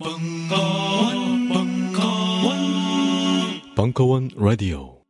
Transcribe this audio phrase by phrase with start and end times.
[0.00, 2.56] 벙커원, 벙커원,
[3.76, 5.00] 벙커원 라디오.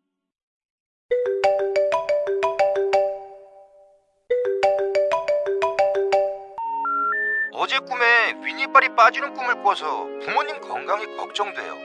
[7.54, 11.78] 어제 꿈에 윗니빨이 빠지는 꿈을 꿔서 부모님 건강이 걱정돼요.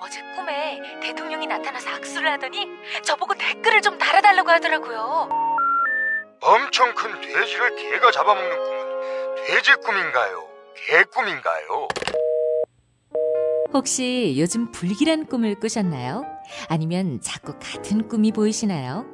[0.00, 2.68] 어제 꿈에 대통령이 나타나서 악수를 하더니
[3.02, 5.28] 저보고 댓글을 좀 달아달라고 하더라고요.
[6.40, 10.49] 엄청 큰 돼지를 개가 잡아먹는 꿈은 돼지 꿈인가요?
[10.88, 11.88] 개 꿈인가요?
[13.72, 16.24] 혹시 요즘 불길한 꿈을 꾸셨나요?
[16.68, 19.06] 아니면 자꾸 같은 꿈이 보이시나요?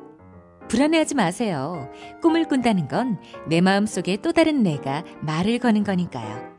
[0.68, 1.90] 불안해하지 마세요.
[2.22, 6.54] 꿈을 꾼다는 건 내 마음속에 또 다른 내가 말을 거는 거니까요.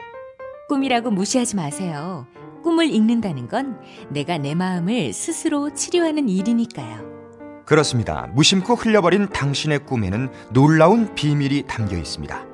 [0.70, 2.28] 꿈이라고 무시하지 마세요.
[2.64, 3.80] 꿈을 읽는다는 건
[4.10, 7.18] 내가 내 마음을 스스로 치료하는 일이니까요.
[7.66, 8.28] 그렇습니다.
[8.34, 12.46] 무심코 흘려버린 당신의 꿈에는 놀라운 비밀이 담겨 있습니다.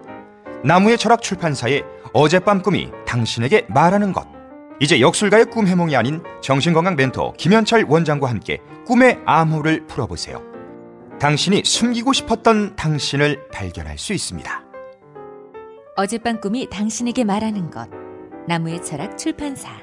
[0.63, 4.25] 나무의 철학 출판사의 어젯밤 꿈이 당신에게 말하는 것.
[4.79, 10.41] 이제 역술가의 꿈 해몽이 아닌 정신건강 멘토 김현철 원장과 함께 꿈의 암호를 풀어보세요.
[11.19, 14.63] 당신이 숨기고 싶었던 당신을 발견할 수 있습니다.
[15.95, 17.89] 어젯밤 꿈이 당신에게 말하는 것.
[18.47, 19.82] 나무의 철학 출판사.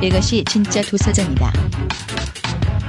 [0.00, 1.52] 이것이 진짜 도서전이다.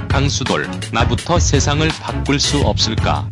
[0.08, 3.28] 강수돌, 나부터 세상을 바꿀 수 없을까?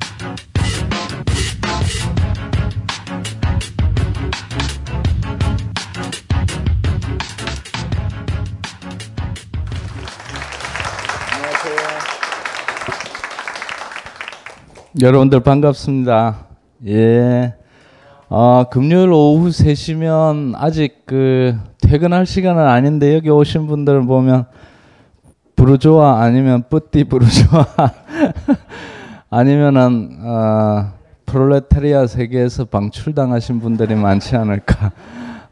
[15.00, 16.46] 여러분들 반갑습니다.
[16.88, 17.54] 예.
[18.28, 21.56] 어, 금요일 오후 3시면 아직 그
[21.88, 24.44] 퇴근할 시간은 아닌데 여기 오신 분들 보면
[25.56, 27.64] 부르조아 아니면 뿌띠 부르조아
[29.30, 30.92] 아니면은 어,
[31.24, 34.92] 프롤레타리아 세계에서 방출당하신 분들이 많지 않을까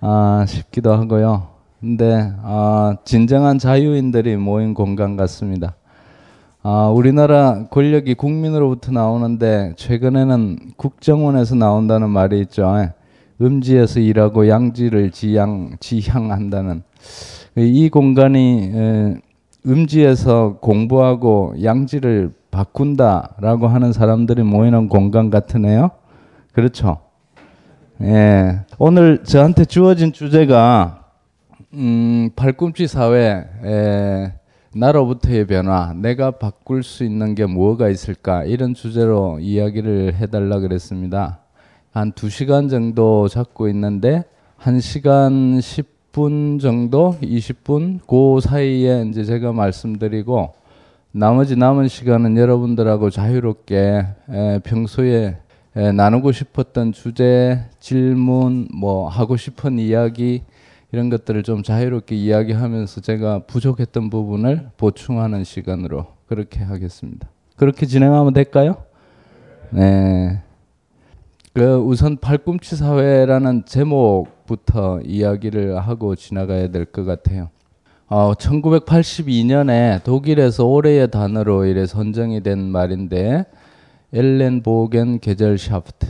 [0.03, 1.49] 아, 싶기도 하고요.
[1.81, 5.75] 근데 아, 진정한 자유인들이 모인 공간 같습니다.
[6.63, 12.67] 아, 우리나라 권력이 국민으로부터 나오는데 최근에는 국정원에서 나온다는 말이 있죠.
[13.41, 16.83] 음지에서 일하고 양지를 지향 지향한다는
[17.57, 19.15] 이 공간이 에,
[19.67, 25.91] 음지에서 공부하고 양지를 바꾼다라고 하는 사람들이 모이는 공간 같으네요.
[26.53, 26.99] 그렇죠?
[28.03, 28.61] 예.
[28.79, 31.05] 오늘 저한테 주어진 주제가
[31.75, 34.33] 음, 발꿈치 사회 에,
[34.75, 41.41] 나로부터의 변화, 내가 바꿀 수 있는 게 뭐가 있을까 이런 주제로 이야기를 해달라 그랬습니다.
[41.97, 44.25] 한 2시간 정도 잡고 있는데
[44.61, 45.61] 1시간
[46.13, 50.53] 10분 정도, 20분 그 사이에 이제 제가 말씀드리고
[51.13, 55.39] 나머지 남은 시간은 여러분들하고 자유롭게 에, 평소에
[55.75, 60.43] 에, 나누고 싶었던 주제, 질문, 뭐 하고 싶은 이야기
[60.93, 67.27] 이런 것들을 좀 자유롭게 이야기하면서 제가 부족했던 부분을 보충하는 시간으로 그렇게 하겠습니다.
[67.57, 68.85] 그렇게 진행하면 될까요?
[69.71, 70.43] 네.
[71.57, 77.49] 그 우선 팔꿈치 사회라는 제목부터 이야기를 하고 지나가야 될 것 같아요.
[78.09, 83.47] 어, 1982년에 독일에서 올해의 단어로 이래 선정이 된 말인데
[84.13, 86.07] 엘렌 보겐 게젤샤프트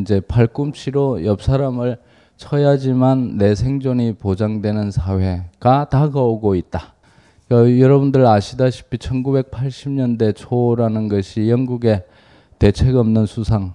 [0.00, 1.98] 이제 팔꿈치로 옆 사람을
[2.36, 6.94] 쳐야지만 내 생존이 보장되는 사회가 다가오고 있다.
[7.48, 12.02] 그, 여러분들 아시다시피 1980년대 초라는 것이 영국의
[12.58, 13.74] 대책 없는 수상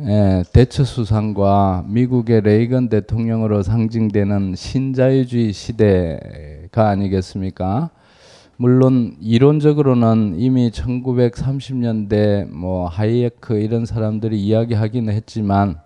[0.00, 7.90] 예, 대처 수상과 미국의 레이건 대통령으로 상징되는 신자유주의 시대가 아니겠습니까?
[8.58, 15.80] 물론 이론적으로는 이미 1930년대 뭐 하이에크 이런 사람들이 이야기하기는 했지만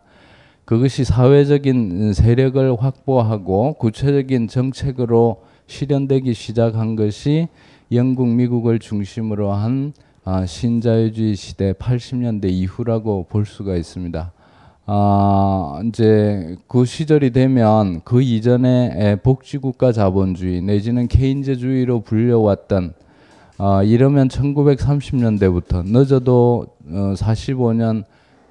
[0.67, 7.49] 그것이 사회적인 세력을 확보하고 구체적인 정책으로 실현되기 시작한 것이
[7.91, 14.33] 영국, 미국을 중심으로 한 아, 신자유주의 시대 80년대 이후라고 볼 수가 있습니다.
[14.87, 22.95] 아, 이제 그 시절이 되면 그 이전에 복지국가 자본주의 내지는 케인즈주의로 불려왔던
[23.59, 28.05] 어, 이러면 1930년대부터 늦어도 어, 45년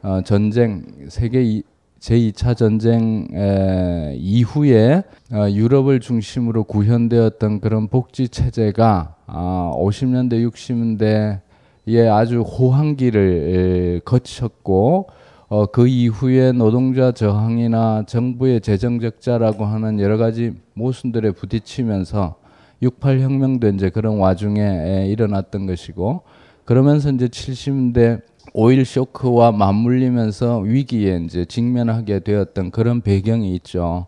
[0.03, 1.63] 어, 전쟁 세계 이,
[2.01, 11.39] 제2차 전쟁 에, 이후에 어, 유럽을 중심으로 구현되었던 그런 복지 체제가 아, 50년대 60년대
[11.87, 15.07] 에 아주 호황기를 에, 거쳤고
[15.49, 22.35] 어, 그 이후에 노동자 저항이나 정부의 재정 적자라고 하는 여러 가지 모순들에 부딪히면서
[22.81, 26.21] 68 혁명도 이제 그런 와중에 에, 일어났던 것이고
[26.65, 28.21] 그러면서 이제 70년대
[28.53, 34.07] 오일 쇼크와 맞물리면서 위기에 이제 직면하게 되었던 그런 배경이 있죠.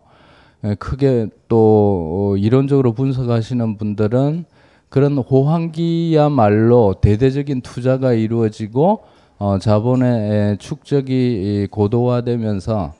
[0.64, 4.44] 에, 크게 또 어, 이론적으로 분석하시는 분들은
[4.88, 9.02] 그런 호황기야말로 대대적인 투자가 이루어지고
[9.38, 12.92] 어, 자본의 축적이 고도화되면서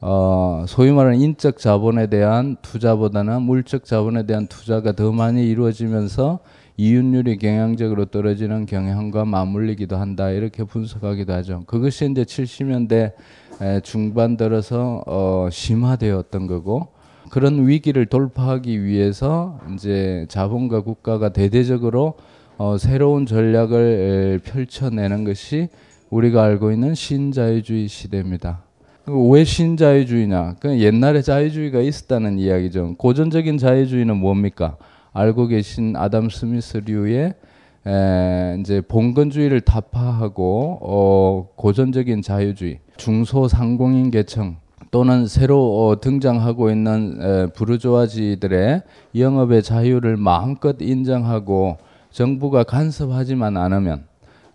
[0.00, 6.38] 어, 소위 말하는 인적 자본에 대한 투자보다는 물적 자본에 대한 투자가 더 많이 이루어지면서
[6.76, 11.64] 이윤율이 경향적으로 떨어지는 경향과 맞물리기도 한다 이렇게 분석하기도 하죠.
[11.66, 13.12] 그것이 이제 70년대
[13.82, 16.88] 중반 들어서 어, 심화되었던 거고
[17.30, 22.14] 그런 위기를 돌파하기 위해서 이제 자본과 국가가 대대적으로
[22.56, 25.68] 어, 새로운 전략을 펼쳐내는 것이
[26.10, 28.62] 우리가 알고 있는 신자유주의 시대입니다.
[29.06, 30.56] 왜 신자유주의냐?
[30.60, 32.96] 그 옛날에 자유주의가 있었다는 이야기죠.
[32.98, 34.76] 고전적인 자유주의는 뭡니까?
[35.12, 37.34] 알고 계신 아담 스미스류의
[37.86, 44.56] 에, 이제 봉건주의를 타파하고 어, 고전적인 자유주의, 중소상공인 계층
[44.90, 48.82] 또는 새로 어, 등장하고 있는 에, 부르주아지들의
[49.14, 51.76] 영업의 자유를 마음껏 인정하고
[52.10, 54.06] 정부가 간섭하지만 않으면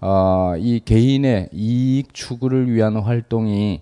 [0.01, 3.81] 어, 이 개인의 이익 추구를 위한 활동이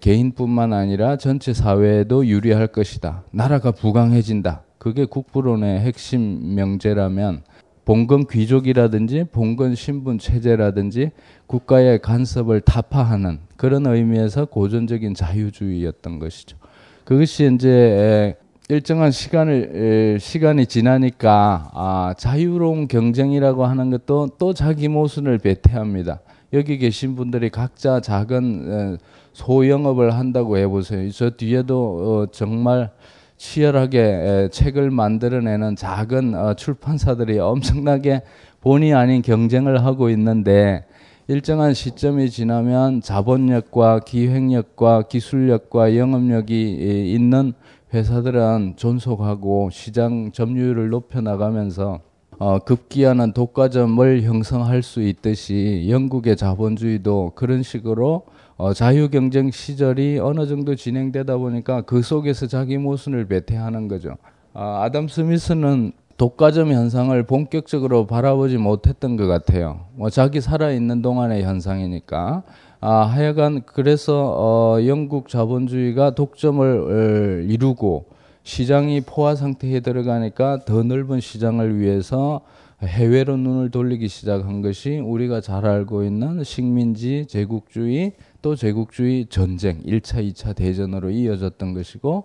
[0.00, 3.22] 개인뿐만 아니라 전체 사회에도 유리할 것이다.
[3.30, 4.62] 나라가 부강해진다.
[4.78, 7.42] 그게 국부론의 핵심 명제라면
[7.84, 11.12] 봉건 귀족이라든지 봉건 신분 체제라든지
[11.46, 16.56] 국가의 간섭을 타파하는 그런 의미에서 고전적인 자유주의였던 것이죠.
[17.04, 18.36] 그것이 이제
[18.68, 26.20] 일정한 시간을 시간이 지나니까 아, 자유로운 경쟁이라고 하는 것도 또 자기 모순을 배태합니다.
[26.52, 28.98] 여기 계신 분들이 각자 작은
[29.32, 31.10] 소영업을 한다고 해보세요.
[31.12, 32.90] 저 뒤에도 어, 정말
[33.36, 38.22] 치열하게 책을 만들어내는 작은 어, 출판사들이 엄청나게
[38.62, 40.86] 본의 아닌 경쟁을 하고 있는데
[41.28, 47.52] 일정한 시점이 지나면 자본력과 기획력과 기술력과 영업력이 있는
[47.92, 51.98] 회사들은 존속하고 시장 점유율을 높여 나가면서
[52.38, 58.26] 어, 급기야는 독과점을 형성할 수 있듯이 영국의 자본주의도 그런 식으로
[58.56, 64.16] 어, 자유경쟁 시절이 어느 정도 진행되다 보니까 그 속에서 자기 모순을 배태하는 거죠.
[64.52, 69.86] 아, 아담 스미스는 독과점 현상을 본격적으로 바라보지 못했던 것 같아요.
[69.94, 72.42] 뭐 자기 살아있는 동안의 현상이니까.
[72.80, 78.06] 아, 하여간 그래서 어, 영국 자본주의가 독점을 어, 이루고
[78.44, 82.42] 시장이 포화 상태에 들어가니까 더 넓은 시장을 위해서
[82.82, 90.32] 해외로 눈을 돌리기 시작한 것이 우리가 잘 알고 있는 식민지 제국주의 또 제국주의 전쟁 1차
[90.32, 92.24] 2차 대전으로 이어졌던 것이고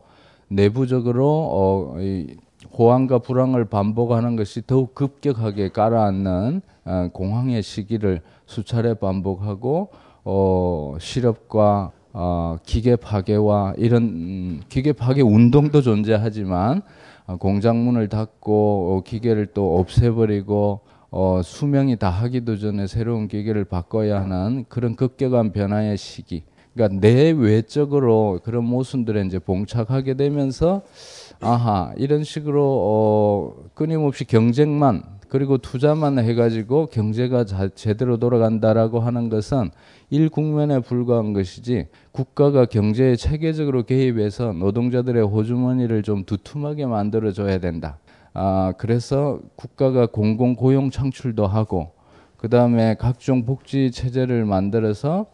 [0.49, 2.35] 내부적으로 어, 이
[2.77, 9.89] 호황과 불황을 반복하는 것이 더욱 급격하게 깔아앉는 어, 공황의 시기를 수차례 반복하고
[10.23, 16.81] 어, 실업과 어, 기계 파괴와 이런 음, 기계 파괴 운동도 존재하지만
[17.27, 24.21] 어, 공장 문을 닫고 어, 기계를 또 없애버리고 어, 수명이 다하기도 전에 새로운 기계를 바꿔야
[24.21, 26.43] 하는 그런 급격한 변화의 시기.
[26.73, 30.83] 그러니까 내외적으로 그런 모순들에 이제 봉착하게 되면서
[31.41, 39.71] 아하 이런 식으로 어, 끊임없이 경쟁만 그리고 투자만 해가지고 경제가 자, 제대로 돌아간다라고 하는 것은
[40.09, 47.97] 일 국면에 불과한 것이지 국가가 경제에 체계적으로 개입해서 노동자들의 호주머니를 좀 두툼하게 만들어 줘야 된다.
[48.33, 51.93] 아, 그래서 국가가 공공 고용 창출도 하고
[52.35, 55.27] 그 다음에 각종 복지 체제를 만들어서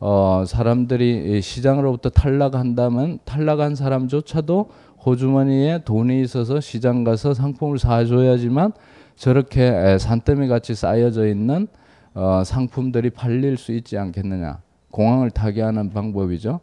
[0.00, 4.68] 어, 사람들이 시장으로부터 탈락한다면 탈락한 사람조차도
[5.04, 8.72] 호주머니에 돈이 있어서 시장 가서 상품을 사줘야지만
[9.16, 11.68] 저렇게 산더미 같이 쌓여져 있는
[12.14, 14.58] 어, 상품들이 팔릴 수 있지 않겠느냐.
[14.90, 16.60] 공항을 타게 하는 방법이죠.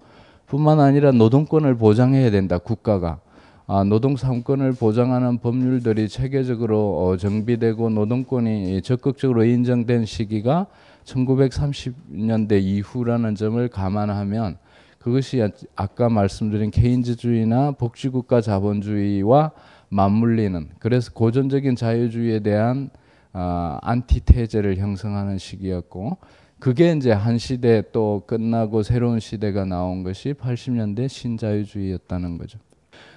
[0.48, 2.58] 뿐만 아니라 노동권을 보장해야 된다.
[2.58, 3.20] 국가가.
[3.68, 10.68] 아, 노동 상권을 보장하는 법률들이 체계적으로 어, 정비되고 노동권이 적극적으로 인정된 시기가
[11.06, 14.58] 1930년대 이후라는 점을 감안하면
[15.02, 15.42] 그것이
[15.76, 19.52] 아까 말씀드린 케인즈주의나 복지국가 자본주의와
[19.90, 22.92] 맞물리는 그래서 고전적인 자유주의에 대한
[23.34, 26.18] 어, 안티테제를 형성하는 시기였고
[26.60, 32.60] 그게 이제 한 시대 또 끝나고 새로운 시대가 나온 것이 80년대 신자유주의였다는 거죠.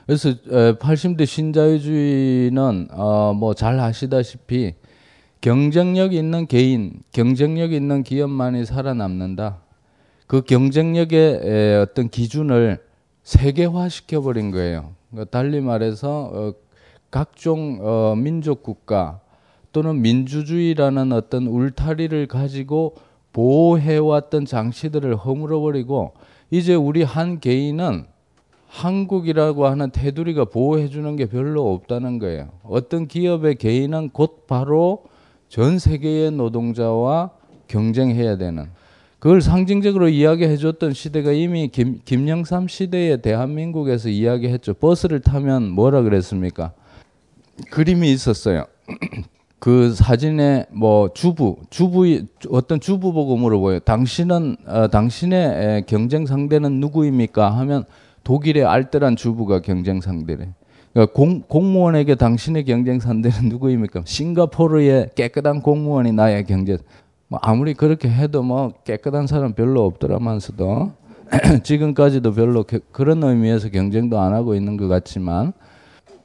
[0.06, 4.74] 그래서 80대 신자유주의는 어, 뭐 잘 아시다시피
[5.42, 9.63] 경쟁력 있는 개인, 경쟁력 있는 기업만이 살아남는다.
[10.26, 12.78] 그 경쟁력의 어떤 기준을
[13.22, 14.92] 세계화 시켜 버린 거예요.
[15.10, 16.54] 그러니까 달리 말해서 어,
[17.10, 19.20] 각종 어, 민족 국가
[19.72, 22.94] 또는 민주주의라는 어떤 울타리를 가지고
[23.32, 26.12] 보호해왔던 장치들을 허물어 버리고
[26.50, 28.06] 이제 우리 한 개인은
[28.68, 32.48] 한국이라고 하는 테두리가 보호해 주는 게 별로 없다는 거예요.
[32.64, 35.04] 어떤 기업의 개인은 곧 바로
[35.48, 37.30] 전 세계의 노동자와
[37.68, 38.68] 경쟁해야 되는
[39.24, 44.74] 그걸 상징적으로 이야기해 줬던 시대가 이미 김, 김영삼 시대에 대한민국에서 이야기했죠.
[44.74, 46.72] 버스를 타면 뭐라 그랬습니까?
[47.70, 48.66] 그림이 있었어요.
[49.58, 52.04] 그 사진에 뭐 주부, 주부
[52.50, 53.78] 어떤 주부 보고 물어보요.
[53.78, 57.50] 당신은 어, 당신의 경쟁 상대는 누구입니까?
[57.60, 57.84] 하면
[58.24, 60.50] 독일의 알뜰한 주부가 경쟁 상대래.
[60.92, 64.02] 그러니까 공, 공무원에게 당신의 경쟁 상대는 누구입니까?
[64.04, 66.76] 싱가포르의 깨끗한 공무원이 나의 경쟁.
[67.34, 70.92] 뭐 아무리 그렇게 해도 뭐 깨끗한 사람 별로 없더라면서도
[71.64, 75.52] 지금까지도 별로 게, 그런 의미에서 경쟁도 안 하고 있는 것 같지만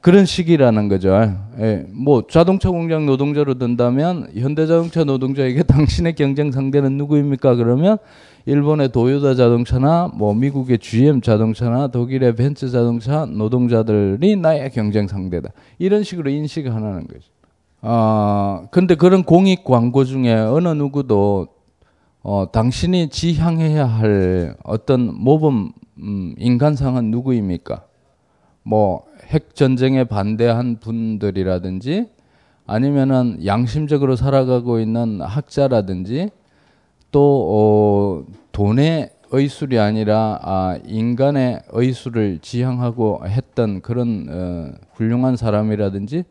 [0.00, 1.36] 그런 시기라는 거죠.
[1.58, 7.56] 예, 뭐 자동차 공장 노동자로 든다면 현대자동차 노동자에게 당신의 경쟁 상대는 누구입니까?
[7.56, 7.98] 그러면
[8.46, 15.50] 일본의 도요타 자동차나 뭐 미국의 GM 자동차나 독일의 벤츠 자동차 노동자들이 나의 경쟁 상대다.
[15.80, 17.39] 이런 식으로 인식하는 거죠.
[17.82, 21.48] 아, 근데 그런 공익 광고 중에 어느 누구도
[22.22, 27.84] 어, 당신이 지향해야 할 어떤 모범 음, 인간상은 누구입니까?
[28.62, 32.08] 뭐 핵 전쟁에 반대한 분들이라든지
[32.66, 36.30] 아니면은 양심적으로 살아가고 있는 학자라든지
[37.12, 46.24] 또 어, 돈의 의술이 아니라 아, 인간의 의술을 지향하고 했던 그런 어, 훌륭한 사람이라든지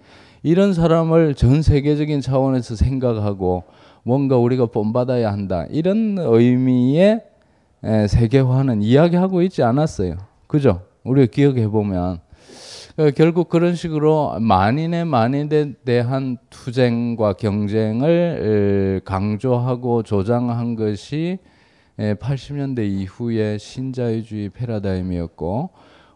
[0.44, 3.64] 이런 사람을 전 세계적인 차원에서 생각하고
[4.04, 7.22] 뭔가 우리가 본받아야 한다 이런 의미의
[7.84, 10.18] 에, 세계화는 이야기하고 있지 않았어요.
[10.48, 10.82] 그죠?
[11.04, 12.20] 우리가 기억해 보면
[12.98, 21.40] 어, 결국 그런 식으로 만인의 만인에 대한 투쟁과 경쟁을 강조하고 조장한 것이
[21.98, 25.70] 80년대 이후의 신자유주의 패러다임이었고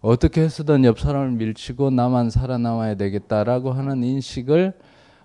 [0.04, 4.74] 어떻게 해서든 옆 사람을 밀치고 나만 살아남아야 되겠다라고 하는 인식을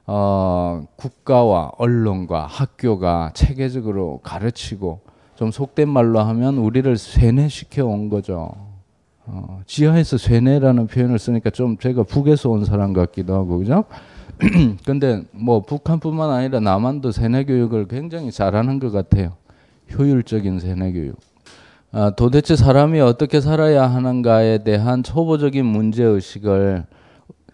[0.07, 5.01] 어, 국가와 언론과 학교가 체계적으로 가르치고
[5.35, 8.53] 좀 속된 말로 하면 우리를 세뇌시켜 온 거죠.
[9.27, 13.85] 어, 지하에서 세뇌라는 표현을 쓰니까 좀 제가 북에서 온 사람 같기도 하고 그죠?
[14.87, 19.33] 근데 뭐 북한뿐만 아니라 남한도 세뇌 교육을 굉장히 잘하는 것 같아요.
[19.93, 21.17] 효율적인 세뇌 교육.
[21.91, 26.85] 아, 도대체 사람이 어떻게 살아야 하는가에 대한 초보적인 문제 의식을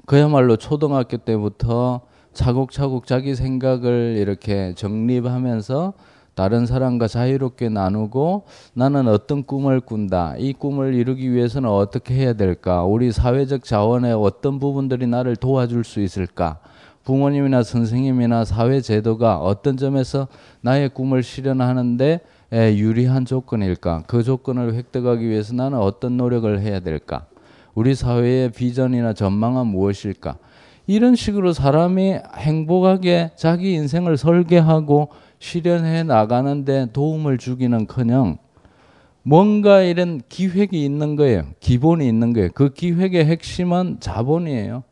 [0.07, 2.01] 그야말로 초등학교 때부터
[2.33, 5.93] 차곡차곡 자기 생각을 이렇게 정립하면서
[6.35, 10.35] 다른 사람과 자유롭게 나누고 나는 어떤 꿈을 꾼다.
[10.39, 12.83] 이 꿈을 이루기 위해서는 어떻게 해야 될까?
[12.85, 16.59] 우리 사회적 자원의 어떤 부분들이 나를 도와줄 수 있을까?
[17.05, 20.27] 부모님이나 선생님이나 사회 제도가 어떤 점에서
[20.61, 22.19] 나의 꿈을 실현하는데
[22.55, 24.05] 유리한 조건일까?
[24.07, 27.27] 그 조건을 획득하기 위해서 나는 어떤 노력을 해야 될까?
[27.75, 30.37] 우리 사회의 비전이나 전망은 무엇일까?
[30.87, 35.09] 이런 식으로 사람이 행복하게 자기 인생을 설계하고
[35.39, 38.39] 실현해 나가는데 도움을 주기는 커녕
[39.23, 41.45] 뭔가 이런 기획이 있는 거예요.
[41.61, 42.51] 기본이 있는 거예요.
[42.55, 44.85] 그 기획의 핵심은 자본이에요.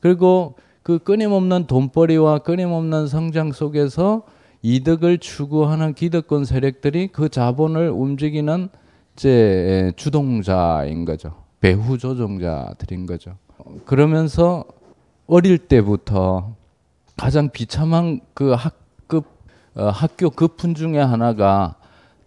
[0.00, 0.54] 그리고
[0.84, 4.22] 그 끊임없는 돈벌이와 끊임없는 성장 속에서
[4.62, 8.68] 이득을 추구하는 기득권 세력들이 그 자본을 움직이는
[9.14, 11.34] 이제 주동자인 거죠.
[11.60, 13.36] 배후 조종자들인 거죠.
[13.84, 14.64] 그러면서
[15.26, 16.54] 어릴 때부터
[17.16, 18.78] 가장 비참한 그 학,
[19.74, 21.76] 어, 학교 급훈 중에 하나가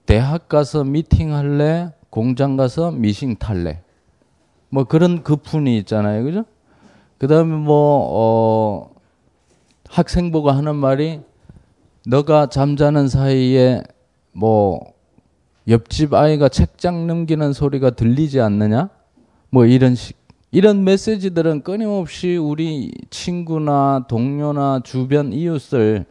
[0.06, 1.92] 대학 가서 미팅 할래?
[2.10, 3.82] 공장 가서 미싱 탈래?
[4.70, 6.24] 뭐 그런 그분이 있잖아요.
[6.24, 6.46] 그죠?
[7.18, 8.92] 그 다음에 뭐, 어,
[9.90, 11.22] 학생보고 하는 말이
[12.08, 13.84] 너가 잠자는 사이에
[14.32, 14.80] 뭐
[15.68, 18.90] 옆집 아이가 책장 넘기는 소리가 들리지 않느냐?
[19.52, 20.20] 뭐 이런 식.
[20.54, 26.06] 이런 메시지들은 끊임없이 우리 친구나 동료나 주변 이웃을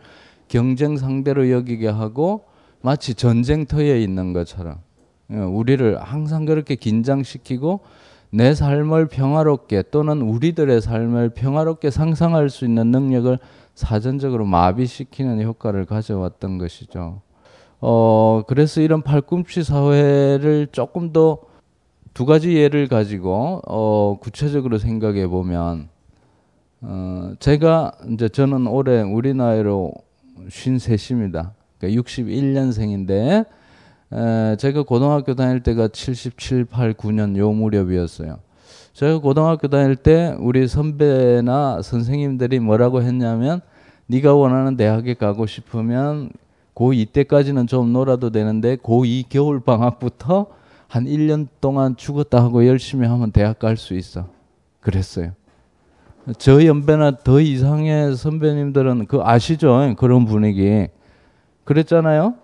[0.49, 2.45] 경쟁 상대로 여기게 하고
[2.81, 4.79] 마치 전쟁터에 있는 것처럼
[5.31, 7.81] 예, 우리를 항상 그렇게 긴장시키고
[8.31, 13.39] 내 삶을 평화롭게 또는 우리들의 삶을 평화롭게 상상할 수 있는 능력을
[13.75, 17.23] 사전적으로 마비시키는 효과를 가져왔던 것이죠.
[17.81, 21.51] 어, 그래서 이런 팔꿈치 사회를 조금 더
[22.13, 25.89] 두 가지 예를 가지고 어, 구체적으로 생각해 보면
[26.83, 29.93] 어, 제가 이제 저는 올해 우리 나이로
[30.49, 31.53] 53입니다.
[31.79, 33.47] 그러니까 61년생인데
[34.13, 38.39] 에, 제가 고등학교 다닐 때가 77, 8, 9년 요 무렵이었어요.
[38.93, 43.61] 제가 고등학교 다닐 때 우리 선배나 선생님들이 뭐라고 했냐면
[44.07, 46.31] 네가 원하는 대학에 가고 싶으면
[46.75, 50.47] 고2 때까지는 좀 놀아도 되는데 고2 겨울 방학부터
[50.89, 54.27] 한 1년 동안 죽었다 하고 열심히 하면 대학 갈 수 있어.
[54.81, 55.33] 그랬어요.
[56.39, 59.95] 저 연배나 더 이상의 선배님들은 그 아시죠?
[59.97, 60.89] 그런 분위기.
[61.65, 62.35] 그랬잖아요?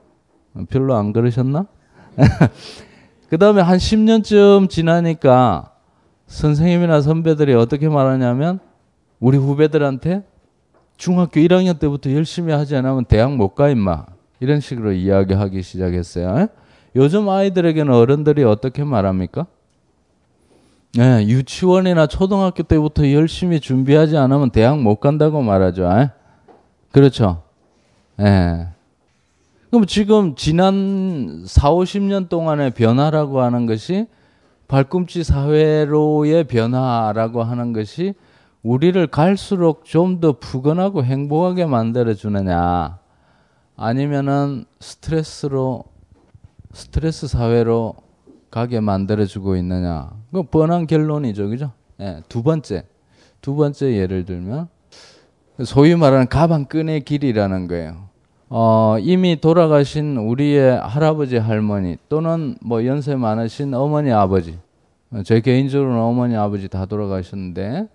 [0.68, 1.66] 별로 안 그러셨나?
[3.28, 5.72] 그 다음에 한 10년쯤 지나니까
[6.26, 8.60] 선생님이나 선배들이 어떻게 말하냐면
[9.20, 10.22] 우리 후배들한테
[10.96, 14.06] 중학교 1학년 때부터 열심히 하지 않으면 대학 못 가 임마
[14.40, 16.48] 이런 식으로 이야기하기 시작했어요.
[16.94, 19.46] 요즘 아이들에게는 어른들이 어떻게 말합니까?
[20.94, 25.84] 네, 유치원이나 초등학교 때부터 열심히 준비하지 않으면 대학 못 간다고 말하죠.
[25.90, 26.10] 에?
[26.92, 27.42] 그렇죠.
[28.20, 28.68] 예.
[29.66, 29.70] 네.
[29.70, 34.06] 그럼 지금 지난 4, 50년 동안의 변화라고 하는 것이
[34.68, 38.14] 발꿈치 사회로의 변화라고 하는 것이
[38.62, 42.98] 우리를 갈수록 좀더 푸근하고 행복하게 만들어 주느냐
[43.76, 45.84] 아니면은 스트레스로
[46.72, 47.94] 스트레스 사회로
[48.50, 50.10] 가게 만들어 주고 있느냐.
[50.32, 51.48] 그 뻔한 결론이죠.
[51.48, 51.72] 그죠?
[52.00, 52.84] 예, 두 번째.
[53.40, 54.68] 두 번째 예를 들면
[55.64, 58.08] 소위 말하는 가방 끈의 길이라는 거예요
[58.48, 64.58] 어, 이미 돌아가신 우리의 할아버지 할머니 또는 뭐 연세 많으신 어머니 아버지
[65.24, 67.88] 제 개인적으로는 어머니 아버지 다 돌아가셨는데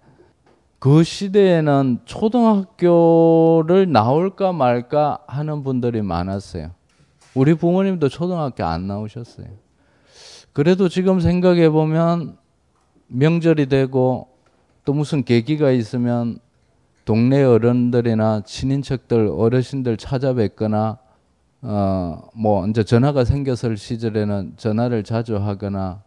[0.80, 6.72] 그 시대에는 초등학교를 나올까 말까 하는 분들이 많았어요.
[7.34, 9.48] 우리 부모님도 초등학교 안 나오셨어요.
[10.52, 12.38] 그래도 지금 생각해 보면
[13.08, 14.28] 명절이 되고
[14.84, 16.40] 또 무슨 계기가 있으면
[17.06, 20.98] 동네 어른들이나 친인척들 어르신들 찾아뵙거나
[21.64, 26.02] 어뭐 이제 전화가 생겼을 시절에는 전화를 자주 하거나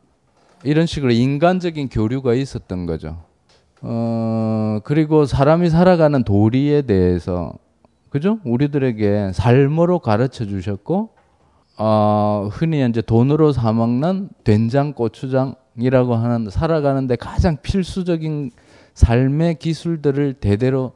[0.64, 3.18] 이런 식으로 인간적인 교류가 있었던 거죠.
[3.82, 7.52] 어, 그리고 사람이 살아가는 도리에 대해서,
[8.08, 8.38] 그죠?
[8.44, 11.10] 우리들에게 삶으로 가르쳐 주셨고,
[11.76, 18.52] 어, 흔히 이제 돈으로 사 먹는 된장, 고추장이라고 하는 살아가는데 가장 필수적인
[18.94, 20.92] 삶의 기술들을 대대로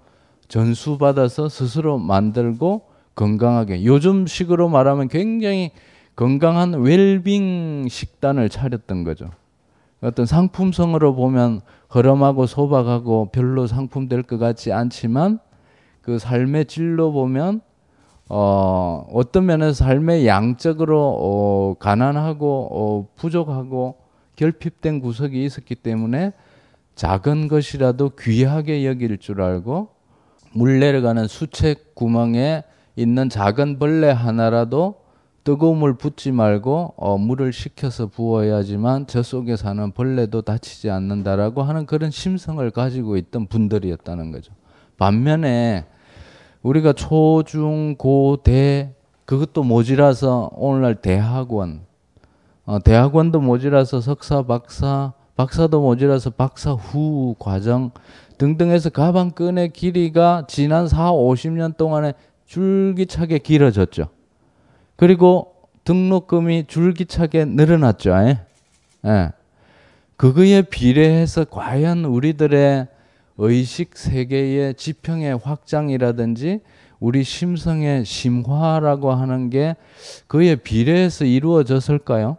[0.49, 5.73] 전수받아서 스스로 만들고 건강하게 요즘식으로 말하면 굉장히
[6.17, 9.31] 건강한 웰빙 식단을 차렸던 거죠.
[10.01, 11.61] 어떤 상품성으로 보면
[11.95, 15.41] 허름하고 소박하고 별로 상품 될 것 같지 않지만
[16.01, 17.61] 그 삶의 질로 보면
[18.29, 23.97] 어, 어떤 면에서 삶의 양적으로 어, 가난하고 어, 부족하고
[24.37, 26.33] 결핍된 구석이 있었기 때문에
[26.99, 29.91] 작은 것이라도 귀하게 여길 줄 알고
[30.53, 32.65] 물 내려가는 수채 구멍에
[32.97, 34.97] 있는 작은 벌레 하나라도
[35.45, 41.87] 뜨거운 물 붓지 말고 어, 물을 식혀서 부어야지만 저 속에 사는 벌레도 다치지 않는다라고 하는
[41.87, 44.53] 그런 심성을 가지고 있던 분들이었다는 거죠.
[44.97, 45.87] 반면에
[46.63, 51.83] 우리가 초, 중, 고, 대 그것도 모자라서 오늘날 대학원,
[52.65, 57.93] 어, 대학원도 모자라서 석사, 박사, 박사도 모자라서 박사 후 과정
[58.39, 62.15] 등등해서 가방끈의 길이가 지난 4, 50년 동안에
[62.47, 64.09] 줄기차게 길어졌죠.
[64.97, 68.11] 그리고 등록금이 줄기차게 늘어났죠.
[68.11, 68.41] 예.
[69.07, 69.31] 예.
[70.17, 72.89] 그거에 비례해서 과연 우리들의
[73.37, 76.63] 의식 세계의 지평의 확장이라든지
[76.99, 79.77] 우리 심성의 심화라고 하는 게
[80.27, 82.39] 그에 비례해서 이루어졌을까요?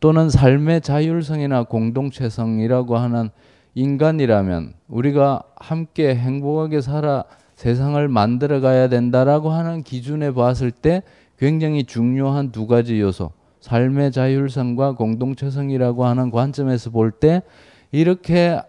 [0.00, 3.30] 또는 삶의 자율성이나 공동체성이라고 하는
[3.74, 7.24] 인간이라면 우리가 함께 행복하게 살아
[7.56, 11.02] 세상을 만들어 가야 된다라고 하는 기준에 봤을 때
[11.38, 13.30] 굉장히 중요한 두 가지 요소.
[13.60, 17.42] 삶의 자율성과 공동체성이라고 하는 관점에서 볼 때
[17.90, 18.60] 이렇게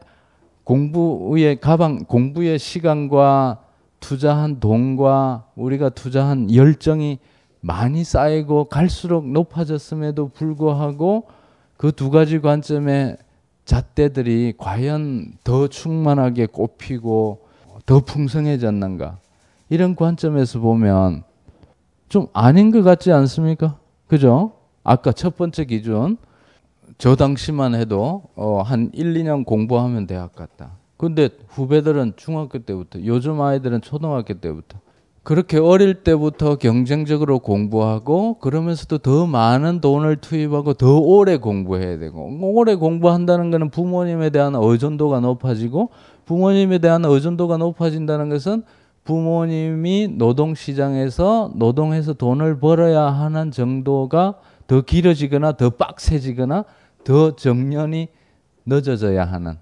[0.63, 3.59] 공부의 가방 공부의 시간과
[3.99, 7.19] 투자한 돈과 우리가 투자한 열정이
[7.67, 11.27] 많이 쌓이고 갈수록 높아졌음에도 불구하고
[11.75, 13.17] 그 두 가지 관점의
[13.65, 17.45] 잣대들이 과연 더 충만하게 꼽히고
[17.85, 19.17] 더 풍성해졌는가
[19.69, 21.23] 이런 관점에서 보면
[22.07, 23.77] 좀 아닌 것 같지 않습니까?
[24.07, 24.53] 그죠?
[24.85, 26.17] 아까 첫 번째 기준
[26.97, 30.71] 저 당시만 해도 어, 한 1, 2년 공부하면 대학 갔다.
[30.95, 34.79] 근데 후배들은 중학교 때부터 요즘 아이들은 초등학교 때부터
[35.27, 42.75] 그렇게 어릴 때부터 경쟁적으로 공부하고 그러면서도 더 많은 돈을 투입하고 더 오래 공부해야 되고 오래
[42.75, 45.89] 공부한다는 것은 부모님에 대한 의존도가 높아지고
[46.23, 48.63] 부모님에 대한 의존도가 높아진다는 것은
[49.03, 54.35] 부모님이 노동시장에서 노동해서 돈을 벌어야 하는 정도가
[54.65, 56.63] 더 길어지거나 더 빡세지거나
[57.03, 58.07] 더 정년이
[58.65, 59.57] 늦어져야 하는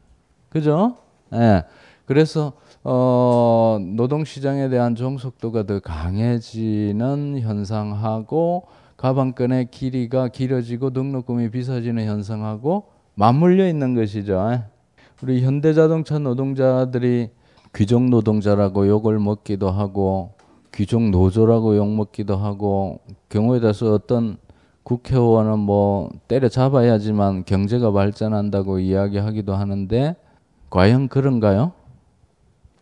[0.50, 0.98] 그죠?
[1.34, 1.64] 예.
[2.06, 2.54] 그래서
[2.88, 13.96] 어, 노동시장에 대한 종속도가 더 강해지는 현상하고 가방끈의 길이가 길어지고 등록금이 비싸지는 현상하고 맞물려 있는
[13.96, 14.62] 것이죠.
[15.24, 17.30] 우리 현대자동차 노동자들이
[17.74, 20.34] 귀족 노동자라고 욕을 먹기도 하고
[20.72, 24.38] 귀족 노조라고 욕 먹기도 하고 경우에 따라서 어떤
[24.84, 30.16] 국회의원은 뭐 때려잡아야지만 경제가 발전한다고 이야기하기도 하는데
[30.70, 31.72] 과연 그런가요?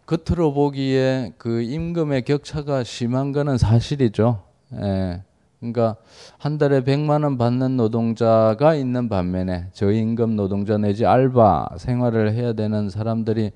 [0.05, 4.41] 겉으로 보기에 그 임금의 격차가 심한 거는 사실이죠.
[4.73, 5.21] 예.
[5.59, 5.95] 그러니까
[6.37, 12.89] 한 달에 100만 원 받는 노동자가 있는 반면에 저임금 노동자 내지 알바 생활을 해야 되는
[12.89, 13.51] 사람들이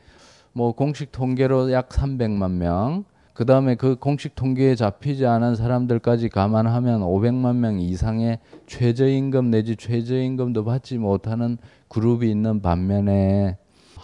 [0.54, 7.02] 뭐 공식 통계로 약 300만 명, 그 다음에 그 공식 통계에 잡히지 않은 사람들까지 감안하면
[7.02, 11.58] 500만 명 이상의 최저임금 내지 최저임금도 받지 못하는
[11.90, 13.58] 그룹이 있는 반면에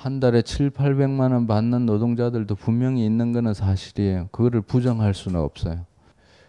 [0.04, 4.28] 한 달에 7, 800만 원 받는 노동자들도 분명히 있는 것은 사실이에요.
[4.34, 5.86] 그거를 부정할 수는 없어요.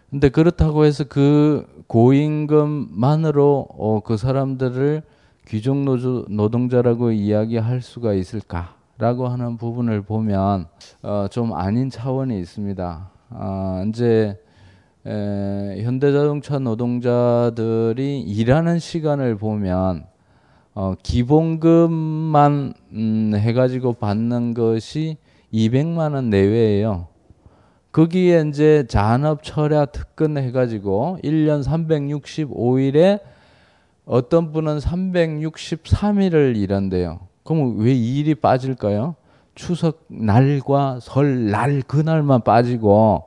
[0.09, 5.03] 근데 그렇다고 해서 그 고임금만으로 어, 그 사람들을
[5.47, 10.67] 귀족 노조, 노동자라고 이야기할 수가 있을까라고 하는 부분을 보면
[11.01, 13.09] 어, 좀 아닌 차원이 있습니다.
[13.29, 14.37] 어, 이제
[15.07, 20.07] 에, 현대자동차 노동자들이 일하는 시간을 보면
[20.75, 25.15] 어, 기본급만 음, 해가지고 받는 것이
[25.53, 27.07] 200만 원 내외예요.
[27.93, 33.21] 거기에 이제 잔업 철야 특근 해가지고 1년 365일에
[34.03, 37.21] 어떤 분은 363일을 일한대요.
[37.45, 39.15] 그럼 왜이 일이 빠질까요?
[39.55, 43.23] 추석 날과 설날 그날만 빠지고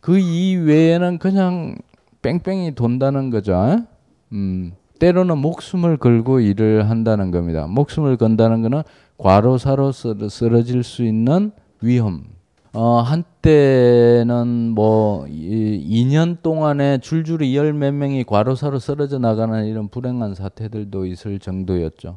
[0.00, 1.76] 그 이외에는 그냥
[2.20, 3.86] 뺑뺑이 돈다는 거죠.
[4.32, 4.74] 음.
[5.04, 7.66] 때로는 목숨을 걸고 일을 한다는 겁니다.
[7.68, 8.84] 목숨을 건다는 것은
[9.18, 12.24] 과로사로 쓰러질 수 있는 위험.
[12.72, 21.04] 어, 한때는 뭐 2년 동안에 줄줄이 열 몇 명이 과로사로 쓰러져 나가는 이런 불행한 사태들도
[21.04, 22.16] 있을 정도였죠.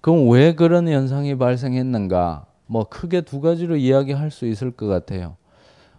[0.00, 2.46] 그럼 왜 그런 현상이 발생했는가?
[2.68, 5.36] 뭐 크게 두 가지로 이야기할 수 있을 것 같아요.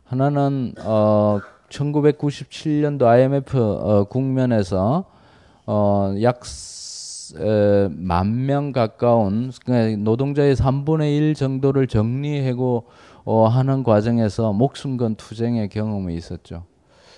[0.05, 5.05] 하나는 어 1997년도 IMF 어, 국면에서
[5.71, 6.41] 어, 약
[7.91, 9.51] 만 명 가까운
[9.99, 12.85] 노동자의 3분의 1 정도를 정리하고
[13.23, 16.63] 어, 하는 과정에서 목숨 건 투쟁의 경험이 있었죠.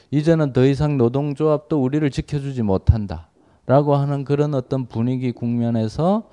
[0.09, 3.29] 이제는 더 이상 노동조합도 우리를 지켜주지 못한다
[3.65, 6.23] 라고 하는 그런 어떤 분위기 국면에서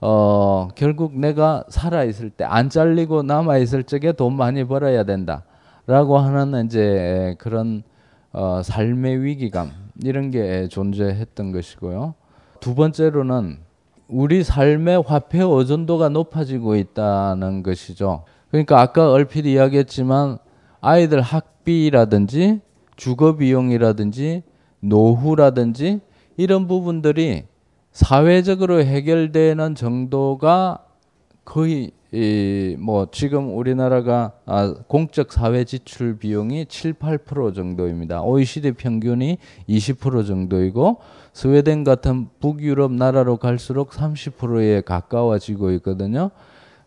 [0.00, 5.44] 어, 결국 내가 살아 있을 때 안 잘리고 남아 있을 적에 돈 많이 벌어야 된다
[5.86, 7.84] 라고 하는 이제 그런
[8.32, 9.70] 어, 삶의 위기감
[10.02, 12.14] 이런 게 존재했던 것이고요.
[12.60, 13.58] 두 번째로는
[14.08, 18.24] 우리 삶의 화폐 의존도가 높아지고 있다는 것이죠.
[18.50, 20.38] 그러니까 아까 얼핏 이야기했지만
[20.80, 22.60] 아이들 학비라든지
[22.96, 24.42] 주거 비용이라든지
[24.80, 26.00] 노후라든지
[26.36, 27.44] 이런 부분들이
[27.92, 30.84] 사회적으로 해결되는 정도가
[31.44, 38.22] 거의 이 뭐 지금 우리나라가 아 공적 사회 지출 비용이 7, 8% 정도입니다.
[38.22, 40.98] OECD 평균이 20% 정도이고
[41.32, 46.30] 스웨덴 같은 북유럽 나라로 갈수록 30%에 가까워지고 있거든요.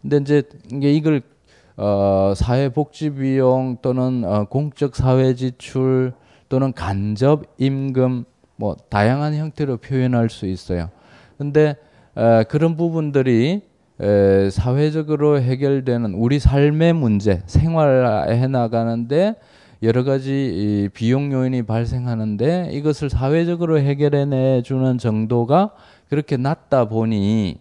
[0.01, 1.21] 근데 이제 이게 이걸
[1.77, 6.13] 어 사회 복지 비용 또는 어 공적 사회 지출
[6.49, 8.25] 또는 간접 임금
[8.57, 10.89] 뭐 다양한 형태로 표현할 수 있어요.
[11.37, 11.75] 근데
[12.15, 13.63] 어 그런 부분들이
[14.01, 19.35] 에, 사회적으로 해결되는 우리 삶의 문제, 생활해 나가는데
[19.83, 25.71] 여러 가지 이 비용 요인이 발생하는데 이것을 사회적으로 해결해 주는 정도가
[26.09, 27.59] 그렇게 낮다 보니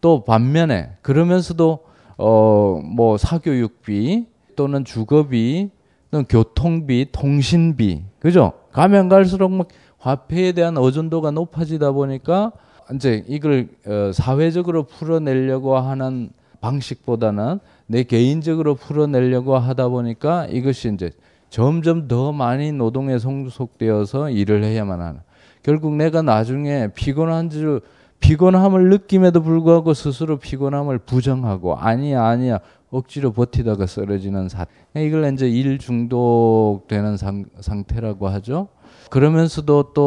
[0.00, 1.84] 또 반면에 그러면서도
[2.18, 5.70] 어 뭐 사교육비 또는 주거비
[6.10, 8.52] 또는 교통비, 통신비 그죠?
[8.72, 12.52] 가면 갈수록 막 화폐에 대한 의존도가 높아지다 보니까
[12.94, 21.10] 이제 이걸 어, 사회적으로 풀어내려고 하는 방식보다는 내 개인적으로 풀어내려고 하다 보니까 이것이 이제
[21.50, 25.20] 점점 더 많이 노동에 성속되어서 일을 해야만 하는.
[25.62, 27.82] 결국 내가 나중에 피곤한 줄
[28.20, 34.66] 피곤함을 느낌에도 불구하고 스스로 피곤함을 부정하고 아니야 아니야 억지로 버티다가 쓰러지는 사.
[34.94, 38.68] 이걸 이제 일 중독되는 상, 상태라고 하죠.
[39.10, 40.02] 그러면서도 또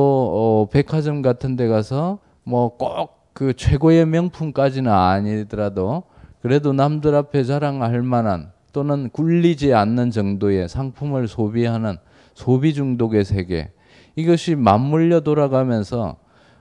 [0.67, 6.03] 어, 백화점 같은 데 가서 뭐 꼭 그 최고의 명품까지는 아니더라도
[6.41, 11.97] 그래도 남들 앞에 자랑할 만한 또는 굴리지 않는 정도의 상품을 소비하는
[12.33, 13.71] 소비 중독의 세계
[14.15, 16.15] 이것이 맞물려 돌아가면서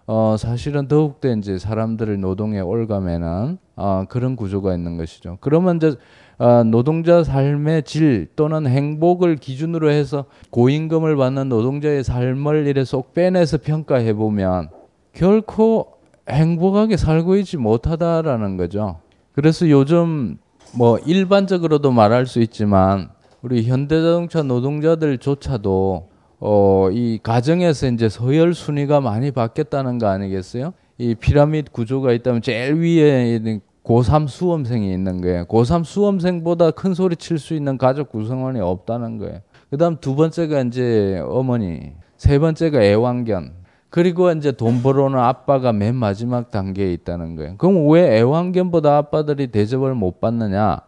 [0.07, 5.38] 어 사실은 더욱더 이제 사람들을 노동에 올가매는 어 그런 구조가 있는 것이죠.
[5.40, 5.94] 그러면 이제
[6.38, 13.59] 어 노동자 삶의 질 또는 행복을 기준으로 해서 고임금을 받는 노동자의 삶을 이래 쏙 빼내서
[13.59, 14.70] 평가해 보면
[15.14, 15.88] 결코
[16.29, 18.96] 행복하게 살고 있지 못하다라는 거죠.
[19.33, 20.38] 그래서 요즘
[20.77, 23.11] 뭐 일반적으로도 말할 수 있지만
[23.42, 26.09] 우리 현대자동차 노동자들조차도
[26.40, 30.74] 어 이 가정에서 이제 서열 순위가 많이 바뀌었다는 거 아니겠어요?
[30.98, 35.44] 이 피라미드 구조가 있다면 제일 위에 있는 고3 수험생이 있는 거예요.
[35.46, 39.40] 고3 수험생보다 큰 소리 칠 수 있는 가족 구성원이 없다는 거예요.
[39.70, 43.53] 그 다음 두 번째가 이제 어머니, 세 번째가 애완견,
[43.95, 47.55] 그리고 이제 돈 벌어오는 아빠가 맨 마지막 단계에 있다는 거예요.
[47.59, 50.81] 그럼 왜 애완견보다 아빠들이 대접을 못 받느냐?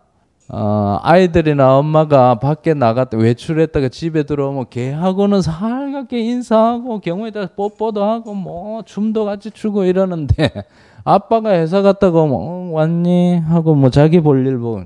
[0.49, 8.35] 어, 아이들이나 엄마가 밖에 나갔다 외출했다가 집에 들어오면 개하고는 살갑게 인사하고 경우에 따라 뽀뽀도 하고
[8.35, 10.51] 뭐 춤도 같이 추고 이러는데
[11.05, 14.83] 아빠가 회사 갔다가 오면 어, 왔니 하고 뭐 자기 볼일 보고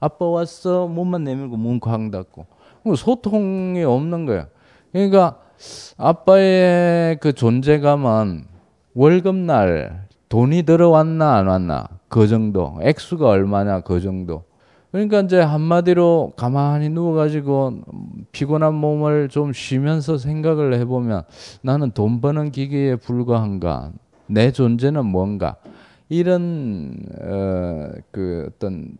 [0.00, 2.44] 아빠 왔어 몸만 내밀고 문 쾅 닫고
[2.94, 4.48] 소통이 없는 거예요.
[4.92, 5.38] 그러니까
[5.96, 8.44] 아빠의 그 존재감은
[8.94, 14.44] 월급날 돈이 들어왔나 안 왔나 그 정도 액수가 얼마냐 그 정도.
[14.92, 17.82] 그러니까 이제 한마디로 가만히 누워가지고
[18.30, 21.24] 피곤한 몸을 좀 쉬면서 생각을 해보면
[21.62, 23.90] 나는 돈 버는 기계에 불과한가?
[24.28, 25.56] 내 존재는 뭔가?
[26.08, 28.96] 이런 어, 그 어떤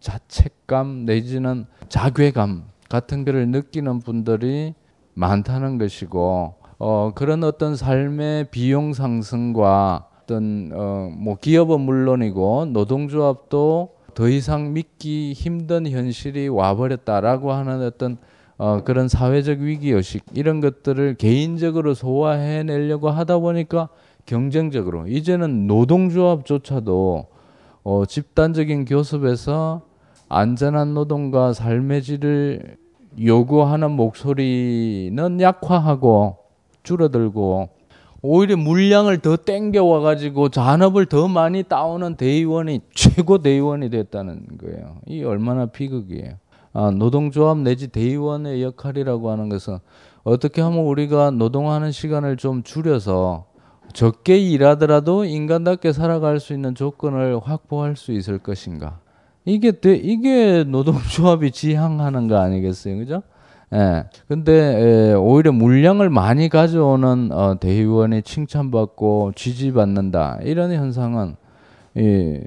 [0.00, 4.74] 자책감 내지는 자괴감 같은 거를 느끼는 분들이
[5.16, 14.28] 많다는 것이고 어, 그런 어떤 삶의 비용 상승과 어떤 어, 뭐 기업은 물론이고 노동조합도 더
[14.28, 18.18] 이상 믿기 힘든 현실이 와버렸다라고 하는 어떤
[18.58, 23.88] 어, 그런 사회적 위기 의식 이런 것들을 개인적으로 소화해내려고 하다 보니까
[24.26, 27.26] 경쟁적으로 이제는 노동조합조차도
[27.84, 29.82] 어, 집단적인 교섭에서
[30.28, 32.76] 안전한 노동과 삶의 질을
[33.20, 36.36] 요구하는 목소리는 약화하고
[36.82, 37.68] 줄어들고
[38.22, 44.96] 오히려 물량을 더 땡겨와 가지고 잔업을 더 많이 따오는 대의원이 최고 대의원이 됐다는 거예요.
[45.06, 46.34] 이 얼마나 비극이에요.
[46.72, 49.78] 아, 노동조합 내지 대의원의 역할이라고 하는 것은
[50.24, 53.46] 어떻게 하면 우리가 노동하는 시간을 좀 줄여서
[53.92, 58.98] 적게 일하더라도 인간답게 살아갈 수 있는 조건을 확보할 수 있을 것인가?
[59.46, 63.22] 이게 이게 노동조합이 지향하는 거 아니겠어요, 그죠?
[63.72, 64.04] 예.
[64.28, 71.36] 근데 에, 오히려 물량을 많이 가져오는 어, 대의원이 칭찬받고 지지받는다 이런 현상은
[71.96, 72.40] 이,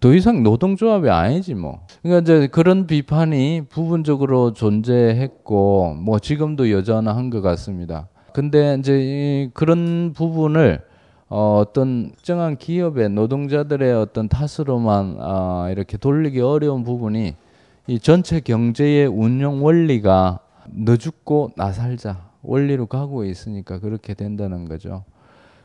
[0.00, 1.80] 더 이상 노동조합이 아니지 뭐.
[2.02, 8.08] 그러니까 이제 그런 비판이 부분적으로 존재했고 뭐 지금도 여전한 것 같습니다.
[8.32, 10.80] 근데 이제 그런 부분을
[11.34, 17.34] 어, 어떤 특정한 기업의 노동자들의 어떤 탓으로만 어, 이렇게 돌리기 어려운 부분이
[17.86, 20.40] 이 전체 경제의 운영 원리가
[20.70, 25.04] 너 죽고 나 살자 원리로 가고 있으니까 그렇게 된다는 거죠.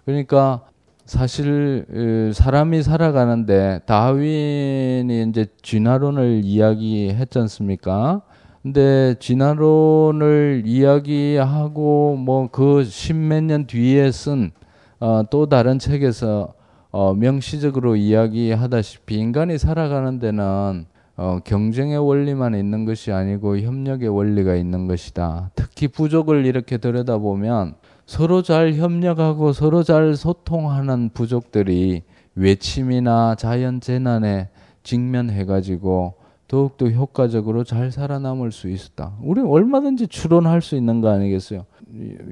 [0.05, 0.61] 그러니까
[1.03, 8.21] 사실 사람이 살아가는데 다윈이 이제 진화론을 이야기했지 않습니까?
[8.63, 14.51] 근데 진화론을 이야기하고 뭐 그 십몇 년 뒤에 쓴
[14.99, 16.53] 어, 또 다른 책에서
[16.91, 24.87] 어, 명시적으로 이야기하다시피 인간이 살아가는 데는 어, 경쟁의 원리만 있는 것이 아니고 협력의 원리가 있는
[24.87, 25.51] 것이다.
[25.55, 32.03] 특히 부족을 이렇게 들여다보면 서로 잘 협력하고 서로 잘 소통하는 부족들이
[32.35, 34.49] 외침이나 자연 재난에
[34.83, 36.13] 직면해가지고
[36.47, 39.13] 더욱더 효과적으로 잘 살아남을 수 있었다.
[39.21, 41.65] 우리 얼마든지 추론할 수 있는 거 아니겠어요?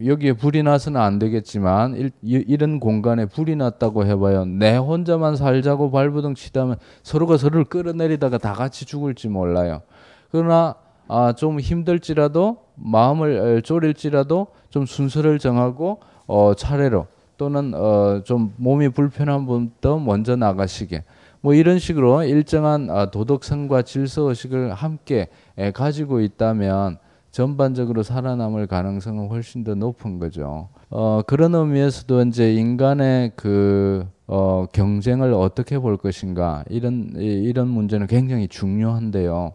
[0.05, 4.45] 여기에 불이 나서는 안 되겠지만 일, 이런 공간에 불이 났다고 해봐요.
[4.45, 9.81] 내 혼자만 살자고 발부둥 치다면 서로가 서로를 끌어내리다가 다 같이 죽을지 몰라요.
[10.29, 10.75] 그러나
[11.07, 19.45] 아, 좀 힘들지라도 마음을 졸일지라도 좀 순서를 정하고 어, 차례로 또는 어, 좀 몸이 불편한
[19.45, 21.03] 분부터 먼저 나가시게
[21.41, 25.27] 뭐 이런 식으로 일정한 아, 도덕성과 질서 의식을 함께
[25.73, 26.97] 가지고 있다면
[27.35, 30.69] 전반적으로 살아남을 가능성은 훨씬 더 높은 거죠.
[30.89, 38.47] 어, 그런 의미에서도 이제 인간의 그 어, 경쟁을 어떻게 볼 것인가 이런 이런 문제는 굉장히
[38.47, 39.51] 중요한데요.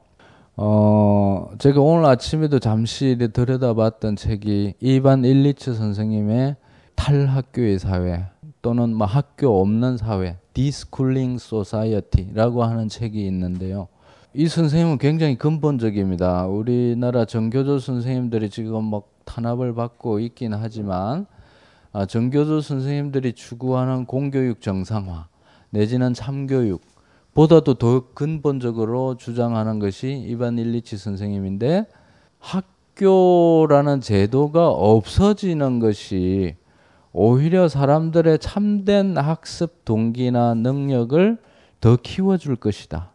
[0.59, 6.57] 어, 제가 오늘 아침에도 잠시 들여다봤던 책이 이반 일리치 선생님의
[6.97, 8.27] 탈학교의 사회
[8.61, 13.88] 또는 뭐 학교 없는 사회, Deschooling Society라고 하는 책이 있는데요.
[14.33, 16.47] 이 선생님은 굉장히 근본적입니다.
[16.47, 21.27] 우리나라 전교조 선생님들이 지금 막 탄압을 받고 있긴 하지만
[21.93, 25.27] 아, 전교조 선생님들이 추구하는 공교육 정상화
[25.71, 26.81] 내지는 참교육
[27.35, 31.87] 보다도 더 근본적으로 주장하는 것이 이반 일리치 선생님인데
[32.38, 36.55] 학교라는 제도가 없어지는 것이
[37.12, 41.37] 오히려 사람들의 참된 학습 동기나 능력을
[41.81, 43.10] 더 키워줄 것이다.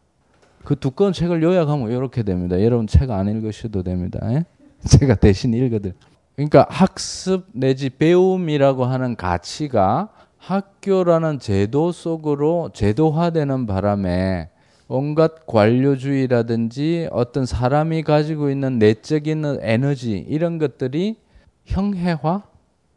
[0.65, 2.62] 그 두꺼운 책을 요약하면 이렇게 됩니다.
[2.62, 4.19] 여러분 책 안 읽으셔도 됩니다.
[4.34, 4.45] 예?
[4.84, 5.93] 제가 대신 읽어드.
[6.36, 14.49] 그러니까 학습 내지 배움이라고 하는 가치가 학교라는 제도 속으로 제도화되는 바람에
[14.88, 21.17] 온갖 관료주의라든지 어떤 사람이 가지고 있는 내적인 에너지 이런 것들이
[21.65, 22.43] 형해화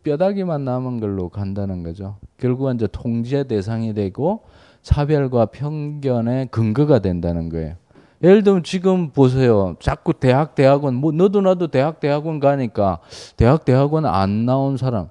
[0.03, 2.17] 뼈다귀만 남은 걸로 간다는 거죠.
[2.39, 4.43] 결국은 이제 통제 대상이 되고
[4.89, 7.75] 차별과 편견의 근거가 된다는 거예요.
[8.23, 9.77] 예를 들면 지금 보세요.
[9.81, 12.99] 자꾸 대학 대학원 뭐 너도 나도 대학 대학원 가니까
[13.37, 15.09] 대학 대학원 안 나온 사람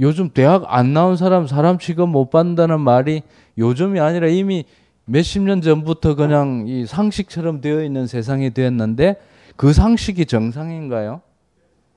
[0.00, 3.22] 요즘 대학 안 나온 사람 사람 취급 못 받는다는 말이
[3.58, 4.64] 요즘이 아니라 이미
[5.04, 9.16] 몇십 년 전부터 그냥 이 상식처럼 되어 있는 세상이 되었는데
[9.56, 11.20] 그 상식이 정상인가요?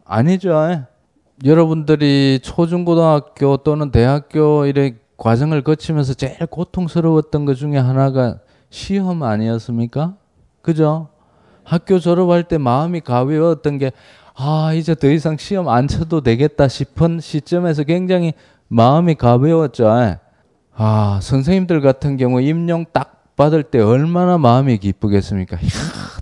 [0.06, 0.86] 아니죠.
[1.44, 10.16] 여러분들이 초중고등학교 또는 대학교 이래 과정을 거치면서 제일 고통스러웠던 것 중에 하나가 시험 아니었습니까?
[10.62, 11.10] 그죠?
[11.64, 13.92] 학교 졸업할 때 마음이 가벼웠던 게,
[14.36, 18.34] 아, 이제 더 이상 시험 안 쳐도 되겠다 싶은 시점에서 굉장히
[18.68, 19.90] 마음이 가벼웠죠.
[20.76, 25.58] 아, 선생님들 같은 경우 임용 딱 받을 때 얼마나 마음이 기쁘겠습니까?
[25.58, 25.70] 이야,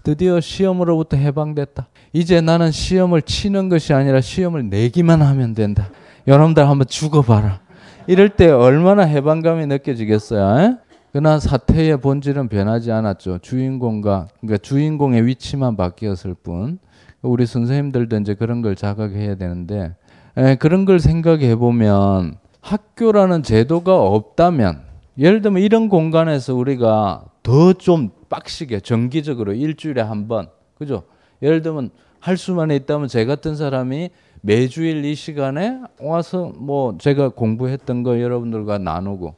[0.03, 1.87] 드디어 시험으로부터 해방됐다.
[2.11, 5.89] 이제 나는 시험을 치는 것이 아니라 시험을 내기만 하면 된다.
[6.27, 7.59] 여러분들 한번 죽어봐라.
[8.07, 10.59] 이럴 때 얼마나 해방감이 느껴지겠어요?
[10.61, 10.77] 에?
[11.11, 13.39] 그러나 사태의 본질은 변하지 않았죠.
[13.39, 16.79] 주인공과 그러니까 주인공의 위치만 바뀌었을 뿐.
[17.21, 19.95] 우리 선생님들도 이제 그런 걸 자각해야 되는데
[20.35, 24.81] 에, 그런 걸 생각해 보면 학교라는 제도가 없다면
[25.17, 31.03] 예를 들면 이런 공간에서 우리가 더 좀 빡시게 정기적으로 일주일에 한 번 그죠?
[31.41, 34.09] 예를 들면 할 수만 있다면 제 같은 사람이
[34.45, 39.35] 매주일 이 시간에 와서 뭐 제가 공부했던 거 여러분들과 나누고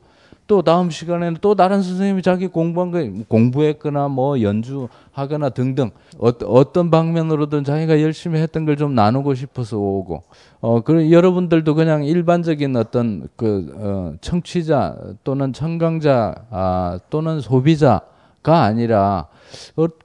[0.48, 6.90] 또 다음 시간에는 또 다른 선생님이 자기 공부한 거 공부했거나 뭐 연주하거나 등등 어, 떤
[6.92, 10.24] 방면으로든 자기가 열심히 했던 걸 좀 나누고 싶어서 오고.
[10.62, 19.28] 어 그런 여러분들도 그냥 일반적인 어떤 그 어, 청취자 또는 청강자 아, 또는 소비자가 아니라
[19.30, 19.35] 어,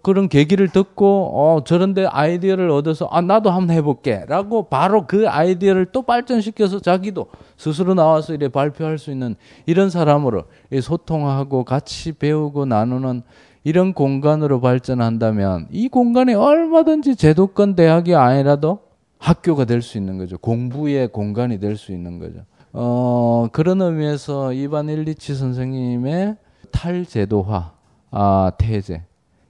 [0.02, 6.02] 그런 계기를 듣고 어, 저런데 아이디어를 얻어서 아 나도 한번 해볼게라고 바로 그 아이디어를 또
[6.02, 9.36] 발전시켜서 자기도 스스로 나와서 이래 발표할 수 있는
[9.66, 10.44] 이런 사람으로
[10.80, 13.22] 소통하고 같이 배우고 나누는
[13.64, 18.80] 이런 공간으로 발전한다면 이 공간이 얼마든지 제도권 대학이 아니라도
[19.18, 20.38] 학교가 될 수 있는 거죠.
[20.38, 22.40] 공부의 공간이 될 수 있는 거죠.
[22.72, 26.36] 어, 그런 의미에서 이반 일리치 선생님의
[26.70, 27.72] 탈제도화
[28.12, 29.02] 아, 태제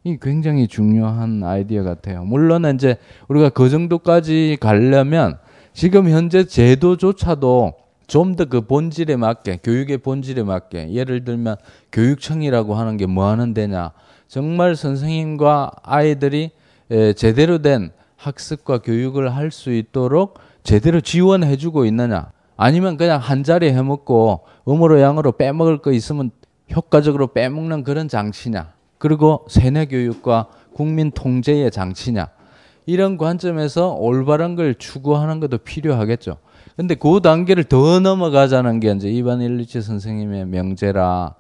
[0.02, 2.24] 이 굉장히 중요한 아이디어 같아요.
[2.24, 2.96] 물론 이제
[3.28, 5.38] 우리가 그 정도까지 가려면
[5.74, 7.74] 지금 현재 제도조차도
[8.06, 11.56] 좀 더 그 본질에 맞게 교육의 본질에 맞게 예를 들면
[11.92, 13.92] 교육청이라고 하는 게 뭐 하는 데냐.
[14.26, 16.50] 정말 선생님과 아이들이
[17.16, 22.32] 제대로 된 학습과 교육을 할 수 있도록 제대로 지원해 주고 있느냐.
[22.56, 26.30] 아니면 그냥 한 자리 해먹고 음으로 양으로 빼먹을 거 있으면
[26.74, 32.28] 효과적으로 빼먹는 그런 장치냐 그리고 세뇌 교육과 국민 통제의 장치냐
[32.84, 36.36] 이런 관점에서 올바른 걸 추구하는 것도 필요하겠죠.
[36.76, 41.34] 근데 그 단계를 더 넘어가자는 게 이제 이반 일리치 선생님의 명제라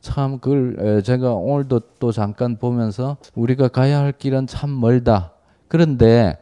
[0.00, 5.32] 참 그걸 에, 제가 오늘도 또 잠깐 보면서 우리가 가야 할 길은 참 멀다.
[5.68, 6.36] 그런데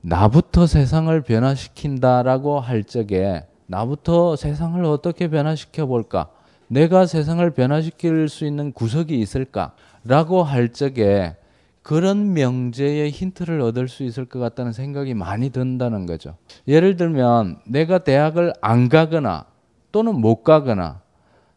[0.00, 6.28] 나부터 세상을 변화시킨다라고 할 적에 나부터 세상을 어떻게 변화시켜 볼까?
[6.70, 9.72] 내가 세상을 변화시킬 수 있는 구석이 있을까
[10.04, 11.36] 라고 할 적에
[11.82, 16.36] 그런 명제의 힌트를 얻을 수 있을 것 같다는 생각이 많이 든다는 거죠.
[16.68, 19.46] 예를 들면 내가 대학을 안 가거나
[19.92, 21.00] 또는 못 가거나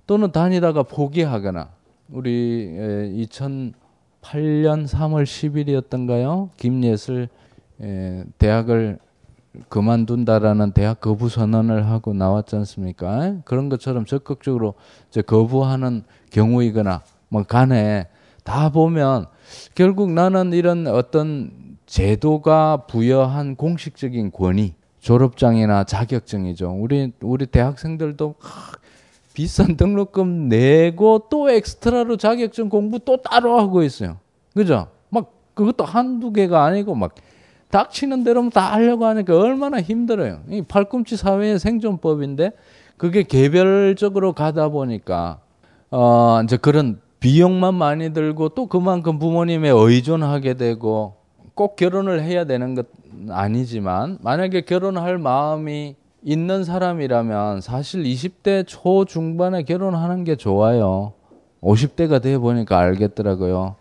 [0.08, 1.70] 또는 다니다가 포기하거나
[2.10, 2.70] 우리
[3.28, 3.74] 2008년
[4.88, 6.50] 3월 10일이었던가요?
[6.58, 7.30] 김예슬
[8.38, 9.00] 대학을
[9.70, 13.36] 그만둔다라는 대학 거부 선언을 하고 나왔지 않습니까?
[13.46, 14.74] 그런 것처럼 적극적으로
[15.28, 18.08] 거부하는 경우이거나 뭐 간에
[18.44, 19.28] 다 보면
[19.76, 21.52] 결국 나는 이런 어떤
[21.86, 26.72] 제도가 부여한 공식적인 권위, 졸업장이나 자격증이죠.
[26.72, 28.36] 우리 우리 대학생들도
[29.34, 34.18] 비싼 등록금 내고 또 엑스트라로 자격증 공부 또 따로 하고 있어요.
[34.54, 34.88] 그죠?
[35.10, 37.16] 막 그것도 한두 개가 아니고 막
[37.70, 40.42] 닥치는 대로 다 하려고 하니까 얼마나 힘들어요.
[40.50, 42.52] 이 팔꿈치 사회의 생존법인데
[42.98, 45.40] 그게 개별적으로 가다 보니까
[45.90, 51.14] 어 이제 그런 비용만 많이 들고 또 그만큼 부모님에 의존하게 되고
[51.56, 52.88] 꼭 결혼을 해야 되는 것
[53.30, 61.14] 아니지만 만약에 결혼할 마음이 있는 사람이라면 사실 20대 초중반에 결혼하는 게 좋아요.
[61.62, 63.76] 50대가 돼 보니까 알겠더라고요.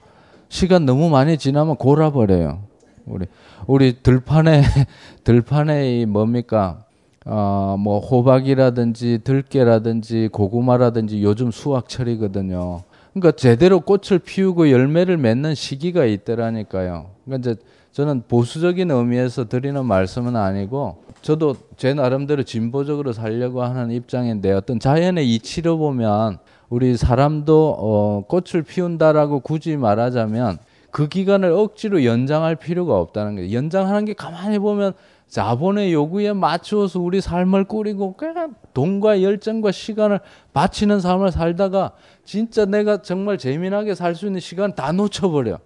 [0.49, 2.61] 시간 너무 많이 지나면 골아버려요.
[3.07, 3.27] 우리
[3.67, 4.63] 우리 들판에
[5.25, 6.85] 들판에 이 뭡니까?
[7.27, 12.83] 어 뭐 호박이라든지 들깨라든지 고구마라든지 요즘 수확철이거든요.
[13.13, 17.11] 그러니까 제대로 꽃을 피우고 열매를 맺는 시기가 있더라니까요.
[17.25, 17.61] 그러니까 이제
[17.93, 25.33] 저는 보수적인 의미에서 드리는 말씀은 아니고 저도 제 나름대로 진보적으로 살려고 하는 입장인데 어떤 자연의
[25.35, 26.39] 이치로 보면
[26.71, 30.59] 우리 사람도 어, 꽃을 피운다라고 굳이 말하자면
[30.91, 33.53] 그 기간을 억지로 연장할 필요가 없다는 거예요.
[33.53, 34.95] 연장하는 게 가만히 보면
[35.29, 40.21] 자본의 요구에 맞추어서 우리 삶을 꾸리고 그냥 돈과 열정과 시간을
[40.53, 41.93] 바치는 삶을 살다가
[42.25, 45.59] 진짜 내가 정말 재미나게 살 수 있는 시간 다 놓쳐버려.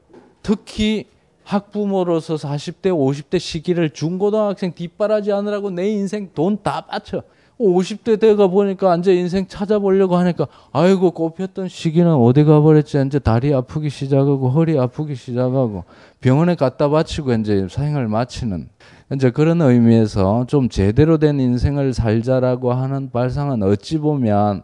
[0.42, 1.06] 특히
[1.44, 7.22] 학부모로서 40대, 50대 시기를 중고등학생 뒷바라지 하느라고 내 인생 돈 다 바쳐.
[7.58, 13.88] 50대 돼가 보니까 이제 인생 찾아보려고 하니까 아이고 꼽혔던 시기는 어디 가버렸지 이제 다리 아프기
[13.88, 15.84] 시작하고 허리 아프기 시작하고
[16.20, 18.68] 병원에 갖다 바치고 이제 사행을 마치는
[19.12, 24.62] 이제 그런 의미에서 좀 제대로 된 인생을 살자라고 하는 발상은 어찌 보면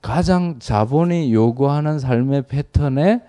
[0.00, 3.20] 가장 자본이 요구하는 삶의 패턴에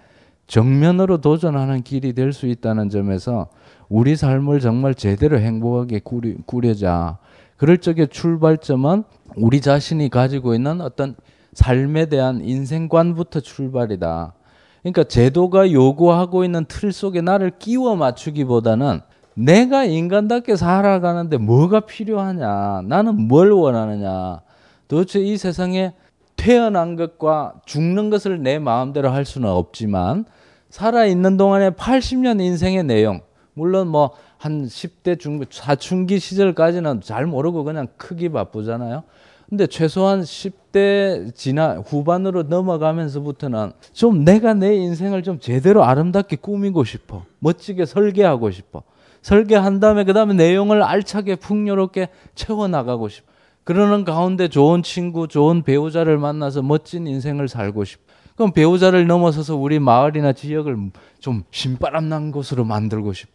[0.47, 3.47] 정면으로 도전하는 길이 될 수 있다는 점에서
[3.89, 7.17] 우리 삶을 정말 제대로 행복하게 꾸리, 꾸려자.
[7.57, 9.03] 그럴 적에 출발점은
[9.35, 11.15] 우리 자신이 가지고 있는 어떤
[11.53, 14.33] 삶에 대한 인생관부터 출발이다.
[14.81, 19.01] 그러니까 제도가 요구하고 있는 틀 속에 나를 끼워 맞추기보다는
[19.35, 24.41] 내가 인간답게 살아가는데 뭐가 필요하냐, 나는 뭘 원하느냐,
[24.87, 25.93] 도대체 이 세상에
[26.35, 30.25] 태어난 것과 죽는 것을 내 마음대로 할 수는 없지만
[30.69, 33.21] 살아있는 동안에 80년 인생의 내용,
[33.53, 34.11] 물론 뭐
[34.45, 39.03] 한 10대 중부, 사춘기 시절까지는 잘 모르고 그냥 크기 바쁘잖아요.
[39.49, 47.23] 근데 최소한 10대 지나 후반으로 넘어가면서부터는 좀 내가 내 인생을 좀 제대로 아름답게 꾸미고 싶어.
[47.39, 48.83] 멋지게 설계하고 싶어.
[49.25, 53.25] 설계한 다음에 그 다음에 내용을 알차게 풍요롭게 채워나가고 싶어.
[53.63, 58.03] 그러는 가운데 좋은 친구, 좋은 배우자를 만나서 멋진 인생을 살고 싶어.
[58.35, 60.77] 그럼 배우자를 넘어서서 우리 마을이나 지역을
[61.19, 63.31] 좀 신바람 난 곳으로 만들고 싶어.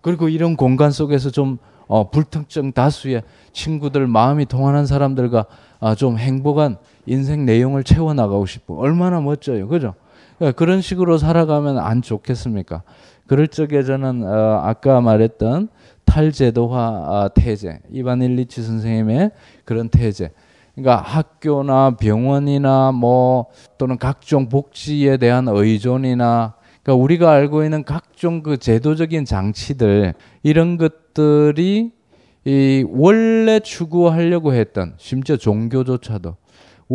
[0.00, 5.46] 그리고 이런 공간 속에서 좀 어, 불특정 다수의 친구들 마음이 통하는 사람들과
[5.80, 6.76] 아, 좀 행복한
[7.06, 8.74] 인생 내용을 채워나가고 싶어.
[8.74, 9.66] 얼마나 멋져요.
[9.66, 9.94] 그죠?
[10.38, 12.84] 그러니까 그런 식으로 살아가면 안 좋겠습니까?
[13.26, 15.68] 그럴 적에 저는 어, 아까 말했던
[16.04, 19.30] 탈제도화 아, 태제 이반 일리치 선생님의
[19.64, 20.30] 그런 태제.
[20.74, 23.46] 그러니까 학교나 병원이나 뭐
[23.78, 31.92] 또는 각종 복지에 대한 의존이나 그러니까 우리가 알고 있는 각종 그 제도적인 장치들 이런 것들이
[32.44, 36.36] 이 원래 추구하려고 했던 심지어 종교조차도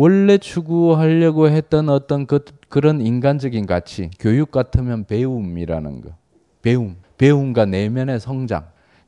[0.00, 6.10] 원래 추구하려고 했던 어떤 그, 그런 인간적인 가치 교육 같으면 배움이라는 거.
[6.62, 6.98] 배움.
[7.16, 8.66] 배움과 내면의 성장.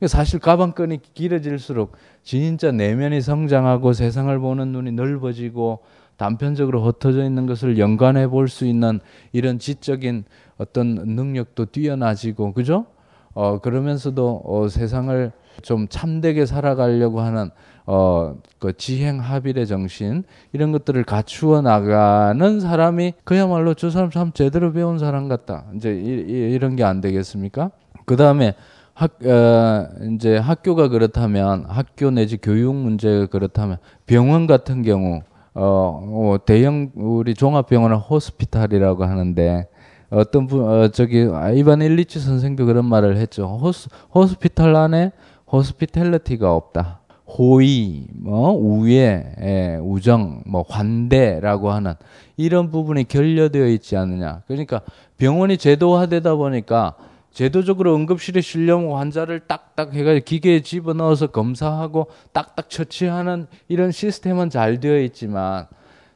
[0.08, 1.92] 사실 가방끈이 길어질수록
[2.24, 5.78] 진짜 내면이 성장하고 세상을 보는 눈이 넓어지고
[6.16, 8.98] 단편적으로 흩어져 있는 것을 연관해 볼 수 있는
[9.32, 10.24] 이런 지적인
[10.58, 12.86] 어떤 능력도 뛰어나지고 그죠?
[13.32, 15.30] 어, 그러면서도 어, 세상을
[15.62, 17.50] 좀 참되게 살아가려고 하는
[17.92, 20.22] 어, 그 지행 합일의 정신
[20.52, 25.64] 이런 것들을 갖추어 나가는 사람이 그야말로 저 사람 참 제대로 배운 사람 같다.
[25.74, 27.72] 이제 이, 런 게 안 되겠습니까?
[28.06, 28.54] 그 다음에
[28.94, 35.22] 학, 어, 이제 학교가 그렇다면 학교 내지 교육 문제가 그렇다면 병원 같은 경우
[35.54, 39.68] 어, 어 대형 우리 종합병원은 호스피탈이라고 하는데
[40.10, 41.26] 어떤 분 어, 저기
[41.56, 43.58] 이반 일리치 선생도 그런 말을 했죠.
[43.60, 45.10] 호스 호스피탈 안에
[45.50, 46.99] 호스피텔리티가 없다.
[47.38, 51.94] 호의, 뭐 우애, 예, 우정, 뭐 환대라고 하는
[52.36, 54.42] 이런 부분이 결여되어 있지 않느냐.
[54.46, 54.80] 그러니까
[55.18, 56.96] 병원이 제도화되다 보니까
[57.32, 64.98] 제도적으로 응급실에 실려온 환자를 딱딱 해가지고 기계에 집어넣어서 검사하고 딱딱 처치하는 이런 시스템은 잘 되어
[64.98, 65.66] 있지만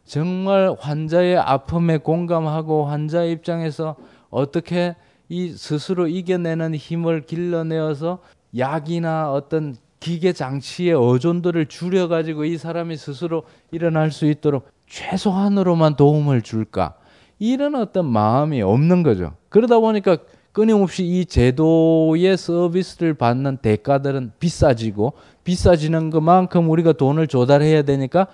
[0.05, 3.97] 정말 환자의 아픔에 공감하고 환자 입장에서
[4.29, 4.97] 어떻게
[5.29, 8.19] 이 스스로 이겨내는 힘을 길러내어서
[8.57, 16.43] 약이나 어떤 기계 장치의 어존도를 줄여 가지고 이 사람이 스스로 일어날 수 있도록 최소한으로만 도움을
[16.43, 16.93] 줄까?
[17.39, 19.33] 이런 어떤 마음이 없는 거죠.
[19.49, 20.19] 그러다 보니까
[20.53, 28.27] 끊임없이 이 제도의 서비스를 받는 대가들은 비싸지고 비싸지는 것만큼 우리가 돈을 조달해야 되니까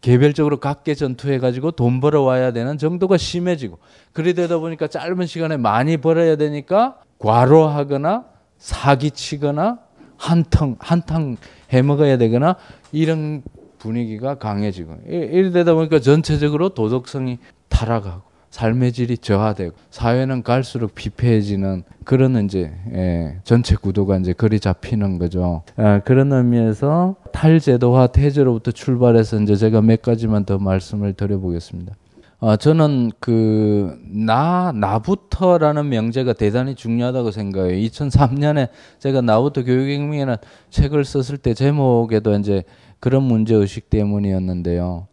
[0.00, 3.78] 개별적으로 각계 전투해 가지고 돈 벌어 와야 되는 정도가 심해지고
[4.14, 8.24] 그래 되다 보니까 짧은 시간에 많이 벌어야 되니까 과로하거나
[8.56, 9.87] 사기치거나
[10.18, 11.36] 한탕 한탕
[11.72, 12.56] 해 먹어야 되거나
[12.92, 13.42] 이런
[13.78, 17.38] 분위기가 강해지고 이래 되다 보니까 전체적으로 도덕성이
[17.68, 25.18] 타락하고 삶의 질이 저하되고 사회는 갈수록 피폐해지는 그런 이제 예, 전체 구도가 이제 그리 잡히는
[25.18, 25.62] 거죠.
[25.76, 31.94] 아, 그런 의미에서 탈제도화 태제로부터 출발해서 이제 제가 몇 가지만 더 말씀을 드려보겠습니다.
[32.40, 37.88] 아, 저는 그, 나, 나부터라는 명제가 대단히 중요하다고 생각해요.
[37.88, 38.68] 2003년에
[39.00, 40.36] 제가 나부터 교육혁명이라는
[40.70, 42.62] 책을 썼을 때 제목에도 이제
[43.00, 45.08] 그런 문제의식 때문이었는데요.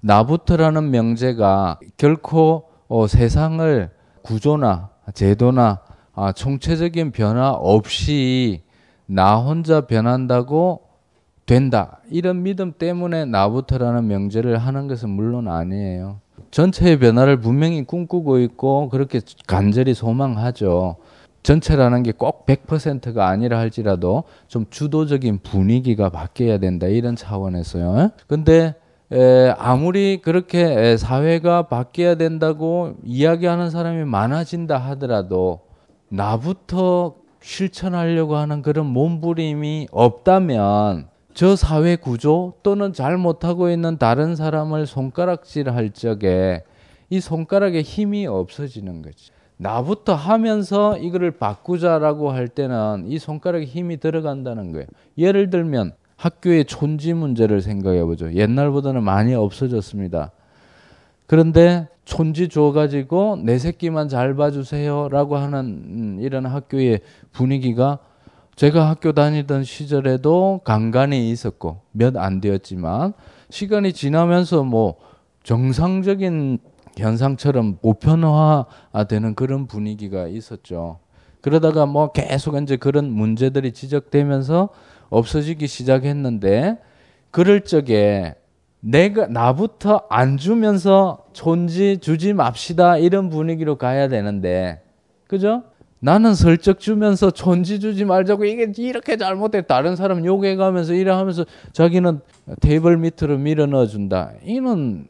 [0.00, 3.90] 나부터라는 명제가 결코 어, 세상을
[4.22, 5.80] 구조나 제도나
[6.14, 8.62] 아, 총체적인 변화 없이
[9.04, 10.80] 나 혼자 변한다고
[11.44, 12.00] 된다.
[12.10, 16.20] 이런 믿음 때문에 나부터라는 명제를 하는 것은 물론 아니에요.
[16.50, 20.96] 전체의 변화를 분명히 꿈꾸고 있고 그렇게 간절히 소망하죠.
[21.42, 26.86] 전체라는 게 꼭 100%가 아니라 할지라도 좀 주도적인 분위기가 바뀌어야 된다.
[26.86, 28.10] 이런 차원에서요.
[28.26, 28.74] 근데
[29.12, 35.60] 에, 아무리 그렇게 에, 사회가 바뀌어야 된다고 이야기하는 사람이 많아진다 하더라도
[36.10, 44.86] 나부터 실천하려고 하는 그런 몸부림이 없다면 저 사회 구조 또는 잘 못하고 있는 다른 사람을
[44.86, 46.64] 손가락질 할 적에
[47.08, 49.30] 이 손가락에 힘이 없어지는 거지.
[49.56, 54.86] 나부터 하면서 이거를 바꾸자라고 할 때는 이 손가락에 힘이 들어간다는 거예요.
[55.18, 58.32] 예를 들면 학교의 촌지 문제를 생각해 보죠.
[58.32, 60.32] 옛날보다는 많이 없어졌습니다.
[61.26, 67.00] 그런데 촌지 줘가지고 내 새끼만 잘 봐주세요라고 하는 음, 이런 학교의
[67.32, 67.98] 분위기가
[68.60, 73.14] 제가 학교 다니던 시절에도 간간히 있었고 몇 안 되었지만
[73.48, 74.96] 시간이 지나면서 뭐
[75.44, 76.58] 정상적인
[76.98, 80.98] 현상처럼 보편화되는 그런 분위기가 있었죠.
[81.40, 84.68] 그러다가 뭐 계속 이제 그런 문제들이 지적되면서
[85.08, 86.76] 없어지기 시작했는데
[87.30, 88.34] 그럴 적에
[88.80, 94.82] 내가 나부터 안 주면서 존지 주지 맙시다 이런 분위기로 가야 되는데
[95.28, 95.62] 그죠?
[96.00, 101.44] 나는 슬쩍 주면서 존지 주지 말자고 이게 이렇게 잘못돼 다른 사람 욕해 가면서 이래 하면서
[101.72, 102.20] 자기는
[102.60, 104.32] 테이블 밑으로 밀어 넣어 준다.
[104.42, 105.06] 이는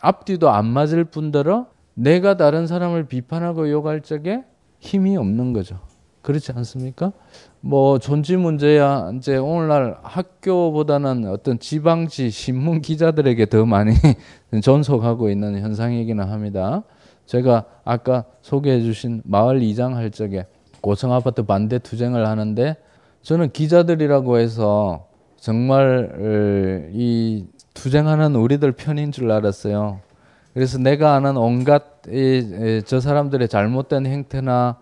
[0.00, 4.42] 앞뒤도 안 맞을 뿐더러 내가 다른 사람을 비판하고 욕할 적에
[4.78, 5.78] 힘이 없는 거죠.
[6.22, 7.12] 그렇지 않습니까?
[7.60, 13.92] 뭐 존지 문제야 이제 오늘날 학교보다는 어떤 지방지 신문 기자들에게 더 많이
[14.62, 16.82] 전속하고 있는 현상이기는 합니다.
[17.30, 20.46] 제가 아까 소개해 주신 마을 이장 할 적에
[20.80, 22.76] 고층 아파트 반대 투쟁을 하는데
[23.22, 25.06] 저는 기자들이라고 해서
[25.36, 30.00] 정말 이 투쟁하는 우리들 편인 줄 알았어요.
[30.54, 34.78] 그래서 내가 아는 온갖 이, 저 사람들의 잘못된 행태나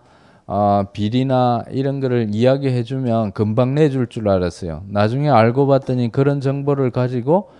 [0.47, 4.81] 어, 비리나 이런 거를 이야기해 주면 금방 내줄 줄 알았어요.
[4.87, 7.51] 나중에 알고 봤더니 그런 정보를 가지고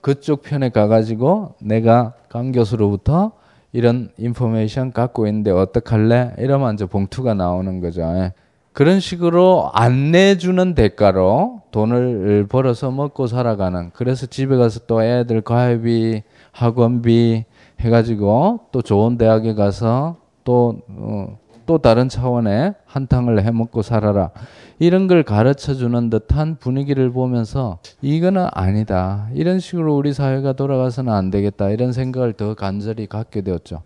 [0.00, 3.32] 그쪽 편에 가가지고 내가 강 교수로부터
[3.76, 6.36] 이런 인포메이션 갖고 있는데 어떡할래?
[6.38, 8.00] 이러면 이제 봉투가 나오는 거죠.
[8.00, 8.32] 예.
[8.72, 13.90] 그런 식으로 안 내주는 대가로 돈을 벌어서 먹고 살아가는.
[13.92, 16.22] 그래서 집에 가서 또 애들 과외비,
[16.52, 17.44] 학원비
[17.80, 24.30] 해가지고 또 좋은 대학에 가서 또 어, 또 다른 차원의 한탕을 해먹고 살아라.
[24.78, 29.28] 이런 걸 가르쳐 주는 듯한 분위기를 보면서 이거는 아니다.
[29.34, 31.70] 이런 식으로 우리 사회가 돌아가서는 안 되겠다.
[31.70, 33.82] 이런 생각을 더 간절히 갖게 되었죠.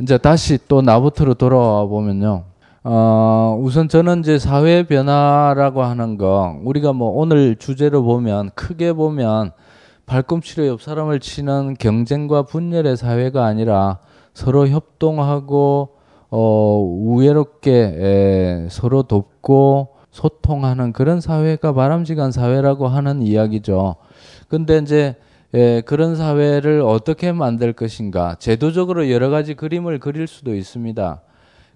[0.00, 2.44] 이제 다시 또 나부터로 돌아와 보면요.
[2.84, 9.52] 어, 우선 저는 이제 사회 변화라고 하는 거, 우리가 뭐 오늘 주제로 보면, 크게 보면,
[10.06, 13.98] 발꿈치로 옆 사람을 치는 경쟁과 분열의 사회가 아니라
[14.34, 15.90] 서로 협동하고,
[16.34, 23.96] 어, 우애롭게 에, 서로 돕고 소통하는 그런 사회가 바람직한 사회라고 하는 이야기죠.
[24.48, 25.14] 근데 이제
[25.54, 31.20] 예, 그런 사회를 어떻게 만들 것인가 제도적으로 여러 가지 그림을 그릴 수도 있습니다.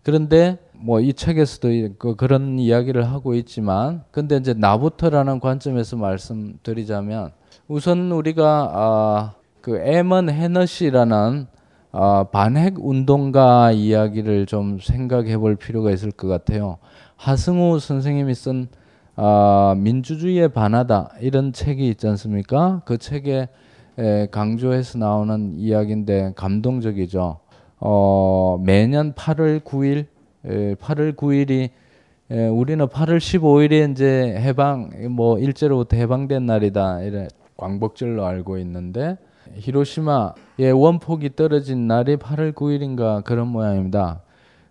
[0.02, 7.32] 그런데 뭐 이 책에서도 그 그런 이야기를 하고 있지만 근데 이제 나부터라는 관점에서 말씀드리자면
[7.68, 11.46] 우선 우리가 아, 그 에먼 헤너시라는
[11.92, 16.78] 아, 반핵 운동가 이야기를 좀 생각해 볼 필요가 있을 것 같아요.
[17.16, 18.68] 하승우 선생님이 쓴
[19.14, 22.82] 아, 민주주의에 반하다 이런 책이 있지 않습니까?
[22.84, 23.48] 그 책에
[23.98, 27.38] 에, 강조해서 나오는 이야기인데 감동적이죠.
[27.78, 30.06] 어, 매년 8월 9일,
[30.44, 31.70] 에, 8월 9일이
[32.30, 39.16] 에, 우리는 8월 15일에 이제 해방, 뭐 일제로부터 해방된 날이다 이래 광복절로 알고 있는데
[39.54, 44.20] 히로시마의 원폭이 떨어진 날이 8월 9일인가 그런 모양입니다.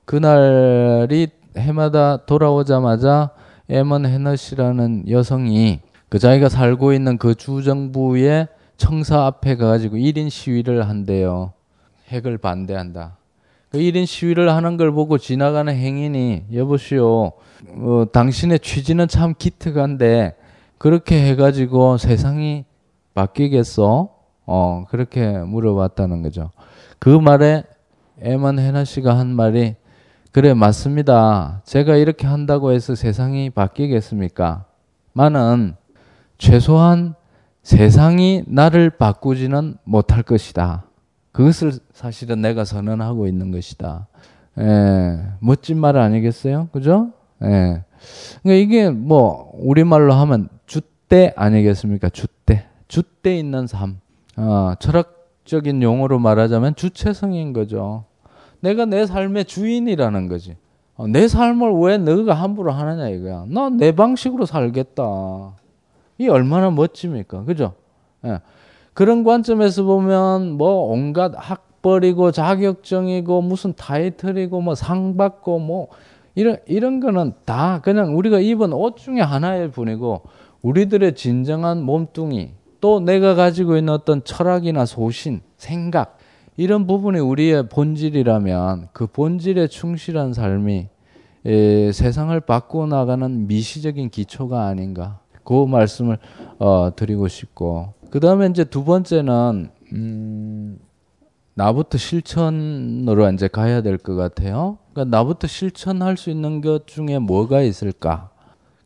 [0.06, 3.32] 그날이 해마다 돌아오자마자
[3.70, 8.48] 에먼 헤너시라는 여성이 그 자기가 살고 있는 그 주정부의
[8.78, 11.54] 청사 앞에 가가지고 1인 시위를 한대요.
[12.10, 13.18] 핵을 반대한다.
[13.70, 17.34] 그 1인 시위를 하는 걸 보고 지나가는 행인이 여보시오,
[17.78, 20.36] 어, 당신의 취지는 참 기특한데
[20.78, 22.66] 그렇게 해가지고 세상이
[23.14, 24.15] 바뀌겠어?
[24.46, 26.52] 어, 그렇게 물어봤다는 거죠.
[27.00, 27.64] 그 말에
[28.22, 29.76] 에만 헤나 씨가 한 말이
[30.32, 31.62] 그래 맞습니다.
[31.64, 34.66] 제가 이렇게 한다고 해서 세상이 바뀌겠습니까?
[35.14, 35.76] 많은
[36.38, 37.16] 최소한
[37.64, 40.86] 세상이 나를 바꾸지는 못할 것이다.
[41.32, 44.08] 그것을 사실은 내가 선언하고 있는 것이다.
[44.60, 46.70] 예, 멋진 말 아니겠어요?
[46.72, 47.12] 그죠?
[47.44, 47.84] 예.
[48.44, 52.10] 그러니까 이게 뭐 우리말로 하면 주대 아니겠습니까?
[52.10, 52.68] 주대.
[52.88, 54.00] 주대 있는 삶.
[54.38, 58.06] 어, 철학적인 용어로 말하자면 주체성인 거죠.
[58.60, 60.58] 내가 내 삶의 주인이라는 거지.
[60.98, 63.46] 어, 내 삶을 왜 너가 함부로 하느냐 이거야.
[63.48, 65.04] 나 내 방식으로 살겠다.
[66.18, 67.44] 이 얼마나 멋집니까?
[67.44, 67.74] 그죠?
[68.26, 68.40] 예.
[68.94, 75.88] 그런 관점에서 보면 뭐 온갖 학벌이고 자격증이고 무슨 타이틀이고 뭐 상 받고 뭐
[76.34, 80.22] 이런 이런 거는 다 그냥 우리가 입은 옷 중에 하나일 뿐이고
[80.62, 82.52] 우리들의 진정한 몸뚱이
[82.86, 86.20] 또 내가 가지고 있는 어떤 철학이나 소신, 생각
[86.56, 90.88] 이런 부분이 우리의 본질이라면 그 본질에 충실한 삶이
[91.48, 96.20] 에, 세상을 바꾸어 나가는 미시적인 기초가 아닌가 그 말씀을
[96.60, 100.78] 어, 드리고 싶고 그 다음에 이제 두 번째는 음,
[101.56, 104.78] 나부터 실천으로 이제 가야 될 것 같아요.
[104.94, 108.30] 그러니까 나부터 실천할 수 있는 것 중에 뭐가 있을까?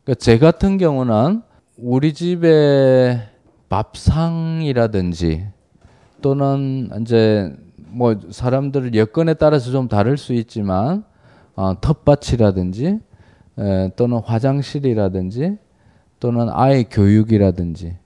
[0.04, 1.42] 그러니까 제 같은 경우는
[1.76, 3.26] 우리 집에
[3.70, 5.46] 밥상이라든지
[6.20, 11.04] 또는 이제 뭐 사람들 여건에 따라서 좀 다를 수 있지만
[11.56, 13.00] 어, 텃밭이라든지
[13.58, 15.56] 에, 또는 화장실이라든지
[16.18, 17.96] 또는 아이 교육이라든지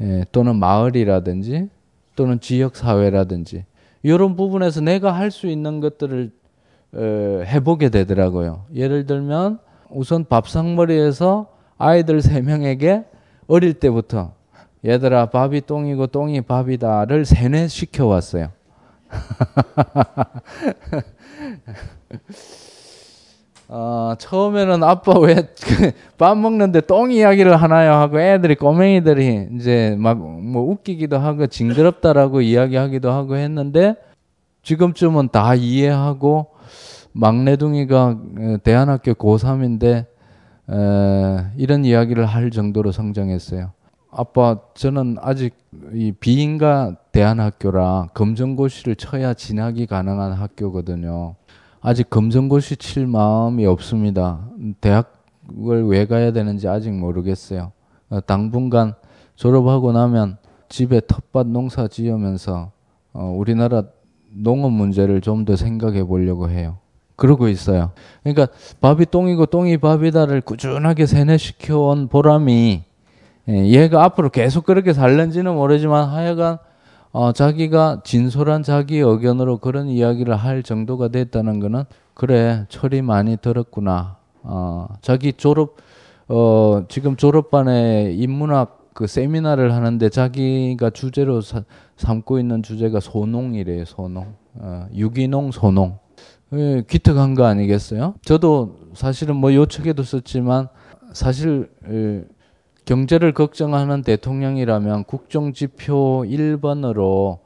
[0.00, 1.68] 에, 또는 마을이라든지
[2.16, 3.64] 또는 지역 사회라든지
[4.02, 6.30] 이런 부분에서 내가 할 수 있는 것들을
[6.94, 8.64] 에, 해보게 되더라고요.
[8.74, 9.58] 예를 들면
[9.90, 13.04] 우선 밥상머리에서 아이들 세 명에게
[13.46, 14.37] 어릴 때부터
[14.84, 18.50] 얘들아 밥이 똥이고 똥이 밥이다를 세뇌시켜 왔어요.
[23.70, 25.36] 어, 처음에는 아빠 왜
[26.16, 33.10] 밥 먹는데 똥 이야기를 하나요 하고 애들이 꼬맹이들이 이제 막 뭐 웃기기도 하고 징그럽다라고 이야기하기도
[33.10, 33.94] 하고 했는데
[34.62, 36.48] 지금쯤은 다 이해하고
[37.12, 38.18] 막내둥이가
[38.62, 40.06] 대안학교 고3인데
[40.70, 43.72] 에, 이런 이야기를 할 정도로 성장했어요.
[44.10, 45.54] 아빠 저는 아직
[45.92, 51.34] 이 비인가 대안학교라 검정고시를 쳐야 진학이 가능한 학교거든요.
[51.80, 54.40] 아직 검정고시 칠 마음이 없습니다.
[54.80, 57.72] 대학을 왜 가야 되는지 아직 모르겠어요.
[58.10, 58.94] 어, 당분간
[59.36, 60.38] 졸업하고 나면
[60.68, 62.72] 집에 텃밭 농사 지으면서
[63.12, 63.84] 어, 우리나라
[64.30, 66.78] 농업 문제를 좀 더 생각해 보려고 해요.
[67.16, 67.92] 그러고 있어요.
[68.22, 68.48] 그러니까
[68.80, 72.87] 밥이 똥이고 똥이 밥이다를 꾸준하게 세뇌시켜 온 보람이 예,
[73.48, 76.58] 얘가 앞으로 계속 그렇게 살는지는 모르지만 하여간
[77.12, 81.84] 어, 자기가 진솔한 자기 의견으로 그런 이야기를 할 정도가 됐다는 것은
[82.14, 84.16] 그래 철이 많이 들었구나.
[84.42, 85.76] 어, 자기 졸업
[86.28, 91.62] 어, 지금 졸업반에 인문학 그 세미나를 하는데 자기가 주제로 사,
[91.96, 93.84] 삼고 있는 주제가 소농이래요.
[93.84, 94.34] 소농.
[94.54, 95.98] 어, 유기농 소농.
[96.54, 98.14] 예, 기특한 거 아니겠어요?
[98.22, 100.68] 저도 사실은 뭐 요청에도 썼지만
[101.12, 102.24] 사실 예,
[102.88, 107.36] 경제를 걱정하는 대통령이라면 국정지표 1번으로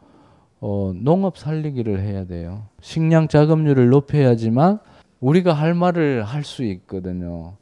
[0.61, 2.67] 어, 농업 살리기를 해야 돼요.
[2.81, 4.79] 식량 자급률을 높여야지만
[5.19, 7.55] 우리가 할 말을 할 수 있거든요.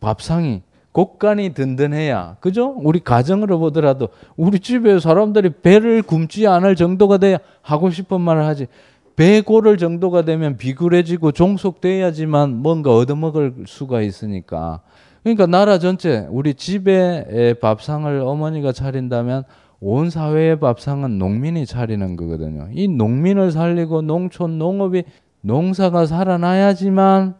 [0.00, 2.74] 밥상이 곡간이 든든해야 그죠?
[2.82, 8.66] 우리 가정으로 보더라도 우리 집에 사람들이 배를 굶지 않을 정도가 돼야 하고 싶은 말을 하지.
[9.14, 14.80] 배 고를 정도가 되면 비굴해지고 종속돼야지만 뭔가 얻어먹을 수가 있으니까.
[15.22, 19.44] 그러니까 나라 전체 우리 집에 밥상을 어머니가 차린다면
[19.80, 22.68] 온 사회의 밥상은 농민이 차리는 거거든요.
[22.72, 25.04] 이 농민을 살리고 농촌 농업이
[25.42, 27.34] 농사가 살아나야지만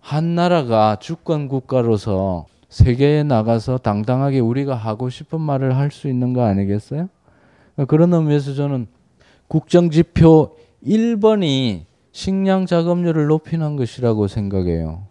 [0.00, 6.42] 한 나라가 주권 국가로서 세계에 나가서 당당하게 우리가 하고 싶은 말을 할 수 있는 거
[6.42, 7.08] 아니겠어요?
[7.86, 8.86] 그런 의미에서 저는
[9.48, 15.02] 국정지표 1번이 식량 작업률을 높이는 것이라고 생각해요.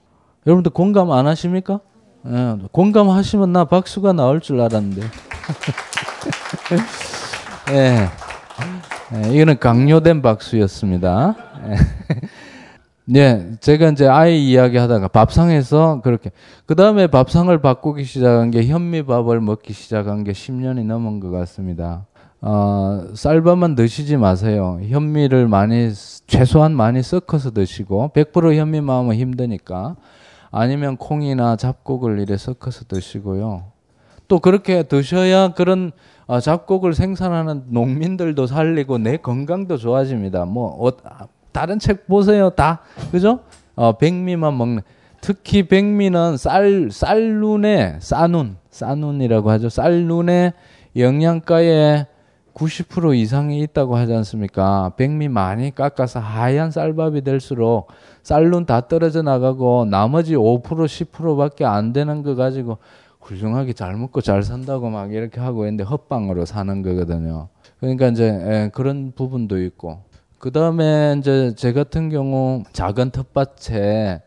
[0.45, 1.79] 여러분들 공감 안 하십니까?
[2.25, 5.01] 예, 공감하시면 나 박수가 나올 줄 알았는데.
[7.73, 8.07] 예.
[9.15, 11.35] 예, 이거는 강요된 박수였습니다.
[11.67, 11.75] 예.
[13.05, 16.31] 네, 제가 이제 아이 이야기 하다가 밥상에서 그렇게,
[16.65, 22.05] 그 다음에 밥상을 바꾸기 시작한 게 현미밥을 먹기 시작한 게 10년이 넘은 것 같습니다.
[22.39, 24.79] 어, 쌀밥만 드시지 마세요.
[24.87, 25.91] 현미를 많이,
[26.27, 29.97] 최소한 많이 섞어서 드시고, 100% 현미만 하면 힘드니까,
[30.53, 33.63] 아니면 콩이나 잡곡을 이래 섞어서 드시고요.
[34.27, 35.91] 또 그렇게 드셔야 그런
[36.27, 40.45] 어, 잡곡을 생산하는 농민들도 살리고 내 건강도 좋아집니다.
[40.45, 40.91] 뭐, 어,
[41.51, 42.51] 다른 책 보세요.
[42.51, 42.81] 다.
[43.11, 43.39] 그죠?
[43.75, 44.83] 어, 백미만 먹는.
[45.21, 49.69] 특히 백미는 쌀, 쌀눈에, 쌀눈, 쌀눈이라고 하죠.
[49.69, 50.53] 쌀눈에
[50.95, 52.05] 영양가에
[52.53, 54.93] 90% 이상이 있다고 하지 않습니까?
[54.95, 57.87] 백미 많이 깎아서 하얀 쌀밥이 될수록
[58.21, 62.77] 쌀눈 다 떨어져 나가고 나머지 5% 10%밖에 안 되는 거 가지고
[63.21, 67.47] 훌륭하게 잘 먹고 잘 산다고 막 이렇게 하고 있는데 헛방으로 사는 거거든요.
[67.79, 70.01] 그러니까 이제 예, 그런 부분도 있고
[70.39, 74.21] 그 다음에 이제 제 같은 경우 작은 텃밭에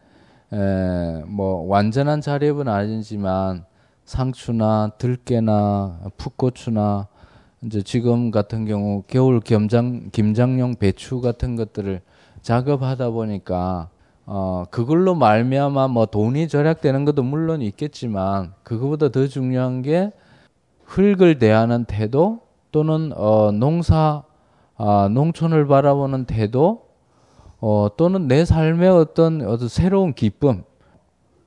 [0.53, 3.65] 에, 뭐 완전한 자립은 아니지만
[4.05, 7.09] 상추나 들깨나 풋고추나
[7.67, 12.01] 이제 지금 같은 경우 겨울 겸장 김장용 배추 같은 것들을
[12.43, 13.91] 작업하다 보니까
[14.25, 20.11] 어 그걸로 말미암아 뭐 돈이 절약되는 것도 물론 있겠지만 그거보다 더 중요한 게
[20.85, 22.41] 흙을 대하는 태도
[22.71, 24.23] 또는 어 농사
[24.79, 26.89] 아, 농촌을 바라보는 태도,
[27.61, 30.65] 어, 또는 내 삶의 어떤, 어떤 새로운 기쁨,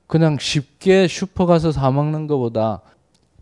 [0.08, 2.80] 그냥 쉽게 슈퍼 가서 사 먹는 것보다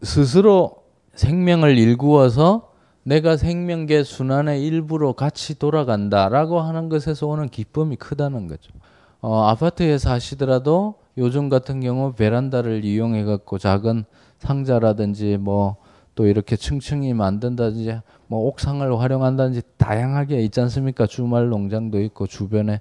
[0.03, 0.83] 스스로
[1.15, 2.68] 생명을 일구어서
[3.09, 8.73] 내가 생명계 순환의 일부로 같이 돌아간다라고 하는 것에서 오는 기쁨이 크다는 거죠.
[9.21, 14.05] 어, 아파트에 사시더라도 요즘 같은 경우 베란다를 이용해 갖고 작은
[14.39, 15.89] 상자라든지 뭐
[16.19, 21.07] 또 이렇게 층층이 만든다든지 뭐 옥상을 활용한다든지 다양하게 있지 않습니까?
[21.07, 22.81] 주말 농장도 있고 주변에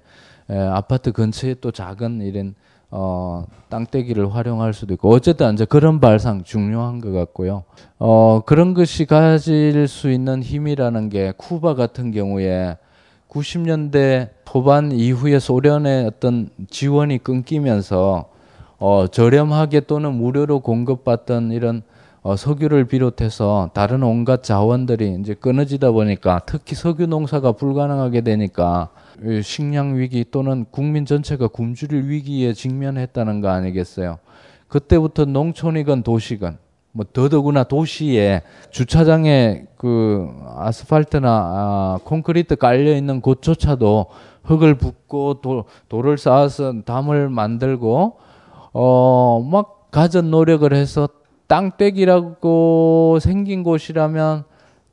[0.50, 2.56] 에, 아파트 근처에 또 작은 이런
[2.90, 7.64] 어, 땅떼기를 활용할 수도 있고 어쨌든 이제 그런 발상 중요한 것 같고요.
[7.98, 12.76] 어, 그런 것이 가질 수 있는 힘이라는 게 쿠바 같은 경우에
[13.28, 18.30] 90년대 초반 이후에 소련의 어떤 지원이 끊기면서
[18.78, 21.82] 어, 저렴하게 또는 무료로 공급받던 이런
[22.22, 28.88] 어, 석유를 비롯해서 다른 온갖 자원들이 이제 끊어지다 보니까 특히 석유 농사가 불가능하게 되니까
[29.42, 34.18] 식량 위기 또는 국민 전체가 굶주릴 위기에 직면했다는 거 아니겠어요?
[34.68, 36.58] 그때부터 농촌이건 도시건
[36.92, 44.06] 뭐 더더구나 도시에 주차장에 그 아스팔트나 아, 콘크리트 깔려 있는 곳조차도
[44.44, 48.18] 흙을 붓고 도, 돌을 쌓아서 담을 만들고
[48.72, 51.08] 어막 가진 노력을 해서
[51.46, 54.44] 땅떼기라고 생긴 곳이라면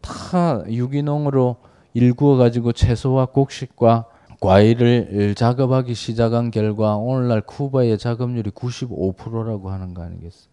[0.01, 1.57] 다 유기농으로
[1.93, 4.05] 일구어 가지고 채소와 곡식과
[4.45, 10.45] 과일을 작업하기 시작한 결과 오늘날 쿠바의 작업률이 95%라고 하는 거 아니겠어요?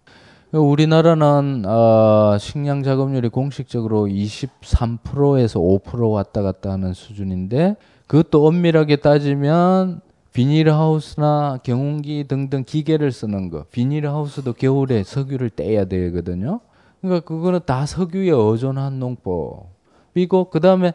[0.52, 7.76] 우리나라는 어, 식량 작업률이 공식적으로 23%에서 5% 왔다 갔다 하는 수준인데
[8.06, 10.00] 그것도 엄밀하게 따지면
[10.32, 13.66] 비닐하우스나 경운기 등등 기계를 쓰는 거.
[13.70, 16.60] 비닐하우스도 겨울에 석유를 떼야 되거든요.
[17.02, 20.92] 그러니까 그거는 다 석유에 의존한 농법이고 그 다음에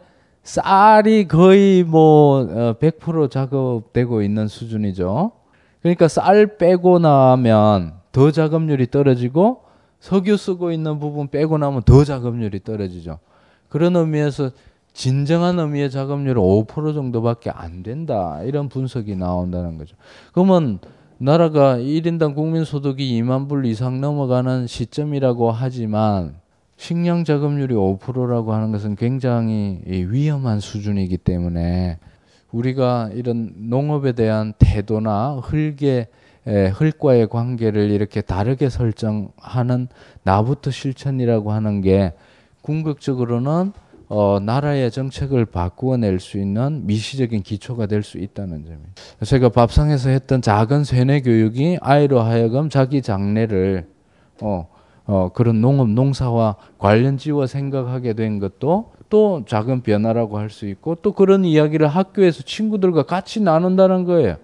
[0.47, 2.47] 쌀이 거의 뭐
[2.79, 5.33] 100% 작업되고 있는 수준이죠.
[5.81, 9.63] 그러니까 쌀 빼고 나면 더 작업률이 떨어지고
[9.99, 13.19] 석유 쓰고 있는 부분 빼고 나면 더 작업률이 떨어지죠.
[13.67, 14.51] 그런 의미에서
[14.93, 18.41] 진정한 의미의 작업률은 5% 정도밖에 안 된다.
[18.43, 19.97] 이런 분석이 나온다는 거죠.
[20.31, 20.79] 그러면
[21.17, 26.35] 나라가 1인당 국민소득이 2만 불 이상 넘어가는 시점이라고 하지만
[26.77, 31.97] 식량 작업률이 5%라고 하는 것은 굉장히 위험한 수준이기 때문에
[32.51, 36.07] 우리가 이런 농업에 대한 태도나 흙의
[36.45, 39.89] 흙과의 관계를 이렇게 다르게 설정하는
[40.23, 42.13] 나부터 실천이라고 하는 게
[42.61, 43.73] 궁극적으로는
[44.09, 48.93] 어, 나라의 정책을 바꾸어낼 수 있는 미시적인 기초가 될 수 있다는 점입니다.
[49.25, 53.85] 제가 밥상에서 했던 작은 세뇌 교육이 아이로 하여금 자기 장래를
[54.41, 54.69] 어,
[55.07, 60.95] 어, 그런 농업 농사와 관련 지어 생각하게 된 것도 또 작은 변화라고 할 수 있고
[60.95, 64.35] 또 그런 이야기를 학교에서 친구들과 같이 나눈다는 거예요.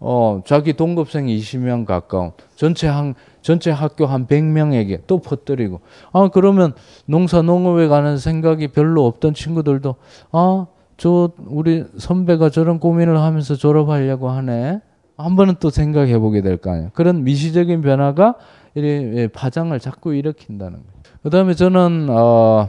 [0.00, 5.80] 어, 자기 동급생 20명 가까운 전체 한 전체 학교 한 100명에게 또 퍼뜨리고.
[6.12, 6.74] 아 그러면
[7.06, 9.94] 농사 농업에 관한 생각이 별로 없던 친구들도
[10.32, 10.66] 아
[10.98, 14.80] 저 우리 선배가 저런 고민을 하면서 졸업하려고 하네.
[15.16, 16.90] 한 번은 또 생각해 보게 될 거 아니에요.
[16.94, 18.36] 그런 미시적인 변화가
[18.74, 22.68] 이 예, 파장을 자꾸 일으킨다는 거예요 그 다음에 저는 어,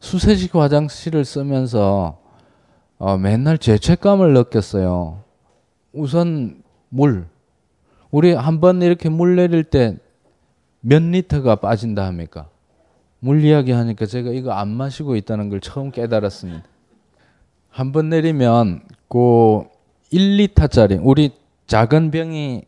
[0.00, 2.18] 수세식 화장실을 쓰면서
[2.98, 5.22] 어, 맨날 죄책감을 느꼈어요
[5.92, 7.26] 우선 물
[8.10, 9.96] 우리 한 번 이렇게 물 내릴 때
[10.86, 12.50] 몇 리터가 빠진다 합니까?
[13.18, 16.62] 물 이야기 하니까 제가 이거 안 마시고 있다는 걸 처음 깨달았습니다.
[17.70, 19.62] 한 번 내리면 그
[20.12, 21.30] 1리터짜리 우리
[21.66, 22.64] 작은 병이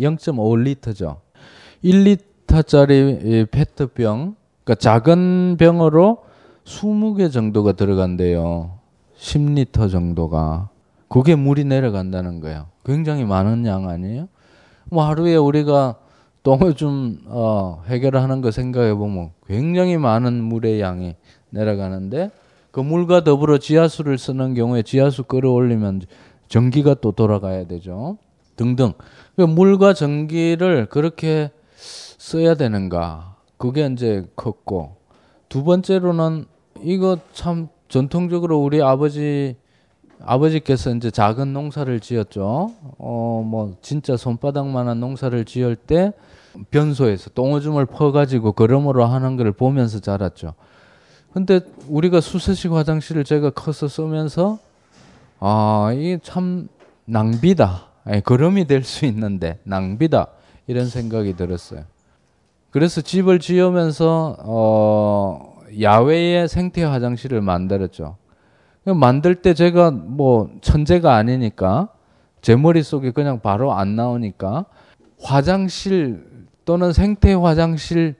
[0.00, 1.18] 0.5리터죠.
[1.84, 6.18] 1리터짜리 페트병 그러니까 작은 병으로
[6.64, 8.78] 20개 정도가 들어간대요.
[9.18, 10.68] 10리터 정도가.
[11.08, 12.66] 그게 물이 내려간다는 거예요.
[12.84, 14.28] 굉장히 많은 양 아니에요?
[14.84, 15.96] 뭐 하루에 우리가
[16.42, 21.14] 똥을 좀 어, 해결하는 거 생각해 보면 굉장히 많은 물의 양이
[21.50, 22.30] 내려가는데
[22.70, 26.02] 그 물과 더불어 지하수를 쓰는 경우에 지하수 끌어올리면
[26.48, 28.16] 전기가 또 돌아가야 되죠.
[28.56, 28.92] 등등.
[29.36, 31.50] 그 물과 전기를 그렇게
[32.22, 33.34] 써야 되는가?
[33.56, 34.94] 그게 이제 컸고
[35.48, 36.44] 두 번째로는
[36.80, 39.56] 이거 참 전통적으로 우리 아버지
[40.20, 42.72] 아버지께서 이제 작은 농사를 지었죠.
[42.98, 46.12] 어, 뭐, 진짜 손바닥만한 농사를 지을 때
[46.70, 50.54] 변소에서 똥오줌을 퍼가지고 그러므로 하는 걸 보면서 자랐죠.
[51.32, 51.58] 근데
[51.88, 54.60] 우리가 수세식 화장실을 제가 커서 쓰면서
[55.40, 56.68] 아, 이게 참
[57.04, 57.88] 낭비다.
[58.04, 60.28] 아니, 그럼이 될 수 있는데 낭비다.
[60.68, 61.82] 이런 생각이 들었어요.
[62.72, 68.16] 그래서 집을 지으면서 어, 야외에 생태 화장실을 만들었죠.
[68.84, 71.90] 만들 때 제가 뭐 천재가 아니니까
[72.40, 74.64] 제 머릿속에 그냥 바로 안 나오니까
[75.20, 76.24] 화장실
[76.64, 78.14] 또는 생태 화장실에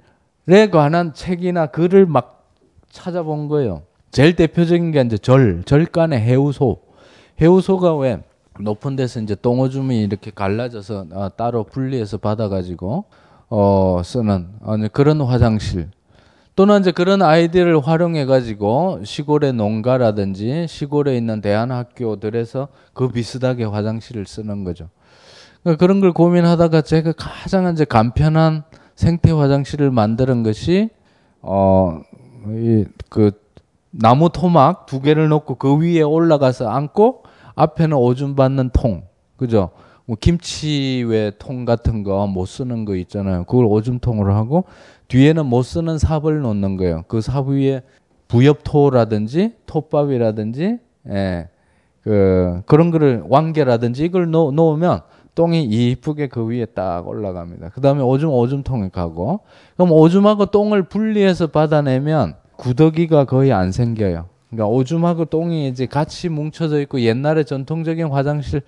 [0.70, 2.52] 관한 책이나 글을 막
[2.90, 3.82] 찾아본 거예요.
[4.10, 6.78] 제일 대표적인 게 이제 절, 절간의 해우소.
[7.40, 8.22] 해우소가 왜
[8.60, 13.06] 높은 데서 이제 똥오줌이 이렇게 갈라져서 어, 따로 분리해서 받아가지고
[13.54, 15.90] 어, 쓰는 어, 그런 화장실.
[16.56, 24.64] 또는 이제 그런 아이디어를 활용해 가지고 시골의 농가라든지 시골에 있는 대안학교들에서 그 비슷하게 화장실을 쓰는
[24.64, 24.88] 거죠.
[25.62, 28.64] 그러니까 그런 걸 고민하다가 제가 가장 이제 간편한
[28.96, 30.88] 생태 화장실을 만드는 것이
[31.42, 33.32] 어그
[33.90, 37.24] 나무 토막 두 개를 놓고 그 위에 올라가서 앉고
[37.54, 39.02] 앞에는 오줌 받는 통,
[39.36, 39.72] 그죠?
[40.06, 43.44] 뭐 김치 외통 같은 거 못 쓰는 거 있잖아요.
[43.44, 44.64] 그걸 오줌통으로 하고
[45.08, 47.04] 뒤에는 못 쓰는 삽을 놓는 거예요.
[47.08, 47.82] 그 삽 위에
[48.28, 50.78] 부엽토라든지 톱밥이라든지
[51.10, 51.48] 예,
[52.02, 55.00] 그 그런 거를 왕개라든지 이걸 놓, 놓으면
[55.34, 57.70] 똥이 이쁘게 그 위에 딱 올라갑니다.
[57.70, 59.40] 그 다음에 오줌 오줌통에 가고
[59.76, 64.26] 그럼 오줌하고 똥을 분리해서 받아내면 구더기가 거의 안 생겨요.
[64.50, 68.62] 그러니까 오줌하고 똥이 이제 같이 뭉쳐져 있고 옛날에 전통적인 화장실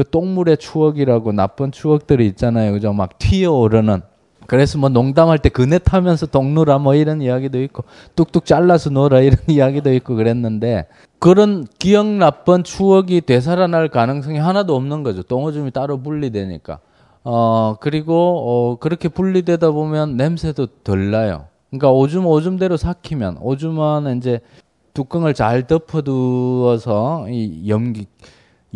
[0.00, 2.72] 그 똥물의 추억이라고 나쁜 추억들이 있잖아요.
[2.72, 2.94] 그죠?
[2.94, 4.00] 막 튀어오르는
[4.46, 7.84] 그래서 뭐 농담할 때 그네 타면서 동누라 뭐 이런 이야기도 있고
[8.16, 10.86] 뚝뚝 잘라서 놀아 이런 이야기도 있고 그랬는데
[11.18, 15.22] 그런 기억 나쁜 추억이 되살아날 가능성이 하나도 없는 거죠.
[15.22, 16.78] 똥오줌이 따로 분리되니까.
[17.24, 21.44] 어, 그리고 어, 그렇게 분리되다 보면 냄새도 덜 나요.
[21.68, 24.40] 그러니까 오줌 오줌대로 삭히면 오줌은 이제
[24.94, 28.06] 뚜껑을 잘 덮어두어서 이 염기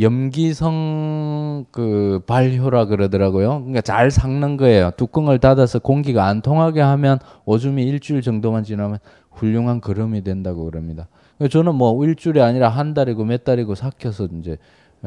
[0.01, 3.61] 염기성 그 발효라 그러더라고요.
[3.61, 4.91] 그러니까 잘 삭는 거예요.
[4.97, 8.99] 뚜껑을 닫아서 공기가 안 통하게 하면 오줌이 일주일 정도만 지나면
[9.31, 11.09] 훌륭한 거름이 된다고 그럽니다.
[11.51, 14.57] 저는 뭐 일주일이 아니라 한 달이고 몇 달이고 삭혀서 이제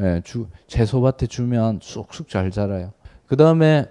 [0.00, 2.92] 예, 주, 채소밭에 주면 쑥쑥 잘 자라요.
[3.26, 3.86] 그 다음에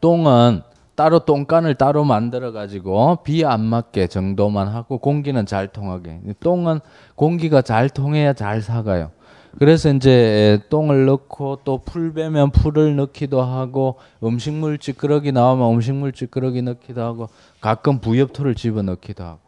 [0.00, 0.62] 똥은
[0.94, 6.20] 따로 똥간을 따로 만들어 가지고 비 안 맞게 정도만 하고 공기는 잘 통하게.
[6.40, 6.80] 똥은
[7.14, 9.10] 공기가 잘 통해야 잘 사가요.
[9.58, 16.62] 그래서 이제 똥을 넣고 또 풀 빼면 풀을 넣기도 하고 음식물 찌끄러기 나오면 음식물 찌끄러기
[16.62, 17.28] 넣기도 하고
[17.60, 19.40] 가끔 부엽토를 집어 넣기도 하고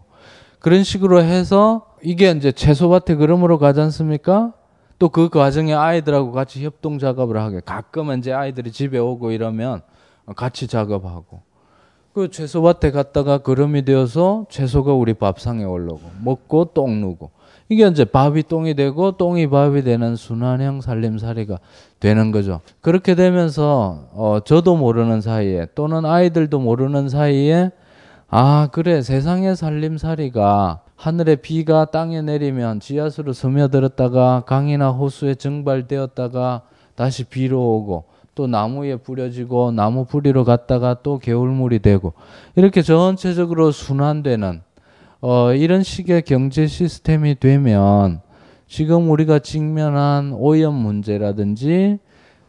[0.61, 4.53] 그런 식으로 해서 이게 이제 채소밭에 그름으로 가지 않습니까?
[4.99, 7.61] 또 그 과정에 아이들하고 같이 협동 작업을 하게.
[7.65, 9.83] 가끔은 이제 아이들이 집에 오고 이러면
[10.35, 11.43] 같이 작업하고.
[12.13, 17.31] 그 채소밭에 갔다가 그름이 되어서 채소가 우리 밥상에 올라오고 먹고 똥 누고
[17.69, 21.59] 이게 이제 밥이 똥이 되고 똥이 밥이 되는 순환형 살림살이가
[22.01, 22.61] 되는 거죠.
[22.81, 27.71] 그렇게 되면서 어 저도 모르는 사이에 또는 아이들도 모르는 사이에
[28.29, 36.63] 아 그래 세상의 살림살이가 하늘에 비가 땅에 내리면 지하수로 스며들었다가 강이나 호수에 증발되었다가
[36.95, 38.05] 다시 비로 오고
[38.35, 42.15] 또 나무에 뿌려지고 나무 뿌리로 갔다가 또 개울물이 되고
[42.57, 44.63] 이렇게 전체적으로 순환되는
[45.21, 48.21] 어, 이런 식의 경제 시스템이 되면
[48.69, 51.99] 지금 우리가 직면한 오염 문제라든지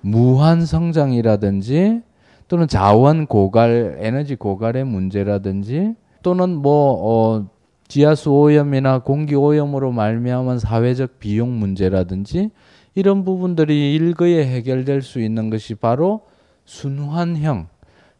[0.01, 2.01] 무한 성장이라든지
[2.47, 7.49] 또는 자원 고갈, 에너지 고갈의 문제라든지 또는 뭐 어,
[7.88, 12.51] 지하수 오염이나 공기 오염으로 말미암은 사회적 비용 문제라든지
[12.93, 16.22] 이런 부분들이 일거에 해결될 수 있는 것이 바로
[16.65, 17.67] 순환형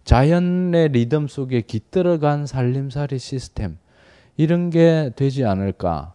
[0.05, 3.77] 자연의 리듬 속에 깃들어간 살림살이 시스템
[4.39, 6.13] 이런 게 되지 않을까.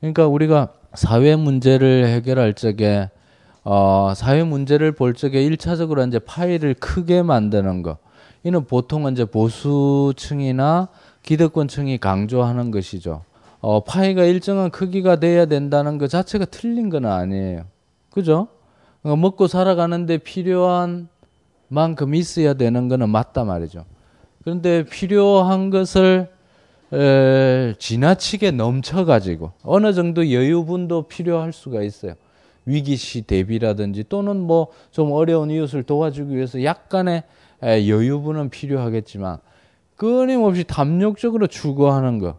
[0.00, 3.10] 그러니까 우리가 사회 문제를 해결할 적에
[3.62, 7.98] 어, 사회 문제를 볼 적에 일차적으로 이제 파일을 크게 만드는 거.
[8.42, 10.88] 이는 보통 이제 보수층이나
[11.22, 13.22] 기득권층이 강조하는 것이죠.
[13.60, 17.66] 어, 파이가 일정한 크기가 돼야 된다는 것 자체가 틀린 건 아니에요.
[18.10, 18.48] 그죠?
[19.04, 21.08] 어, 먹고 살아가는데 필요한
[21.68, 23.84] 만큼 있어야 되는 거는 맞다 말이죠.
[24.42, 26.30] 그런데 필요한 것을
[26.92, 32.14] 에, 지나치게 넘쳐가지고 어느 정도 여유분도 필요할 수가 있어요.
[32.66, 37.22] 위기시 대비라든지 또는 뭐 좀 어려운 이웃을 도와주기 위해서 약간의
[37.62, 39.38] 에, 여유분은 필요하겠지만
[39.96, 42.36] 끊임없이 담력적으로 추구하는 것.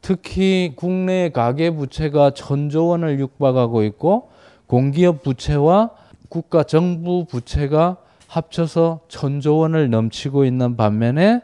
[0.00, 4.30] 특히 국내 가계 부채가 천조 원을 육박하고 있고
[4.66, 5.90] 공기업 부채와
[6.28, 11.42] 국가 정부 부채가 합쳐서 천조 원을 넘치고 있는 반면에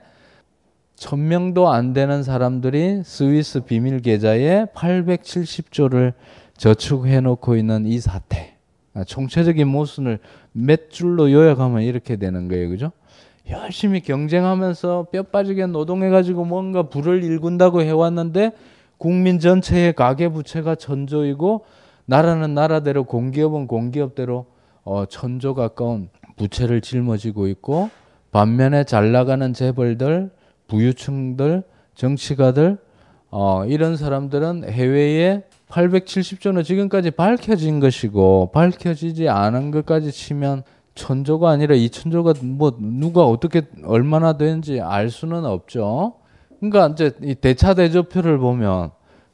[0.99, 6.13] 천 명도 안 되는 사람들이 스위스 비밀 계좌에 870조를
[6.57, 8.57] 저축해 놓고 있는 이 사태.
[8.95, 10.19] 아, 총체적인 모순을
[10.51, 12.69] 몇 줄로 요약하면 이렇게 되는 거예요.
[12.69, 12.91] 그죠?
[13.49, 18.51] 열심히 경쟁하면서 뼈 빠지게 노동해가지고 뭔가 부를 일군다고 해왔는데
[18.99, 21.65] 국민 전체의 가계부채가 천조이고
[22.07, 24.47] 나라는 나라대로 공기업은 공기업대로
[24.83, 27.89] 어, 천조 가까운 부채를 짊어지고 있고
[28.33, 30.37] 반면에 잘 나가는 재벌들
[30.69, 31.65] 부유층들,
[31.95, 32.79] 정치가들
[33.31, 40.63] 어, 이런 사람들은 해외에 870조는 지금까지 밝혀진 것이고 밝혀지지 않은 것까지 치면
[40.95, 46.15] 천조가 아니라 이천조가 뭐 누가 어떻게 얼마나 되는지 알 수는 없죠.
[46.59, 48.91] 그러니까 이제 이 대차 대조표를 보면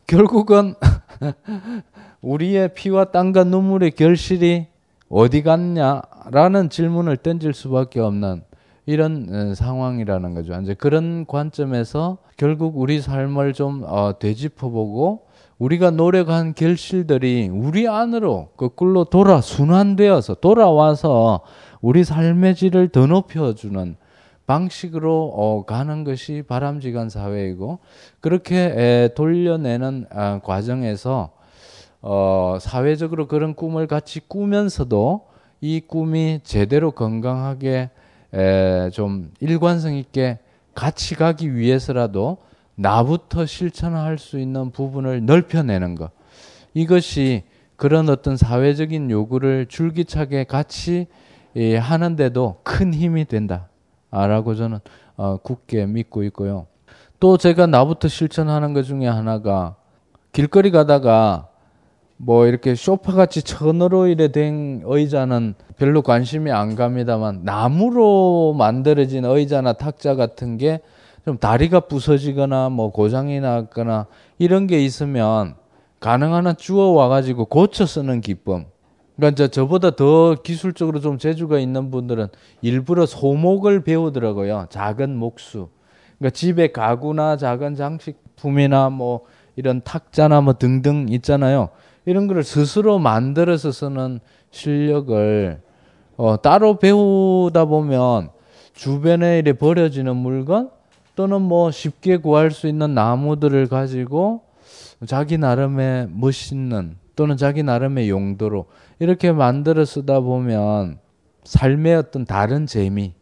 [0.07, 0.75] 결국은
[2.21, 4.67] 우리의 피와 땀과 눈물의 결실이
[5.09, 8.43] 어디 갔냐라는 질문을 던질 수밖에 없는
[8.87, 10.59] 이런 어, 상황이라는 거죠.
[10.61, 15.27] 이제 그런 관점에서 결국 우리 삶을 좀 어, 되짚어보고
[15.59, 21.41] 우리가 노력한 결실들이 우리 안으로 거꾸로 돌아 순환되어서 돌아와서
[21.81, 23.97] 우리 삶의 질을 더 높여주는
[24.47, 27.79] 방식으로 어, 가는 것이 바람직한 사회이고
[28.21, 31.31] 그렇게 에, 돌려내는 아, 과정에서
[32.03, 35.27] 어, 사회적으로 그런 꿈을 같이 꾸면서도
[35.63, 37.91] 이 꿈이 제대로 건강하게
[38.35, 40.39] 에, 좀 일관성 있게
[40.75, 42.39] 같이 가기 위해서라도
[42.75, 46.11] 나부터 실천할 수 있는 부분을 넓혀내는 것.
[46.75, 47.45] 이것이
[47.77, 51.07] 그런 어떤 사회적인 요구를 줄기차게 같이
[51.57, 53.69] 예, 하는데도 큰 힘이 된다.
[54.11, 54.79] 라고 저는
[55.17, 56.67] 어, 굳게 믿고 있고요.
[57.21, 59.77] 또 제가 나부터 실천하는 것 중에 하나가
[60.33, 61.49] 길거리 가다가
[62.25, 69.75] 뭐 이렇게 쇼파 같이 천으로 이래 된 의자는 별로 관심이 안 갑니다만 나무로 만들어진 의자나
[69.75, 70.81] 탁자 같은 게
[71.25, 74.07] 좀 다리가 부서지거나 뭐 고장이 났거나
[74.39, 75.55] 이런 게 있으면
[76.01, 78.67] 가능한 한 주워 와가지고 고쳐 쓰는 기쁨.
[79.17, 82.29] 그러니까 저보다 더 기술적으로 좀 재주가 있는 분들은
[82.61, 84.67] 일부러 소목을 배우더라고요.
[84.69, 85.69] 작은 목수.
[86.19, 89.23] 그러니까 집에 가구나 작은 장식품이나 뭐
[89.57, 91.71] 이런 탁자나 뭐 등등 있잖아요.
[92.07, 95.61] 이런 거를 스스로 만들어서 쓰는 실력을
[96.17, 98.31] 어, 따로 배우다 보면
[98.75, 100.71] 주변에 이래 버려지는 물건
[101.17, 104.43] 또는 뭐 쉽게 구할 수 있는 나무들을 가지고
[105.07, 108.67] 자기 나름의 멋있는 또는 자기 나름의 용도로
[108.99, 110.99] 이렇게 만들어 쓰다 보면
[111.45, 113.13] 삶의 어떤 다른 재미,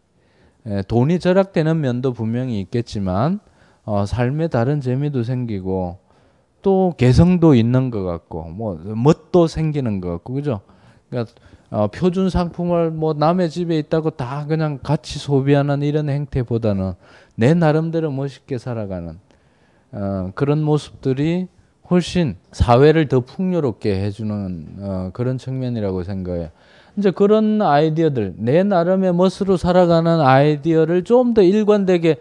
[0.67, 3.41] 예, 돈이 절약되는 면도 분명히 있겠지만
[3.85, 5.99] 어, 삶의 다른 재미도 생기고
[6.63, 10.61] 또 개성도 있는 것 같고 뭐 멋도 생기는 것 같고 그죠?
[11.11, 11.33] 그러니까
[11.71, 16.95] 어, 표준 상품을 뭐 남의 집에 있다고 다 그냥 같이 소비하는 이런 행태보다는
[17.35, 19.19] 내 나름대로 멋있게 살아가는
[19.93, 21.49] 어, 그런 모습들이
[21.91, 26.49] 훨씬 사회를 더 풍요롭게 해주는 어, 그런 측면이라고 생각해요.
[26.97, 32.17] 이제 그런 아이디어들 내 나름의 멋으로 살아가는 아이디어를 좀 더 일관되게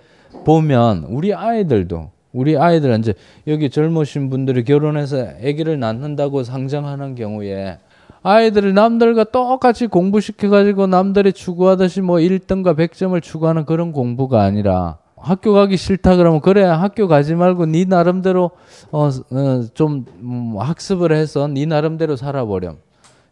[0.46, 3.14] 보면 우리 아이들도 우리 아이들은 이제
[3.48, 7.78] 여기 젊으신 분들이 결혼해서 아기를 낳는다고 상정하는 경우에
[8.24, 15.54] 아이들을 남들과 똑같이 공부시켜 가지고 남들이 추구하듯이 뭐 1등과 100점을 추구하는 그런 공부가 아니라 학교
[15.54, 18.52] 가기 싫다 그러면 그래 학교 가지 말고 네 나름대로
[18.92, 22.78] 어좀 어, 음, 학습을 해서 네 나름대로 살아보렴.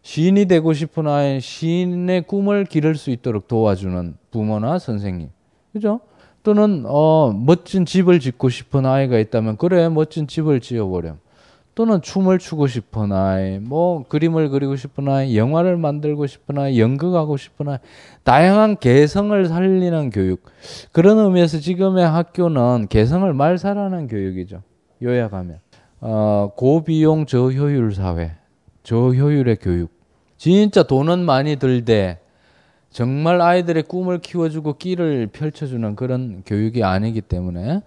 [0.02, 5.28] 시인이 되고 싶은 아이 시인의 꿈을 기를 수 있도록 도와주는 부모나 선생님.
[5.72, 6.00] 그죠?
[6.42, 11.18] 또는 어 멋진 집을 짓고 싶은 아이가 있다면 그래 멋진 집을 지어보렴.
[11.74, 17.36] 또는 춤을 추고 싶은 아이, 뭐 그림을 그리고 싶은 아이, 영화를 만들고 싶은 아이, 연극하고
[17.36, 17.78] 싶은 아이,
[18.22, 20.42] 다양한 개성을 살리는 교육.
[20.92, 24.62] 그런 의미에서 지금의 학교는 개성을 말살하는 교육이죠.
[25.02, 25.60] 요약하면
[26.00, 28.32] 어, 고비용 저효율 사회.
[28.82, 29.90] 저효율의 교육.
[30.36, 32.18] 진짜 돈은 많이 들되
[32.90, 37.82] 정말 아이들의 꿈을 키워주고 끼를 펼쳐주는 그런 교육이 아니기 때문에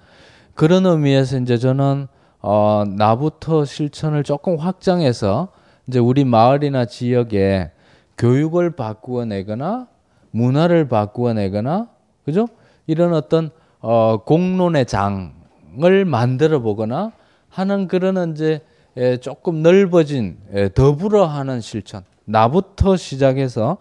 [0.55, 2.07] 그런 의미에서 이제 저는
[2.41, 5.49] 어, 나부터 실천을 조금 확장해서
[5.87, 7.71] 이제 우리 마을이나 지역에
[8.17, 9.87] 교육을 바꾸어 내거나
[10.31, 11.87] 문화를 바꾸어 내거나
[12.25, 12.47] 그죠?
[12.87, 13.49] 이런 어떤
[13.81, 17.11] 어, 공론의 장을 만들어 보거나
[17.49, 18.61] 하는 그런 이제
[18.95, 22.03] 예, 조금 넓어진 예, 더불어 하는 실천.
[22.25, 23.77] 나부터 시작해서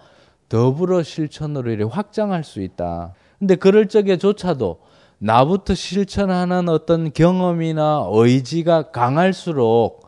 [0.53, 3.15] 더불어 실천으로 이렇게 확장할 수 있다.
[3.39, 4.81] 근데 그럴 적에조차도
[5.17, 10.07] 나부터 실천하는 어떤 경험이나 의지가 강할수록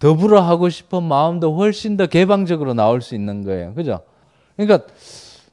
[0.00, 3.74] 더불어 하고 싶은 마음도 훨씬 더 개방적으로 나올 수 있는 거예요.
[3.74, 4.00] 그죠?
[4.56, 4.88] 그러니까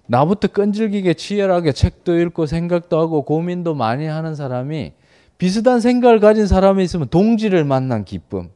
[0.07, 4.93] 나부터 끈질기게 치열하게 책도 읽고 생각도 하고 고민도 많이 하는 사람이
[5.37, 8.49] 비슷한 생각을 가진 사람이 있으면 동지를 만난 기쁨.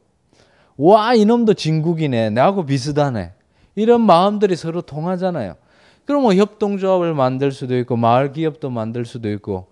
[0.76, 2.30] 와, 이놈도 진국이네.
[2.30, 3.30] 나하고 비슷하네.
[3.76, 5.54] 이런 마음들이 서로 통하잖아요.
[6.08, 9.66] 그럼 뭐 협동조합을 만들 수도 있고, 마을 기업도 만들 수도 있고,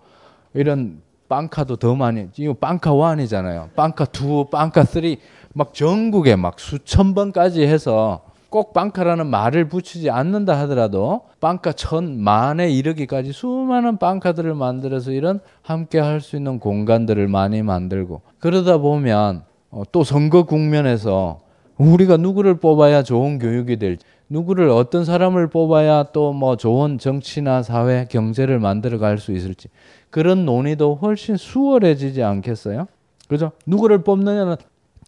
[0.53, 3.73] 이런 빵카도 더 많이, 이거 빵카 1이잖아요.
[3.73, 5.15] 빵카 2, 빵카 3,
[5.55, 12.69] 막 전국에 막 수천 번까지 해서 꼭 빵카라는 말을 붙이지 않는다 하더라도 빵카 천, 만에
[12.69, 19.83] 이르기까지 수많은 빵카들을 만들어서 이런 함께 할 수 있는 공간들을 많이 만들고 그러다 보면 어,
[19.91, 21.41] 또 선거 국면에서
[21.77, 28.05] 우리가 누구를 뽑아야 좋은 교육이 될지, 누구를 어떤 사람을 뽑아야 또 뭐 좋은 정치나 사회,
[28.09, 29.69] 경제를 만들어 갈 수 있을지
[30.09, 32.87] 그런 논의도 훨씬 수월해지지 않겠어요?
[33.27, 33.51] 그죠?
[33.65, 34.55] 누구를 뽑느냐는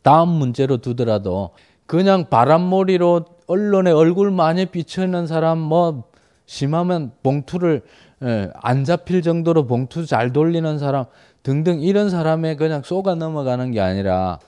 [0.04, 1.52] 다음 문제로 두더라도
[1.86, 6.04] 그냥 바람몰이로 언론에 얼굴 많이 비춰있는 사람 뭐
[6.46, 7.82] 심하면 봉투를
[8.24, 11.06] 예, 안 잡힐 정도로 봉투 잘 돌리는 사람
[11.44, 14.40] 등등 이런 사람에 그냥 쏘가 넘어가는 게 아니라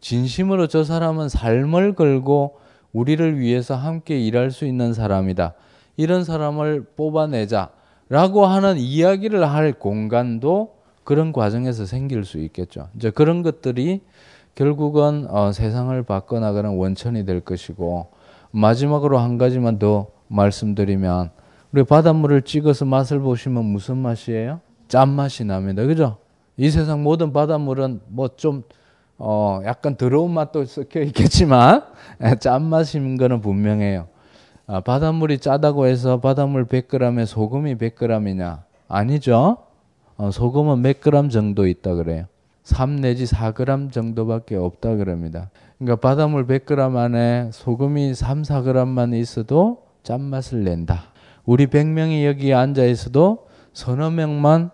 [0.00, 2.58] 진심으로 저 사람은 삶을 걸고
[2.92, 5.54] 우리를 위해서 함께 일할 수 있는 사람이다.
[5.96, 7.70] 이런 사람을 뽑아내자
[8.08, 10.74] 라고 하는 이야기를 할 공간도
[11.04, 12.88] 그런 과정에서 생길 수 있겠죠.
[12.96, 14.00] 이제 그런 것들이
[14.54, 18.08] 결국은 어, 세상을 바꿔나가는 원천이 될 것이고
[18.50, 21.30] 마지막으로 한 가지만 더 말씀드리면
[21.72, 24.60] 우리 바닷물을 찍어서 맛을 보시면 무슨 맛이에요?
[24.88, 25.84] 짠맛이 납니다.
[25.84, 26.16] 그죠?
[26.56, 28.64] 이 세상 모든 바닷물은 뭐 좀
[29.22, 31.82] 어, 약간 더러운 맛도 섞여 있겠지만
[32.40, 34.08] 짠맛인 거는 분명해요.
[34.66, 38.62] 아, 바닷물이 짜다고 해서 바닷물 100g에 소금이 100g이냐?
[38.88, 39.58] 아니죠.
[40.16, 42.24] 어, 소금은 몇 g 정도 있다 그래요.
[42.62, 45.50] 3 내지 4g 정도밖에 없다 그럽니다.
[45.78, 51.02] 그러니까 바닷물 100g 안에 소금이 3, 4g만 있어도 짠맛을 낸다.
[51.44, 54.70] 우리 100명이 여기 앉아 있어도 서너 명만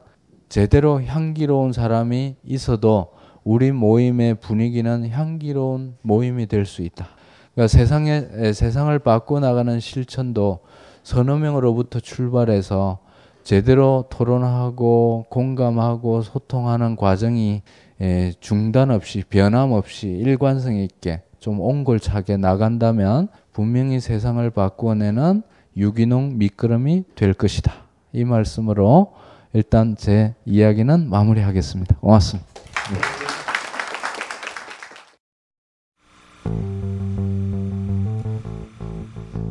[0.48, 3.15] 제대로 향기로운 사람이 있어도
[3.46, 7.06] 우리 모임의 분위기는 향기로운 모임이 될 수 있다.
[7.54, 10.58] 그러니까 세상에 세상을 바꿔 나가는 실천도
[11.04, 12.98] 서너 명으로부터 출발해서
[13.44, 17.62] 제대로 토론하고 공감하고 소통하는 과정이
[18.00, 25.42] 예, 중단 없이 변함 없이 일관성 있게 좀 옹골차게 나간다면 분명히 세상을 바꾸어내는
[25.76, 27.72] 유기농 미끄럼이 될 것이다.
[28.12, 29.12] 이 말씀으로
[29.52, 31.96] 일단 제 이야기는 마무리하겠습니다.
[32.00, 32.50] 고맙습니다.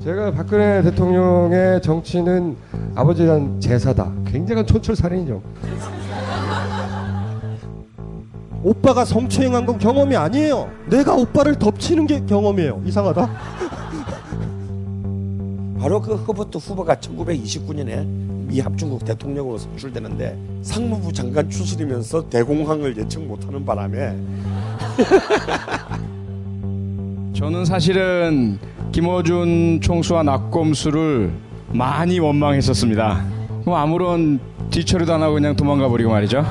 [0.06, 2.56] 제가 박근혜 대통령의 정치는
[2.94, 4.12] 아버지란 제사다.
[4.28, 5.42] 굉장한 촌철살인이죠.
[8.62, 10.70] 오빠가 성추행한 건 경험이 아니에요.
[10.92, 12.84] 내가 오빠를 덮치는 게 경험이에요.
[12.86, 13.32] 이상하다.
[15.82, 23.66] 바로 그 허버트 후보가 1929년에 미 합중국 대통령으로 선출되는데 상무부 장관 출신이면서 대공황을 예측 못하는
[23.66, 24.16] 바람에
[27.34, 28.60] 저는 사실은
[28.96, 31.30] 김어준 총수와 낙검수를
[31.74, 33.26] 많이 원망했었습니다.
[33.66, 34.40] 뭐 아무런
[34.72, 36.46] 뒤처리도 안 하고 그냥 도망가 버리고 말이죠.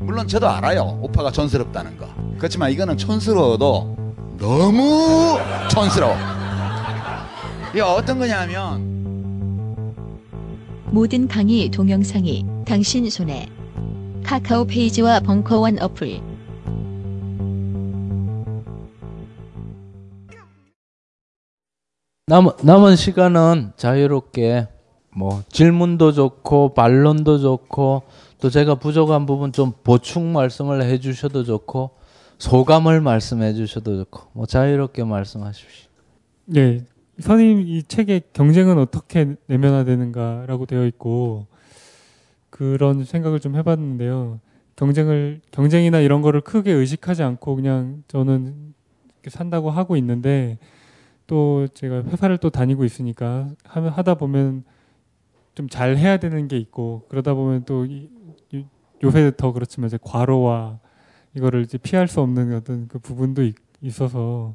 [0.00, 0.98] 물론 저도 알아요.
[1.00, 2.08] 오빠가 촌스럽다는 거.
[2.38, 5.38] 그렇지만 이거는 촌스러워도 너무
[5.70, 6.16] 촌스러워.
[7.70, 9.94] 이게 어떤 거냐면
[10.86, 13.46] 모든 강의 동영상이 당신 손에
[14.24, 16.33] 카카오 페이지와 벙커원 어플
[22.26, 24.66] 남, 남은 시간은 자유롭게
[25.14, 28.02] 뭐 질문도 좋고 반론도 좋고
[28.40, 31.90] 또 제가 부족한 부분 좀 보충 말씀을 해 주셔도 좋고
[32.38, 35.90] 소감을 말씀해 주셔도 좋고 뭐 자유롭게 말씀하십시오.
[36.46, 36.86] 네,
[37.20, 41.46] 선생님 이 책에 경쟁은 어떻게 내면화되는가라고 되어 있고
[42.48, 44.40] 그런 생각을 좀 해봤는데요.
[44.76, 48.72] 경쟁을 경쟁이나 이런 거를 크게 의식하지 않고 그냥 저는
[49.28, 50.58] 산다고 하고 있는데
[51.26, 54.64] 또 제가 회사를 또 다니고 있으니까 하다 보면
[55.54, 58.08] 좀 잘 해야 되는 게 있고 그러다 보면 또 이,
[59.02, 60.78] 요새 더 그렇지만 이제 과로와
[61.36, 64.54] 이거를 이제 피할 수 없는 어떤 그 부분도 있, 있어서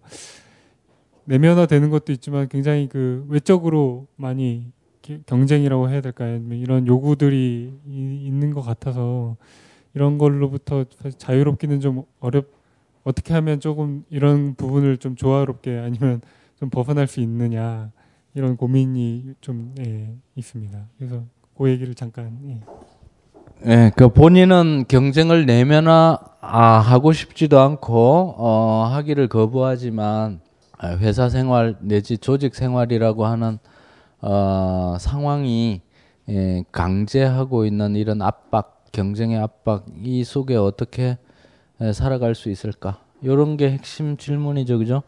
[1.26, 4.72] 내면화 되는 것도 있지만 굉장히 그 외적으로 많이
[5.26, 6.42] 경쟁이라고 해야 될까요?
[6.52, 9.38] 이런 요구들이 이, 있는 것 같아서
[9.94, 10.86] 이런 걸로부터
[11.18, 12.48] 자유롭기는 좀 어렵
[13.04, 16.22] 어떻게 하면 조금 이런 부분을 좀 조화롭게 아니면
[16.60, 17.92] 좀 벗어날 수 있느냐
[18.34, 20.78] 이런 고민이 좀 예, 있습니다.
[20.98, 21.24] 그래서
[21.58, 22.38] 그 얘기를 잠깐.
[22.46, 22.60] 예.
[23.66, 30.42] 예, 그 본인은 경쟁을 내면화하고 싶지도 않고 어, 하기를 거부하지만
[30.78, 33.58] 아, 회사 생활 내지 조직 생활이라고 하는
[34.22, 35.82] 어, 상황이
[36.30, 41.18] 예, 강제하고 있는 이런 압박, 경쟁의 압박 이 속에 어떻게
[41.82, 43.00] 예, 살아갈 수 있을까?
[43.22, 45.04] 이런 게 핵심 질문이죠, 그죠?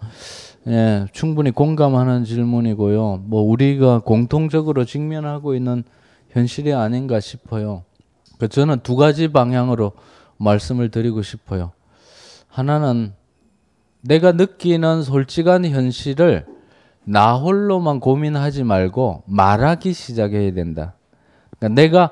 [0.67, 3.23] 예, 충분히 공감하는 질문이고요.
[3.25, 5.83] 뭐 우리가 공통적으로 직면하고 있는
[6.29, 7.83] 현실이 아닌가 싶어요.
[8.37, 9.93] 그 저는 두 가지 방향으로
[10.37, 11.71] 말씀을 드리고 싶어요.
[12.47, 13.13] 하나는
[14.01, 16.45] 내가 느끼는 솔직한 현실을
[17.03, 20.95] 나 홀로만 고민하지 말고 말하기 시작해야 된다.
[21.57, 22.11] 그러니까 내가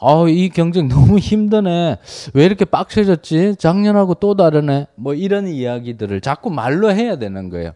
[0.00, 1.98] 어, 이 경쟁 너무 힘드네.
[2.34, 3.56] 왜 이렇게 빡세졌지?
[3.58, 4.86] 작년하고 또 다르네.
[4.96, 7.72] 뭐 이런 이야기들을 자꾸 말로 해야 되는 거예요.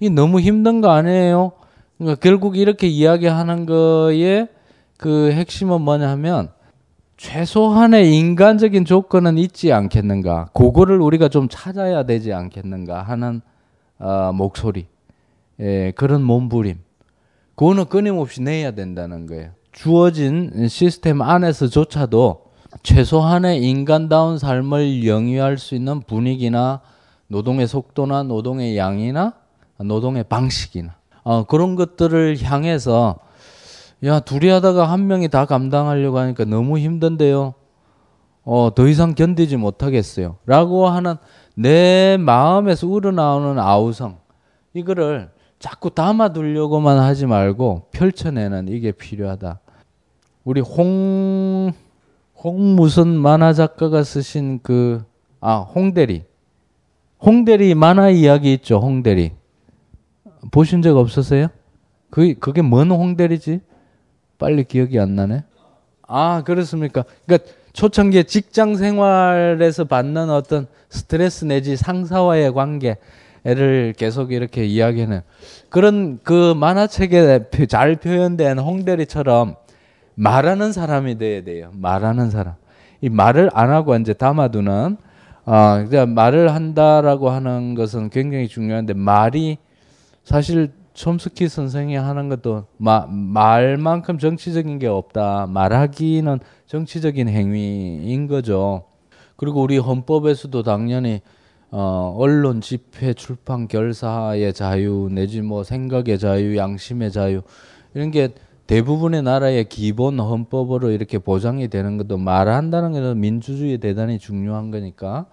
[0.00, 1.52] 이 너무 힘든 거 아니에요?
[1.98, 4.48] 그러니까 결국 이렇게 이야기하는 거에
[4.96, 6.50] 그 핵심은 뭐냐 하면
[7.16, 10.48] 최소한의 인간적인 조건은 있지 않겠는가.
[10.54, 13.42] 그거를 우리가 좀 찾아야 되지 않겠는가 하는
[13.98, 14.86] 어, 목소리.
[15.60, 16.78] 예, 그런 몸부림.
[17.54, 19.50] 그거는 끊임없이 내야 된다는 거예요.
[19.72, 22.44] 주어진 시스템 안에서조차도
[22.82, 26.80] 최소한의 인간다운 삶을 영위할 수 있는 분위기나
[27.28, 29.34] 노동의 속도나 노동의 양이나
[29.78, 33.18] 노동의 방식이나 어, 그런 것들을 향해서
[34.04, 37.54] 야, 둘이 하다가 한 명이 다 감당하려고 하니까 너무 힘든데요.
[38.44, 40.36] 어, 더 이상 견디지 못하겠어요.
[40.46, 41.16] 라고 하는
[41.54, 44.18] 내 마음에서 우러나오는 아우성.
[44.72, 49.59] 이거를 자꾸 담아두려고만 하지 말고 펼쳐내는 이게 필요하다.
[50.50, 51.72] 우리 홍,
[52.34, 55.04] 홍 무슨 만화 작가가 쓰신 그,
[55.40, 56.24] 아, 홍대리.
[57.24, 59.30] 홍대리 만화 이야기 있죠, 홍대리.
[60.50, 61.46] 보신 적 없으세요?
[62.10, 63.60] 그, 그게 뭔 홍대리지?
[64.38, 65.44] 빨리 기억이 안 나네.
[66.08, 67.04] 아, 그렇습니까?
[67.26, 75.20] 그러니까 초창기에 직장 생활에서 받는 어떤 스트레스 내지 상사와의 관계를 계속 이렇게 이야기하는
[75.68, 79.54] 그런 그 만화책에 잘 표현된 홍대리처럼
[80.14, 81.70] 말하는 사람이 돼야 돼요.
[81.74, 82.54] 말하는 사람.
[83.00, 84.96] 이 말을 안 하고 이제 담아두는
[85.46, 89.58] 아, 어, 말을 한다라고 하는 것은 굉장히 중요한데 말이
[90.22, 95.46] 사실 촘스키 선생이 하는 것도 마, 말만큼 정치적인 게 없다.
[95.48, 98.84] 말하기는 정치적인 행위인 거죠.
[99.36, 101.22] 그리고 우리 헌법에서도 당연히
[101.70, 107.42] 어, 언론 집회 출판 결사의 자유 내지 뭐 생각의 자유 양심의 자유
[107.94, 108.34] 이런 게
[108.70, 115.26] 대부분의 나라의 기본 헌법으로 이렇게 보장이 되는 것도 말한다는 것은 민주주의에 대단히 중요한 거니까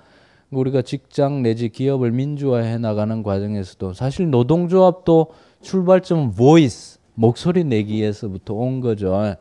[0.50, 5.28] 우리가 직장 내지 기업을 민주화해 나가는 과정에서도 사실 노동조합도
[5.62, 9.36] 출발점은 voice 목소리 내기에서부터 온 거죠.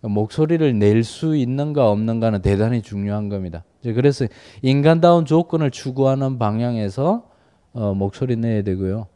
[0.00, 3.64] 목소리를 낼 수 있는가 없는가는 대단히 중요한 겁니다.
[3.82, 4.26] 그래서
[4.62, 7.24] 인간다운 조건을 추구하는 방향에서
[7.72, 9.08] 어, 목소리 내야 되고요.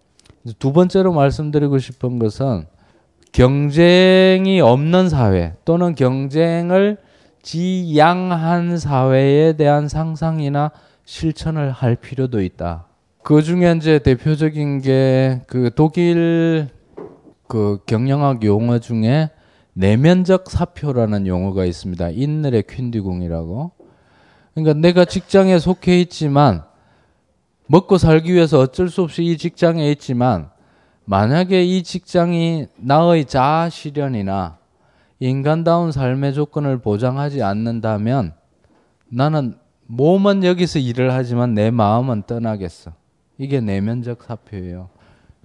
[0.59, 2.67] 두 번째로 말씀드리고 싶은 것은
[3.35, 6.99] 경쟁이 없는 사회 또는 경쟁을
[7.43, 10.71] 지양한 사회에 대한 상상이나
[11.05, 12.87] 실천을 할 필요도 있다.
[13.25, 16.69] 그 중에 이제 대표적인 게 그 독일
[17.49, 19.31] 그 경영학 용어 중에
[19.73, 22.11] 내면적 사표라는 용어가 있습니다.
[22.11, 23.73] 인ner의 퀸디궁이라고.
[24.55, 26.63] 그러니까 내가 직장에 속해 있지만
[27.67, 30.54] 먹고 살기 위해서 어쩔 수 없이 이 직장에 있지만
[31.07, 34.59] 만약에 이 직장이 나의 자아 실현이나
[35.21, 38.33] 인간다운 삶의 조건을 보장하지 않는다면
[39.09, 39.55] 나는
[39.87, 42.93] 몸은 여기서 일을 하지만 내 마음은 떠나겠어.
[43.39, 44.89] 이게 내면적 사표예요.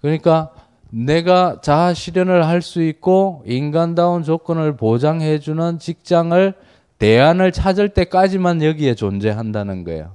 [0.01, 0.51] 그러니까
[0.91, 6.53] 내가 자아 실현을 할 수 있고 인간다운 조건을 보장해 주는 직장을
[6.97, 10.13] 대안을 찾을 때까지만 여기에 존재한다는 거예요.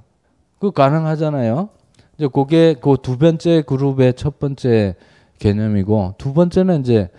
[0.59, 1.69] 그 가능하잖아요.
[2.17, 4.95] 이제 그게 그 두 번째 그룹의 첫 번째
[5.45, 7.09] 개념이고 두 번째는 이제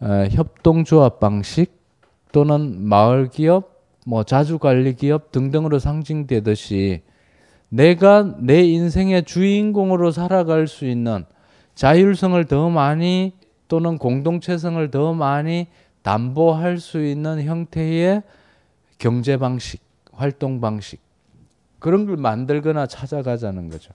[0.00, 1.78] 어, 협동조합 방식
[2.32, 7.02] 또는 마을 기업, 뭐 자주 관리 기업 등등으로 상징되듯이
[7.68, 11.24] 내가 내 인생의 주인공으로 살아갈 수 있는
[11.74, 13.34] 자율성을 더 많이
[13.68, 15.68] 또는 공동체성을 더 많이
[16.02, 18.22] 담보할 수 있는 형태의
[18.98, 19.80] 경제 방식,
[20.12, 21.00] 활동 방식
[21.78, 23.92] 그런 걸 만들거나 찾아가자는 거죠.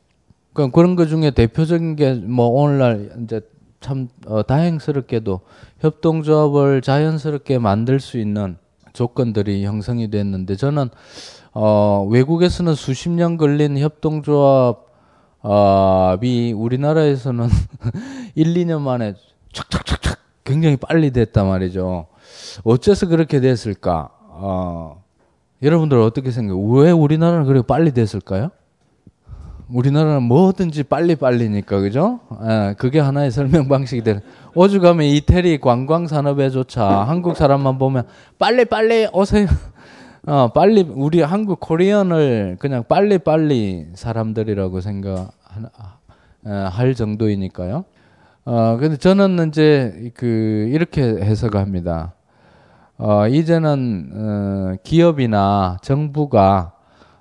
[0.53, 3.41] 그럼 그런 것 중에 대표적인 게 뭐 오늘날 이제
[3.83, 5.41] 참 어, 다행스럽게도
[5.79, 8.57] 협동조합을 자연스럽게 만들 수 있는
[8.93, 10.89] 조건들이 형성이 됐는데 저는
[11.53, 14.73] 어, 외국에서는 수십 년 걸린 협동조합이
[16.55, 17.49] 우리나라에서는
[18.35, 19.13] 1, 2년 만에
[19.51, 22.07] 착착착착 굉장히 빨리 됐단 말이죠.
[22.63, 24.09] 어째서 그렇게 됐을까?
[24.29, 25.03] 어,
[25.61, 26.65] 여러분들 어떻게 생각해요?
[26.65, 28.49] 왜 우리나라는 그렇게 빨리 됐을까요?
[29.73, 32.19] 우리나라는 뭐든지 빨리빨리니까 그죠?
[32.47, 34.21] 예, 그게 하나의 설명 방식이 되는.
[34.53, 38.03] 오죽하면 이태리 관광 산업에조차 한국 사람만 보면
[38.37, 39.47] 빨리빨리 오세요.
[40.27, 45.31] 어, 빨리 우리 한국 코리안을 그냥 빨리빨리 사람들이라고 생각할
[46.45, 47.83] 어, 정도이니까요.
[48.45, 52.13] 어, 근데 저는 이제 그 이렇게 해석합니다.
[52.99, 56.73] 어, 이제는 어, 기업이나 정부가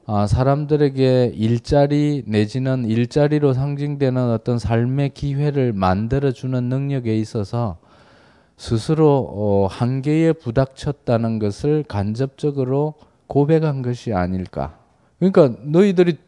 [0.04, 7.78] 어, 사람들에게 일자리 내지는 일자리로 상징되는 어떤 삶의 기회를 만들어주는 능력에 있어서
[8.56, 12.94] 스스로 어, 한계에 부닥쳤다는 것을 간접적으로
[13.28, 14.76] 고백한 것이 아닐까.
[15.18, 16.18] 그러니까 너희들이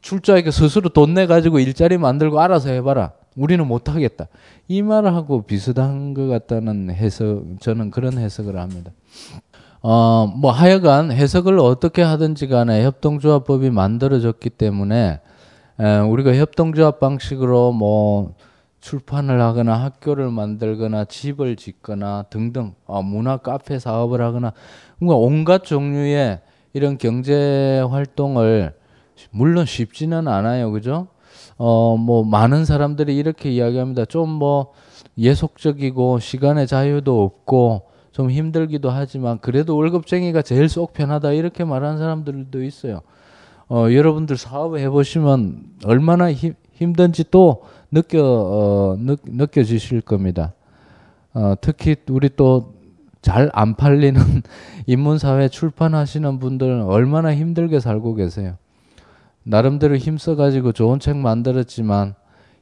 [0.00, 3.12] 출자에게 스스로 돈 내 가지고 일자리 만들고 알아서 해봐라.
[3.36, 4.26] 우리는 못하겠다.
[4.68, 8.90] 이 말하고 비슷한 것 같다는 해석, 저는 그런 해석을 합니다.
[9.82, 15.20] 어, 뭐 하여간 해석을 어떻게 하든지 간에 협동조합법이 만들어졌기 때문에
[15.80, 18.34] 에, 우리가 협동조합 방식으로 뭐
[18.80, 24.52] 출판을 하거나 학교를 만들거나 집을 짓거나 등등 어, 문화 카페 사업을 하거나
[24.98, 26.40] 뭔가 온갖 종류의
[26.72, 28.74] 이런 경제 활동을
[29.30, 30.70] 물론 쉽지는 않아요.
[30.72, 31.08] 그죠?
[31.58, 34.04] 어, 뭐, 많은 사람들이 이렇게 이야기합니다.
[34.06, 34.72] 좀 뭐,
[35.18, 41.32] 예속적이고, 시간의 자유도 없고, 좀 힘들기도 하지만, 그래도 월급쟁이가 제일 속 편하다.
[41.32, 43.00] 이렇게 말하는 사람들도 있어요.
[43.68, 50.52] 어, 여러분들 사업 해보시면 얼마나 힘, 힘든지 또 느껴, 어, 느, 느껴지실 겁니다.
[51.34, 52.82] 어, 특히 우리 또
[53.22, 54.20] 잘 안 팔리는
[54.86, 58.56] 인문사회 출판하시는 분들은 얼마나 힘들게 살고 계세요.
[59.44, 62.14] 나름대로 힘써가지고 좋은 책 만들었지만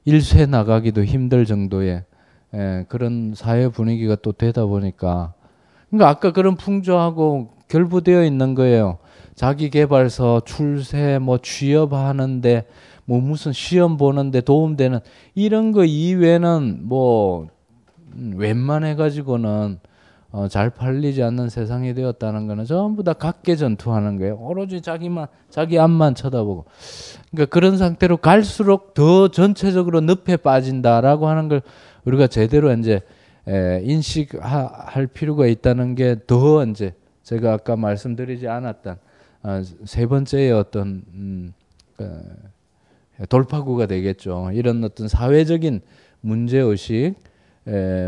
[0.05, 2.05] 일쇄 나가기도 힘들 정도의
[2.53, 5.33] 예, 그런 사회 분위기가 또 되다 보니까
[5.91, 8.99] 그러니까 아까 그런 풍조하고 결부되어 있는 거예요.
[9.35, 12.67] 자기 개발서 출세 뭐 취업하는데
[13.05, 15.01] 뭐 무슨 시험 보는데 도움되는
[15.35, 17.49] 이런 거 이외에는 뭐
[18.15, 19.79] 음, 웬만해 가지고는
[20.33, 24.39] 어, 잘 팔리지 않는 세상이 되었다는 거는 전부 다 각계 전투하는 거예요.
[24.41, 26.67] 오로지 자기만 자기 앞만 쳐다보고.
[27.31, 31.63] 그러니까 그런 상태로 갈수록 더 전체적으로 늪에 빠진다라고 하는 걸
[32.05, 33.01] 우리가 제대로 이제
[33.49, 38.97] 에, 인식할 필요가 있다는 게 더 이제 제가 아까 말씀드리지 않았던
[39.43, 41.53] 어, 세 번째의 어떤 음,
[41.97, 42.23] 그
[43.29, 44.51] 돌파구가 되겠죠.
[44.53, 45.81] 이런 어떤 사회적인
[46.23, 47.15] 문제 의식,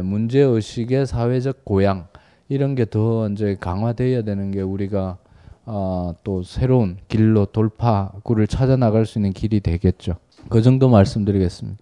[0.02, 2.08] 문제 의식의 사회적 고양
[2.48, 5.18] 이런 게 더 이제 강화되어야 되는 게 우리가
[5.64, 10.16] 어, 또 새로운 길로 돌파구를 찾아 나갈 수 있는 길이 되겠죠.
[10.48, 11.78] 그 정도 말씀드리겠습니다.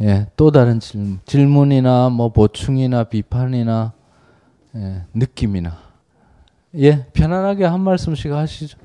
[0.00, 3.92] 예, 또 다른 질문, 질문이나 뭐 보충이나 비판이나
[4.74, 5.76] 예, 느낌이나
[6.78, 8.78] 예, 편안하게 한 말씀씩 하시죠.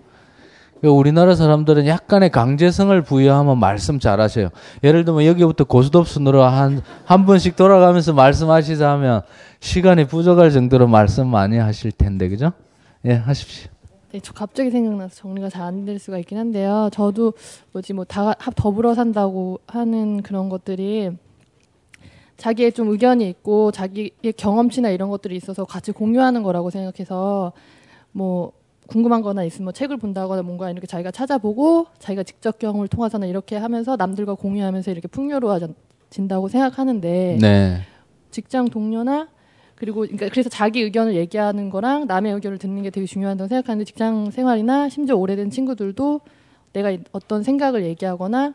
[0.83, 4.49] 우리나라 사람들은 약간의 강제성을 부여하면 말씀 잘하셔요.
[4.83, 9.21] 예를 들면 여기부터 고스톱순으로 한, 한 분씩 돌아가면서 말씀하시자 하면
[9.59, 12.51] 시간이 부족할 정도로 말씀 많이 하실 텐데, 그죠?
[13.05, 13.71] 예, 하십시오.
[14.11, 16.89] 네, 저 갑자기 생각나서 정리가 잘 안 될 수가 있긴 한데요.
[16.93, 17.33] 저도
[17.73, 21.11] 뭐지 뭐 다 더불어 산다고 하는 그런 것들이
[22.37, 27.51] 자기의 좀 의견이 있고 자기의 경험치나 이런 것들이 있어서 같이 공유하는 거라고 생각해서
[28.11, 28.51] 뭐
[28.87, 33.57] 궁금한 거나 있으면 뭐 책을 본다거나 뭔가 이렇게 자기가 찾아보고 자기가 직접 경험을 통해서나 이렇게
[33.57, 37.81] 하면서 남들과 공유하면서 이렇게 풍요로워진다고 생각하는데 네.
[38.31, 39.27] 직장 동료나
[39.77, 44.31] 그리고 그러니까 그래서 자기 의견을 얘기하는 거랑 남의 의견을 듣는 게 되게 중요하다고 생각하는데 직장
[44.31, 46.21] 생활이나 심지어 오래된 친구들도
[46.73, 48.53] 내가 어떤 생각을 얘기하거나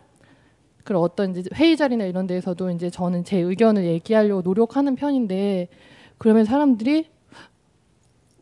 [0.84, 5.68] 그런 어떤 이제 회의 자리나 이런 데에서도 이제 저는 제 의견을 얘기하려고 노력하는 편인데
[6.18, 7.08] 그러면 사람들이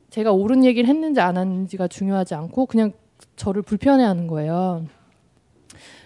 [0.09, 2.93] 제가 옳은 얘기를 했는지 안 했는지가 중요하지 않고 그냥
[3.37, 4.87] 저를 불편해하는 거예요.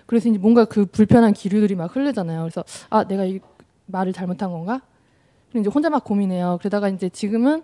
[0.06, 2.40] 그래서 이제 뭔가 그 불편한 기류들이 막 흐르잖아요.
[2.42, 3.38] 그래서 아 내가 이
[3.86, 4.80] 말을 잘못한 건가?
[5.60, 6.58] 이제 혼자 막 고민해요.
[6.60, 7.62] 그러다가 이제 지금은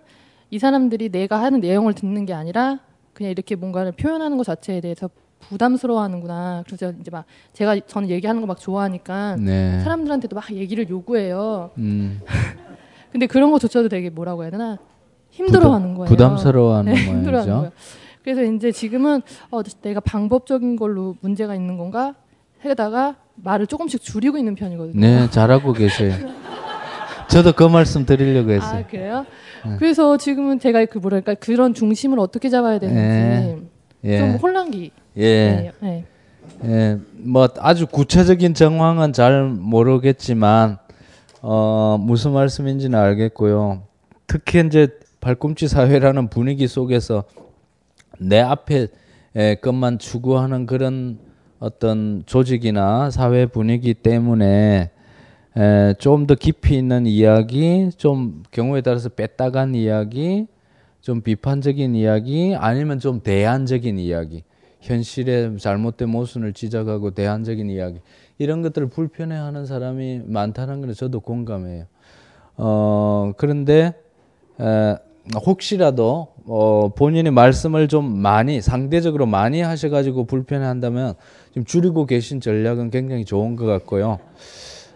[0.49, 2.79] 이 사람들이 내가 하는 내용을 듣는 게 아니라
[3.13, 5.09] 그냥 이렇게 뭔가를 표현하는 것 자체에 대해서
[5.39, 6.63] 부담스러워하는구나.
[6.65, 9.79] 그래서 이제 막 제가 저는 얘기하는 거 막 좋아하니까 네.
[9.81, 11.71] 사람들한테도 막 얘기를 요구해요.
[11.77, 12.21] 음.
[13.11, 14.77] 근데 그런 거조차도 되게 뭐라고 해야 되나
[15.31, 16.05] 힘들어하는 거예요.
[16.07, 16.99] 부담스러워하는 네.
[17.05, 17.71] 힘들어하는 거예요.
[18.23, 22.13] 그래서 이제 지금은 어, 내가 방법적인 걸로 문제가 있는 건가
[22.63, 24.99] 해다가 말을 조금씩 줄이고 있는 편이거든요.
[24.99, 26.13] 네, 잘하고 계세요.
[27.31, 28.79] 저도 그 말씀 드리려고 했어요.
[28.79, 29.25] 아 그래요?
[29.65, 29.75] 네.
[29.79, 33.57] 그래서 지금은 제가 그 뭐랄까 그런 중심을 어떻게 잡아야 되는지 네.
[34.03, 34.17] 예.
[34.17, 34.91] 좀 혼란기.
[35.17, 35.71] 예.
[35.79, 36.05] 네.
[36.63, 40.77] 예, 뭐 아주 구체적인 정황은 잘 모르겠지만
[41.41, 43.83] 어 무슨 말씀인지는 알겠고요.
[44.27, 44.89] 특히 이제
[45.21, 47.23] 발꿈치 사회라는 분위기 속에서
[48.19, 48.87] 내 앞에
[49.35, 51.19] 에, 것만 추구하는 그런
[51.59, 54.91] 어떤 조직이나 사회 분위기 때문에
[55.99, 60.47] 좀 더 깊이 있는 이야기, 좀 경우에 따라서 뺐다간 이야기,
[61.01, 64.43] 좀 비판적인 이야기, 아니면 좀 대안적인 이야기,
[64.79, 67.99] 현실의 잘못된 모순을 지적하고 대안적인 이야기
[68.37, 71.85] 이런 것들을 불편해하는 사람이 많다는 걸 저도 공감해요.
[72.57, 73.93] 어 그런데
[74.59, 74.95] 에,
[75.45, 81.13] 혹시라도 어, 본인이 말씀을 좀 많이 상대적으로 많이 하셔가지고 불편해한다면
[81.49, 84.19] 지금 줄이고 계신 전략은 굉장히 좋은 것 같고요.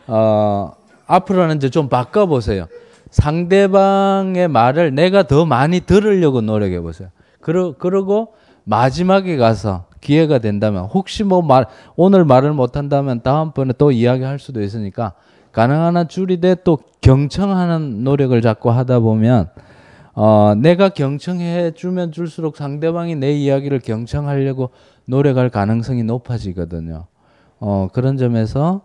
[0.07, 0.73] 어,
[1.07, 2.67] 앞으로는 이제 좀 바꿔보세요.
[3.11, 7.09] 상대방의 말을 내가 더 많이 들으려고 노력해 보세요.
[7.39, 8.33] 그러, 그러고
[8.63, 11.65] 마지막에 가서 기회가 된다면 혹시 뭐 말,
[11.95, 15.13] 오늘 말을 못한다면 다음번에 또 이야기할 수도 있으니까
[15.51, 19.49] 가능한 한 줄이되 또 경청하는 노력을 자꾸 하다 보면
[20.13, 24.71] 어, 내가 경청해 주면 줄수록 상대방이 내 이야기를 경청하려고
[25.05, 27.05] 노력할 가능성이 높아지거든요.
[27.59, 28.81] 어, 그런 점에서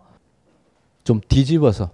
[1.03, 1.89] 좀 뒤집어서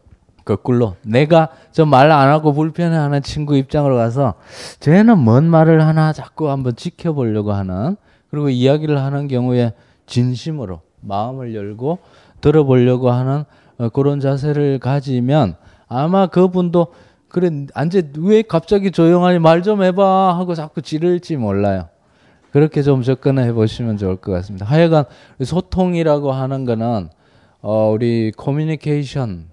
[0.45, 4.35] 거꾸로 내가 좀말안 하고 불편해하는 친구 입장으로 가서
[4.79, 7.97] 쟤는 뭔 말을 하나 자꾸 한번 지켜보려고 하는
[8.29, 9.73] 그리고 이야기를 하는 경우에
[10.05, 11.99] 진심으로 마음을 열고
[12.41, 13.43] 들어보려고 하는
[13.77, 15.55] 어, 그런 자세를 가지면
[15.87, 16.87] 아마 그분도
[17.29, 21.89] 그래 앉아 왜 갑자기 조용하니 말 좀 해봐 하고 자꾸 지를지 몰라요.
[22.51, 24.65] 그렇게 좀 접근해 보시면 좋을 것 같습니다.
[24.65, 25.03] 하여간
[25.43, 27.09] 소통이라고 하는 거는
[27.61, 29.49] 어 우리 커뮤니케이션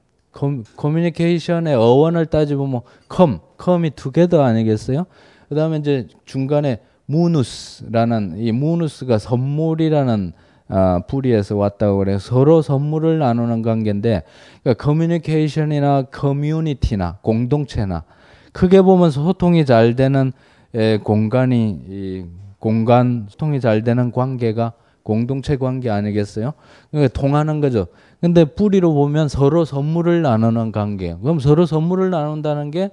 [0.76, 5.06] 커뮤니케이션의 어원을 따지보면 com, com이 together 아니겠어요?
[5.48, 10.32] 그 다음에 이제 중간에 munus라는 이 munus가 선물이라는
[10.68, 12.18] 아, 뿌리에서 왔다고 그래요.
[12.18, 14.22] 서로 선물을 나누는 관계인데,
[14.62, 18.04] 그러니까 커뮤니케이션이나 커뮤니티나 공동체나
[18.52, 20.32] 크게 보면 소통이 잘 되는
[20.74, 22.24] 에, 공간이 이
[22.58, 24.72] 공간 소통이 잘 되는 관계가
[25.04, 26.54] 공동체 관계 아니겠어요?
[26.90, 27.86] 그러니까 통하는 거죠.
[28.20, 31.14] 근데 뿌리로 보면 서로 선물을 나누는 관계.
[31.22, 32.90] 그럼 서로 선물을 나눈다는 게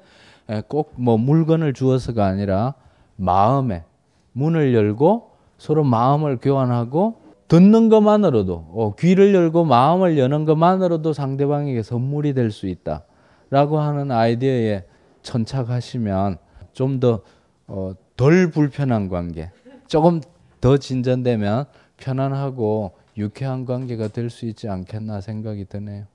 [0.68, 2.74] 꼭 뭐 물건을 주어서가 아니라
[3.16, 3.84] 마음에
[4.34, 12.34] 문을 열고 서로 마음을 교환하고 듣는 것만으로도 어, 귀를 열고 마음을 여는 것만으로도 상대방에게 선물이
[12.34, 14.86] 될 수 있다라고 하는 아이디어에
[15.22, 16.38] 천착하시면
[16.74, 17.26] 좀 더덜
[17.68, 19.52] 어, 불편한 관계,
[19.88, 20.22] 조금
[20.60, 21.66] 더 진전되면
[22.02, 26.06] 편안하고 유쾌한 관계가 될 수 있지 않겠나 생각이 드네요.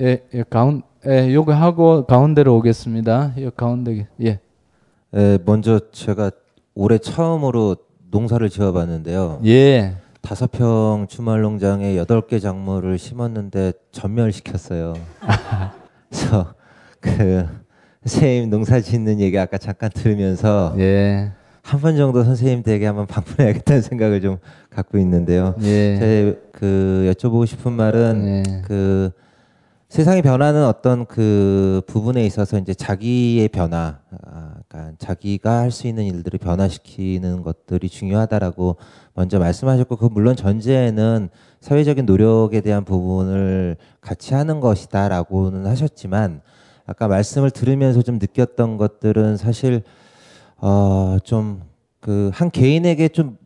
[0.00, 3.34] 예, 예 가운 예, 요거 하고 가운데로 오겠습니다.
[3.40, 4.40] 요 가운데 예.
[5.14, 6.30] 예, 먼저 제가
[6.74, 7.76] 올해 처음으로
[8.10, 9.40] 농사를 지어봤는데요.
[9.46, 9.96] 예.
[10.22, 14.94] 다섯 평 주말 농장에 여덟 개 작물을 심었는데 전멸시켰어요.
[16.10, 16.54] 그래서
[17.00, 17.46] 그
[18.04, 21.32] 선생님 농사 짓는 얘기 아까 잠깐 들으면서 예.
[21.68, 24.38] 한 번 정도 선생님 댁에 한번 방문해야겠다는 생각을 좀
[24.70, 25.54] 갖고 있는데요.
[25.60, 25.98] 예.
[25.98, 29.10] 제그 여쭤보고 싶은 말은 그
[29.90, 36.04] 세상의 변화는 어떤 그 부분에 있어서 이제 자기의 변화, 아, 그러니까 자기가 할 수 있는
[36.04, 38.76] 일들을 변화시키는 것들이 중요하다라고
[39.12, 41.28] 먼저 말씀하셨고, 그 물론 전제에는
[41.60, 46.40] 사회적인 노력에 대한 부분을 같이 하는 것이다라고는 하셨지만,
[46.86, 49.82] 아까 말씀을 들으면서 좀 느꼈던 것들은 사실
[50.60, 51.60] 어 좀
[52.00, 53.36] 그 한 개인에게 좀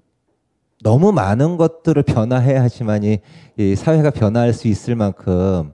[0.82, 3.18] 너무 많은 것들을 변화해야지만이
[3.56, 5.72] 이 사회가 변화할 수 있을 만큼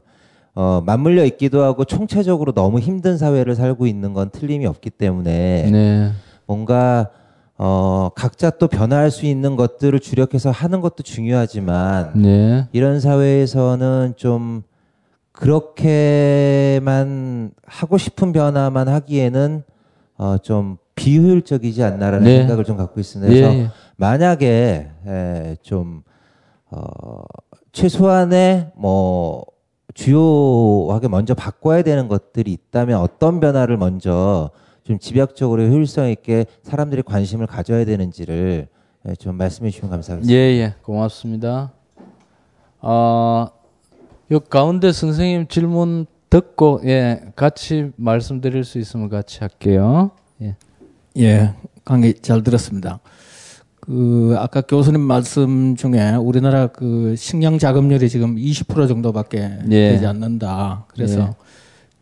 [0.55, 6.13] 어, 맞물려 있기도 하고 총체적으로 너무 힘든 사회를 살고 있는 건 틀림이 없기 때문에 네.
[6.47, 7.11] 뭔가
[7.57, 12.69] 어, 각자 또 변화할 수 있는 것들을 주력해서 하는 것도 중요하지만 네.
[12.73, 14.63] 이런 사회에서는 좀
[16.19, 19.63] 그렇게만 하고 싶은 변화만 하기에는
[20.19, 22.39] 어, 좀 비효율적이지 않나라는 네.
[22.39, 23.33] 생각을 좀 갖고 있습니다.
[23.33, 23.71] 그래서 예, 예.
[23.97, 26.03] 만약에 에, 좀
[26.71, 27.23] 어,
[27.73, 29.45] 최소한의 뭐
[29.95, 34.51] 주요하게 먼저 바꿔야 되는 것들이 있다면 어떤 변화를 먼저
[34.85, 38.69] 좀 집약적으로 효율성 있게 사람들이 관심을 가져야 되는지를
[39.09, 40.33] 예, 좀 말씀해 주시면 감사하겠습니다.
[40.33, 40.75] 예, 예.
[40.83, 41.73] 고맙습니다.
[42.81, 43.49] 어,
[44.31, 50.11] 요 가운데 선생님 질문 듣고 예, 같이 말씀드릴 수 있으면 같이 할게요.
[50.43, 50.57] 예.
[51.17, 51.55] 예,
[51.85, 53.01] 강의 잘 들었습니다.
[53.81, 59.93] 그 아까 교수님 말씀 중에 우리나라 그 식량 자금률이 지금 20% 정도밖에 예.
[59.93, 60.85] 되지 않는다.
[60.89, 61.31] 그래서 예.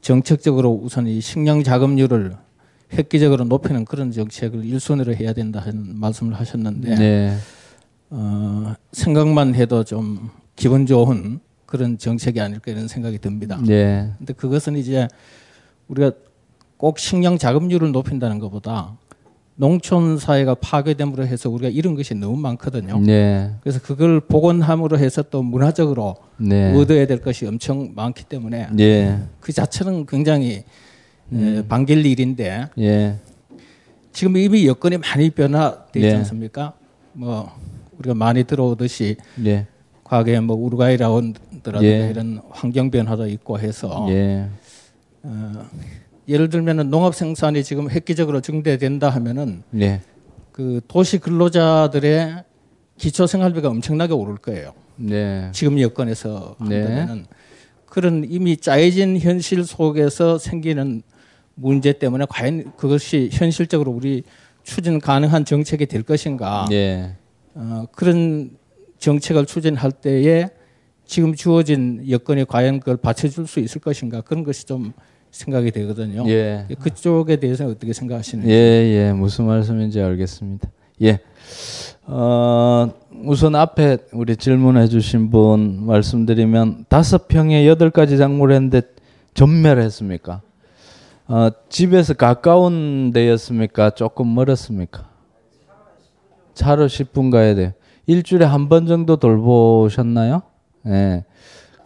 [0.00, 2.36] 정책적으로 우선 이 식량 자금률을
[2.92, 7.36] 획기적으로 높이는 그런 정책을 일순위로 해야 된다 하는 말씀을 하셨는데 네.
[8.10, 13.60] 어, 생각만 해도 좀 기분 좋은 그런 정책이 아닐까 이런 생각이 듭니다.
[13.64, 14.12] 네.
[14.18, 15.08] 근데 그것은 이제
[15.88, 16.12] 우리가
[16.76, 18.96] 꼭 식량 자금률을 높인다는 것보다
[19.56, 22.98] 농촌 사회가 파괴됨으로 해서 우리가 잃은 것이 너무 많거든요.
[22.98, 23.50] 네.
[23.62, 26.74] 그래서 그걸 복원함으로 해서 또 문화적으로 네.
[26.74, 29.18] 얻어야 될 것이 엄청 많기 때문에 네.
[29.40, 30.64] 그 자체는 굉장히
[31.32, 31.58] 음.
[31.64, 33.16] 에, 반길 일인데 예.
[34.12, 36.16] 지금 이미 여건이 많이 변화되어 있지 네.
[36.16, 36.74] 않습니까?
[37.14, 37.50] 뭐
[37.98, 39.16] 우리가 많이 들어오듯이
[39.46, 39.66] 예.
[40.04, 42.10] 과거에 뭐 우루과이 라운드라든가 예.
[42.10, 44.48] 이런 환경 변화도 있고 해서 예.
[45.22, 45.66] 어,
[46.28, 50.00] 예를 들면은 농업 생산이 지금 획기적으로 증대된다 하면은 네.
[50.52, 52.44] 그 도시 근로자들의
[52.96, 54.72] 기초 생활비가 엄청나게 오를 거예요.
[54.96, 55.50] 네.
[55.52, 56.82] 지금 여건에서 네.
[56.82, 57.26] 한다면은
[57.86, 61.02] 그런 이미 짜여진 현실 속에서 생기는
[61.54, 64.22] 문제 때문에 과연 그것이 현실적으로 우리
[64.62, 66.66] 추진 가능한 정책이 될 것인가?
[66.72, 67.16] 예.
[67.54, 68.50] 어, 그런
[68.98, 70.48] 정책을 추진할 때에
[71.06, 74.20] 지금 주어진 여건이 과연 그걸 받쳐줄 수 있을 것인가?
[74.22, 74.92] 그런 것이 좀
[75.36, 76.24] 생각이 되거든요.
[76.28, 76.66] 예.
[76.80, 78.50] 그쪽에 대해서 어떻게 생각하시는지.
[78.50, 79.12] 예, 예.
[79.12, 80.68] 무슨 말씀인지 알겠습니다.
[81.02, 81.20] 예.
[82.04, 82.90] 어,
[83.24, 88.82] 우선 앞에 우리 질문해 주신 분 말씀드리면 다섯 평에 여덟 가지 작물을 했는데
[89.34, 90.40] 전멸했습니까?
[91.28, 93.90] 어, 집에서 가까운 데였습니까?
[93.90, 95.08] 조금 멀었습니까?
[96.54, 97.72] 차로 10분 가야 돼요.
[98.06, 100.42] 일주일에 한 번 정도 돌보셨나요?
[100.86, 101.24] 예.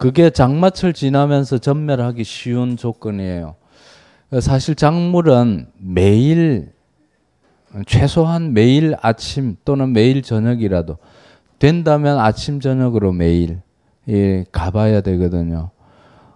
[0.01, 3.53] 그게 장마철 지나면서 전멸하기 쉬운 조건이에요.
[4.39, 6.71] 사실 작물은 매일
[7.85, 10.97] 최소한 매일 아침 또는 매일 저녁이라도
[11.59, 13.61] 된다면 아침 저녁으로 매일
[14.09, 15.69] 예, 가봐야 되거든요.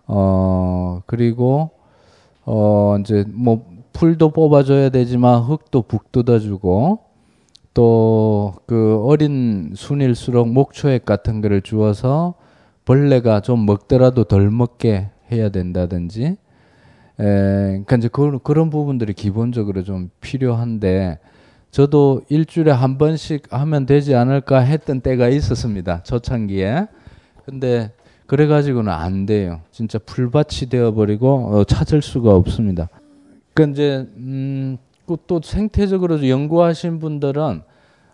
[0.06, 1.72] 어 그리고
[2.46, 7.00] 어 이제 뭐 풀도 뽑아줘야 되지만 흙도 북 뜯어주고
[7.74, 12.36] 또 그 어린 순일수록 목초액 같은 거를 주어서
[12.86, 16.38] 벌레가 좀 먹더라도 덜 먹게 해야 된다든지 에,
[17.18, 21.20] 그러니까 이제 그, 그런 부분들이 기본적으로 좀 필요한데
[21.72, 26.04] 저도 일주일에 한 번씩 하면 되지 않을까 했던 때가 있었습니다.
[26.04, 26.88] 초창기에.
[27.46, 27.92] 근데
[28.28, 29.60] 그래가지고는 안 돼요.
[29.72, 32.88] 진짜 풀밭이 되어버리고 어, 찾을 수가 없습니다.
[33.54, 37.62] 그 이제 음, 그또 생태적으로 연구하신 분들은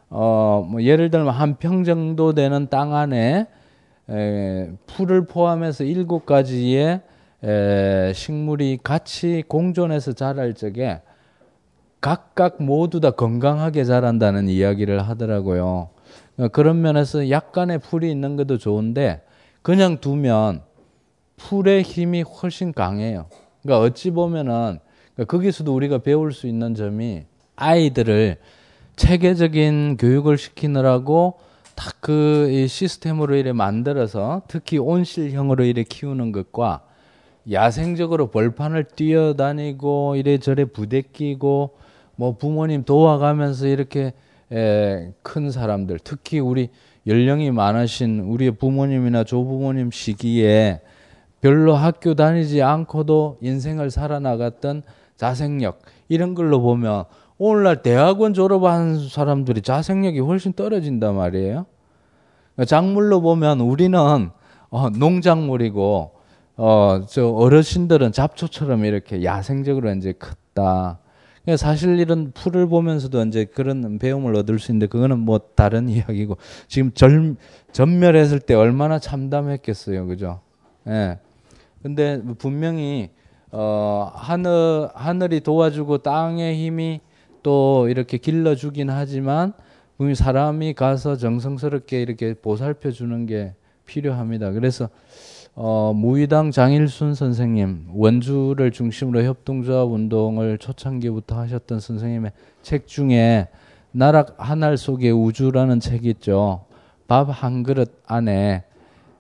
[0.10, 3.48] 어, 뭐 예를 들면 한 평 정도 되는 땅 안에
[4.10, 7.02] 에, 풀을 포함해서 일곱 가지의
[7.44, 11.02] 에, 식물이 같이 공존해서 자랄 적에
[12.00, 15.90] 각각 모두 다 건강하게 자란다는 이야기를 하더라고요.
[16.38, 19.22] 어, 그런 면에서 약간의 풀이 있는 것도 좋은데
[19.62, 20.64] 그냥 두면
[21.38, 23.28] 풀의 힘이 훨씬 강해요.
[23.62, 24.80] 그러니까 어찌 보면은
[25.14, 27.26] 그러니까 거기서도 우리가 배울 수 있는 점이
[27.56, 28.38] 아이들을
[28.96, 31.40] 체계적인 교육을 시키느라고
[31.82, 36.84] 딱그 시스템으로 이래 만들어서 특히 온실형으로 이래 키우는 것과
[37.52, 41.76] 야생적으로 벌판을 뛰어다니고 이래저래 부대끼고
[42.18, 44.14] 뭐 부모님 도와가면서 이렇게
[44.52, 46.70] 에, 큰 사람들 특히 우리
[47.08, 50.82] 연령이 많으신 우리 부모님이나 조부모님 시기에
[51.42, 54.84] 별로 학교 다니지 않고도 인생을 살아나갔던
[55.16, 57.06] 자생력 이런 걸로 보면
[57.44, 61.66] 오늘날 대학원 졸업한 사람들이 자생력이 훨씬 떨어진단 말이에요.
[62.68, 63.98] 작물로 보면 우리는
[64.70, 66.12] 어, 농작물이고
[66.58, 71.00] 어, 저 어르신들은 잡초처럼 이렇게 야생적으로 이제 컸다.
[71.42, 76.38] 그러니까 사실 이런 풀을 보면서도 이제 그런 배움을 얻을 수 있는데 그거는 뭐 다른 이야기고
[76.68, 77.38] 지금 절,
[77.72, 80.42] 전멸했을 때 얼마나 참담했겠어요, 그죠?
[80.86, 81.18] 예.
[81.82, 83.10] 근데 분명히
[83.50, 87.02] 어, 하늘 하늘이 도와주고 땅의 힘이
[87.44, 89.54] 또 이렇게 길러주긴 하지만
[89.98, 93.54] 분명히 사람이 가서 정성스럽게 이렇게 보살펴 주는 게
[93.86, 94.52] 필요합니다.
[94.52, 94.90] 그래서
[95.54, 102.32] 어, 무의당 장일순 선생님 원주를 중심으로 협동조합 운동을 초창기부터 하셨던 선생님의
[102.62, 103.50] 책 중에
[103.92, 106.66] 나락 하늘 속의 우주라는 책이 있죠.
[107.08, 108.64] 밥 한 그릇 안에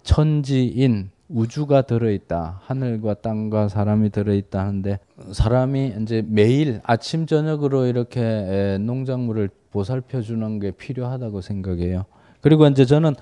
[0.04, 2.60] 천지인 우주가 들어있다.
[2.64, 5.00] 하늘과 땅과 사람이 들어있다 하는데
[5.32, 12.06] 사람이 이제 매일 아침 저녁으로 이렇게 농작물을 보살펴 주는 게 필요하다고 생각해요.
[12.42, 13.16] 그리고 이제 저는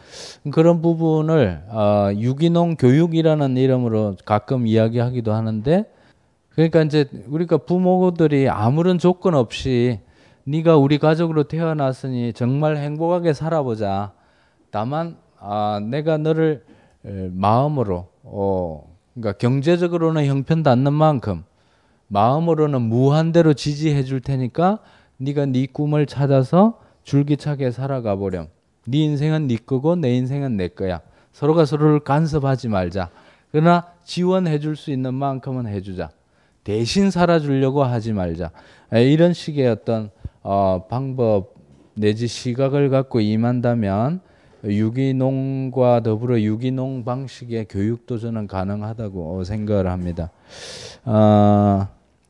[0.52, 5.86] 그런 부분을 어, 유기농 교육이라는 이름으로 가끔 이야기하기도 하는데
[6.52, 9.99] 그러니까 이제 우리가 부모들이 아무런 조건 없이
[10.45, 14.14] 네가 우리 가족으로 태어났으니 정말 행복하게 살아보자.
[14.72, 16.64] 다만 아, 내가 너를
[17.03, 21.43] 마음으로 어, 그러니까 경제적으로는 형편닿는 만큼
[22.07, 24.80] 마음으로는 무한대로 지지해 줄 테니까
[25.17, 28.47] 네가 네 꿈을 찾아서 줄기차게 살아가 보렴.
[28.85, 31.01] 네 인생은 네 거고 내 인생은 내 거야.
[31.31, 33.09] 서로가 서로를 간섭하지 말자.
[33.51, 36.09] 그러나 지원해 줄 수 있는 만큼은 해 주자.
[36.63, 38.51] 대신 살아주려고 하지 말자.
[38.91, 40.09] 이런 식의 어떤
[40.41, 41.55] 어, 방법
[41.95, 44.21] 내지 시각을 갖고 임한다면
[44.64, 50.31] 유기농과 더불어 유기농 방식의 교육도 저는 가능하다고 생각을 합니다.
[51.06, 51.88] 어,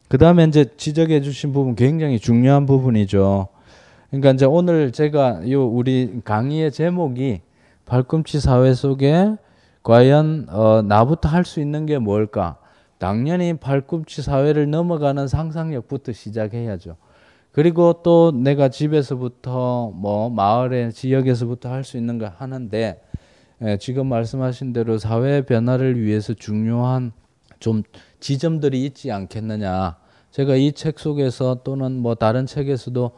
[0.08, 3.48] 그 다음에 이제 지적해 주신 부분 굉장히 중요한 부분이죠.
[4.10, 7.42] 그러니까 이제 오늘 제가 요 우리 강의의 제목이
[7.86, 9.36] 발꿈치 사회 속에
[9.84, 12.58] 과연 어, 나부터 할 수 있는 게 뭘까?
[12.98, 16.98] 당연히 발꿈치 사회를 넘어가는 상상력부터 시작해야죠.
[17.52, 23.02] 그리고 또 내가 집에서부터 뭐 마을의 지역에서부터 할 수 있는 거 하는데
[23.62, 27.12] 예, 지금 말씀하신 대로 사회 변화를 위해서 중요한
[27.60, 27.84] 좀
[28.20, 29.98] 지점들이 있지 않겠느냐.
[30.32, 33.12] 제가 이 책 속에서 또는 뭐 다른 책에서도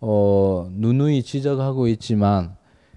[0.00, 2.56] 어, 누누이 지적하고 있지만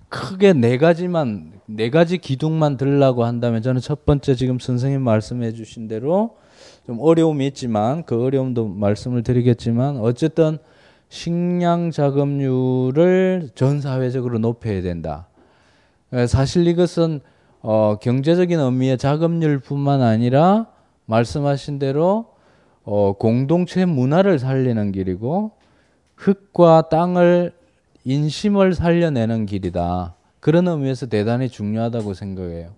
[0.09, 5.87] 크게 네 가지만 네 가지 기둥만 들라고 한다면 저는 첫 번째 지금 선생님 말씀해 주신
[5.87, 6.35] 대로
[6.85, 10.59] 좀 어려움이 있지만 그 어려움도 말씀을 드리겠지만 어쨌든
[11.11, 15.27] 식량 자금률을 전 사회적으로 높여야 된다.
[16.25, 17.19] 사실 이것은
[17.61, 20.67] 어, 경제적인 의미의 자금률뿐만 아니라
[21.07, 22.27] 말씀하신 대로
[22.85, 25.51] 어, 공동체 문화를 살리는 길이고
[26.15, 27.51] 흙과 땅을
[28.05, 30.15] 인심을 살려내는 길이다.
[30.39, 32.69] 그런 의미에서 대단히 중요하다고 생각해요.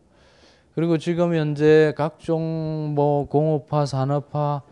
[0.74, 4.64] 그리고 지금 현재 각종 뭐 공업화, 산업화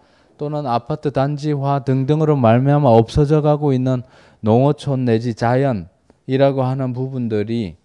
[0.41, 4.01] 또는 아파트 단지화 등등으로 말미암아 없어져 가고 있는
[4.39, 7.75] 농어촌 내지 자연이라고 하는 부분들이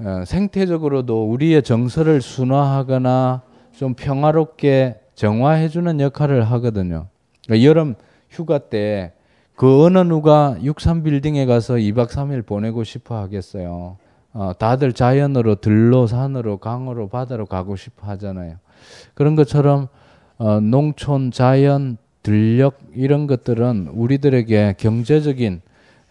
[0.00, 3.42] 어, 생태적으로도 우리의 정서를 순화하거나
[3.76, 7.06] 좀 평화롭게 정화해주는 역할을 하거든요.
[7.46, 7.94] 그러니까 여름
[8.30, 9.12] 휴가 때
[9.54, 13.96] 그 어느 누가 63 빌딩에 가서 2박 3일 보내고 싶어 하겠어요.
[14.32, 18.56] 어, 다들 자연으로 들로 산으로 강으로 바다로 가고 싶어 하잖아요.
[19.14, 19.86] 그런 것처럼
[20.42, 25.60] 어, 농촌 자연 들력 이런 것들은 우리들에게 경제적인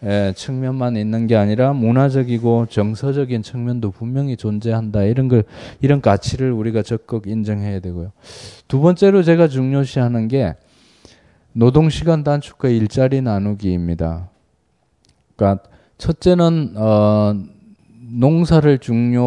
[0.04, 5.02] 에, 측면만 있는 게 아니라 문화적이고 정서적인 측면도 분명히 존재한다.
[5.02, 5.44] 이런 걸
[5.82, 8.12] 이런 가치를 우리가 적극 인정해야 되고요.
[8.68, 10.54] 두 번째로 제가 중요시하는 게
[11.52, 14.30] 노동 시간 단축과 일자리 나누기입니다.
[15.36, 15.62] 그러니까
[15.98, 17.36] 첫째는 어,
[18.18, 19.26] 농사를 중요시하는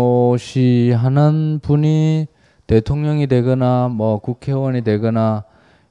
[1.62, 2.26] 분이
[2.68, 5.44] 대통령이 되거나 뭐 국회의원이 되거나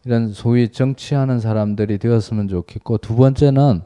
[0.05, 3.83] 이런 소위 정치하는 사람들이 되었으면 좋겠고 두 번째는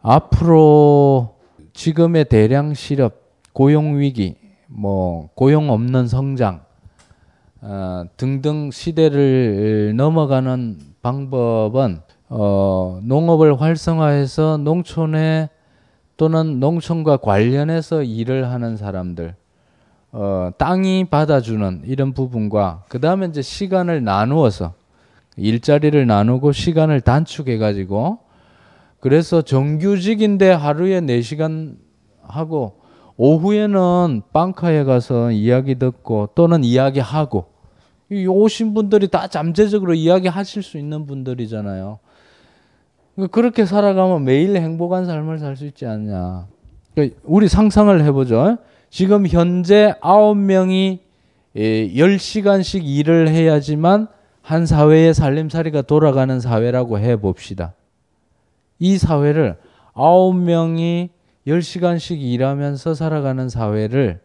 [0.00, 1.36] 앞으로
[1.74, 3.14] 지금의 대량 실업,
[3.52, 6.60] 고용 위기, 뭐 고용 없는 성장
[7.60, 15.48] 어, 등등 시대를 넘어가는 방법은 어, 농업을 활성화해서 농촌에
[16.16, 19.34] 또는 농촌과 관련해서 일을 하는 사람들,
[20.12, 24.72] 어, 땅이 받아주는 이런 부분과 그 다음에 이제 시간을 나누어서
[25.36, 28.18] 일자리를 나누고 시간을 단축해 가지고
[29.00, 31.76] 그래서 정규직인데 하루에 4시간
[32.22, 32.80] 하고
[33.16, 37.46] 오후에는 빵카에 가서 이야기 듣고 또는 이야기하고
[38.10, 41.98] 이 오신 분들이 다 잠재적으로 이야기하실 수 있는 분들이잖아요.
[43.14, 46.46] 그러니까 그렇게 살아가면 매일 행복한 삶을 살 수 있지 않냐.
[46.94, 48.56] 그러니까 우리 상상을 해보죠.
[48.90, 51.00] 지금 현재 9명이
[51.54, 54.08] 10시간씩 일을 해야지만
[54.42, 57.74] 한 사회의 살림살이가 돌아가는 사회라고 해 봅시다.
[58.78, 59.56] 이 사회를
[59.94, 61.10] 9명이
[61.46, 64.20] 10시간씩 일하면서 살아가는 사회를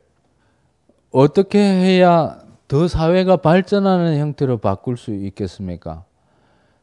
[1.12, 6.04] 어떻게 해야 더 사회가 발전하는 형태로 바꿀 수 있겠습니까?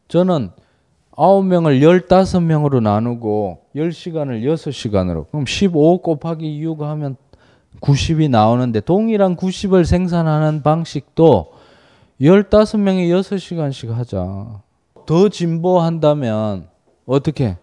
[0.09, 0.51] 저는
[1.13, 7.17] 9명을 15명으로 나누고 10시간을 6시간으로 그럼 15 곱하기 6 하면
[7.81, 11.53] 90이 나오는데 동일한 90을 생산하는 방식도
[12.21, 14.61] 15명이 6시간씩 하자.
[15.07, 16.69] 더 진보한다면
[17.07, 17.57] 어떻게?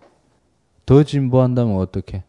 [0.85, 2.23] 더 진보한다면 어떻게?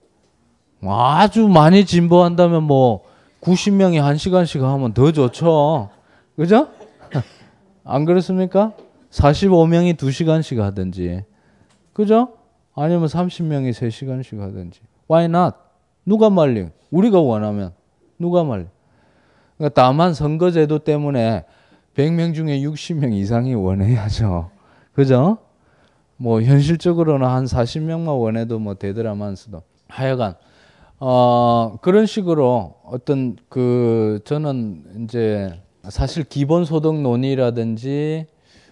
[0.82, 3.02] 아주 많이 진보한다면 뭐
[3.40, 5.90] 90명이 1시간씩 하면 더 좋죠.
[6.36, 6.68] 그죠?
[7.84, 8.74] 안 그렇습니까?
[9.10, 11.24] 45명이 2시간씩 하든지.
[11.92, 12.34] 그죠?
[12.74, 14.80] 아니면 30명이 3시간씩 하든지.
[15.10, 15.56] Why not?
[16.04, 16.68] 누가 말려?
[16.90, 17.72] 우리가 원하면.
[18.18, 18.64] 누가 말려?
[19.56, 21.44] 그러니까 다만 선거제도 때문에
[21.94, 24.50] 100명 중에 60명 이상이 원해야죠.
[24.92, 25.38] 그죠?
[26.16, 30.34] 뭐 현실적으로는 한 40명만 원해도 뭐 되더라만서도 하여간
[31.00, 38.26] 어 그런 식으로 어떤 그 저는 이제 사실 기본소득 논의라든지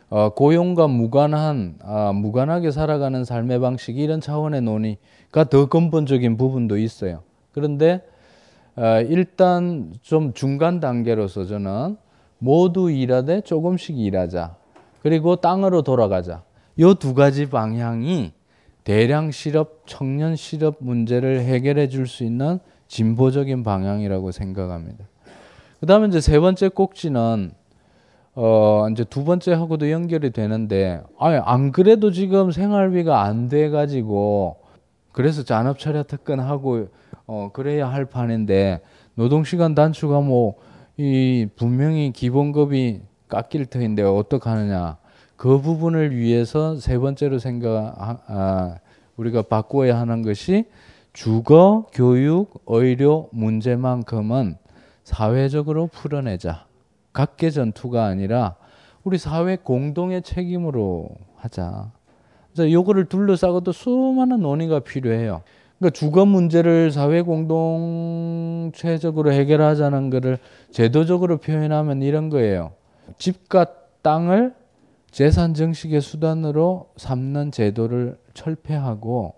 [0.09, 7.23] 어, 고용과 무관한 아, 무관하게 살아가는 삶의 방식 이런 차원의 논의가 더 근본적인 부분도 있어요.
[7.53, 8.16] 그런데 어,
[9.09, 11.97] 일단 좀 중간 단계로서 저는
[12.39, 14.57] 모두 일하되 조금씩 일하자.
[15.03, 16.43] 그리고 땅으로 돌아가자.
[16.79, 18.33] 요 두 가지 방향이
[18.85, 22.59] 대량 실업, 청년 실업 문제를 해결해 줄 수 있는
[22.89, 25.07] 진보적인 방향이라고 생각합니다.
[25.81, 27.53] 그 다음에 이제 세 번째 꼭지는
[28.35, 34.57] 어, 이제 두 번째 하고도 연결이 되는데, 아니, 안 그래도 지금 생활비가 안 돼가지고,
[35.13, 36.89] 그래서 잔업차려 특근하고,
[37.27, 38.81] 어, 그래야 할 판인데,
[39.15, 40.55] 노동시간 단축하 뭐,
[40.97, 44.99] 이, 분명히 기본급이 깎일 터인데, 어떡하느냐.
[45.37, 48.79] 그 부분을 위해서 세 번째로 생각, 아,
[49.17, 50.65] 우리가 바꾸어야 하는 것이
[51.13, 54.57] 주거, 교육, 의료 문제만큼은
[55.05, 56.67] 사회적으로 풀어내자.
[57.13, 58.57] 각계 전투가 아니라
[59.03, 61.93] 우리 사회 공동의 책임으로 하자.
[62.53, 65.43] 그래서 요거를 둘러싸고도 수많은 논의가 필요해요.
[65.79, 68.73] 그러니까 주거 문제를 사회 공동체적으로
[69.33, 70.39] 해결하자는 것을
[70.71, 72.73] 제도적으로 표현하면 이런 거예요.
[73.19, 73.67] 집과
[74.03, 74.55] 땅을
[75.11, 79.35] 재산 정식의 수단으로 삼는 제도를 철폐하고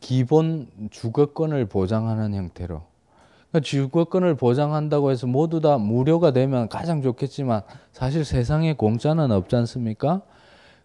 [0.00, 2.82] 기본 주거권을 보장하는 형태로
[3.50, 7.62] 그러니까 주거권을 보장한다고 해서 모두 다 무료가 되면 가장 좋겠지만
[7.92, 10.22] 사실 세상에 공짜는 없지 않습니까?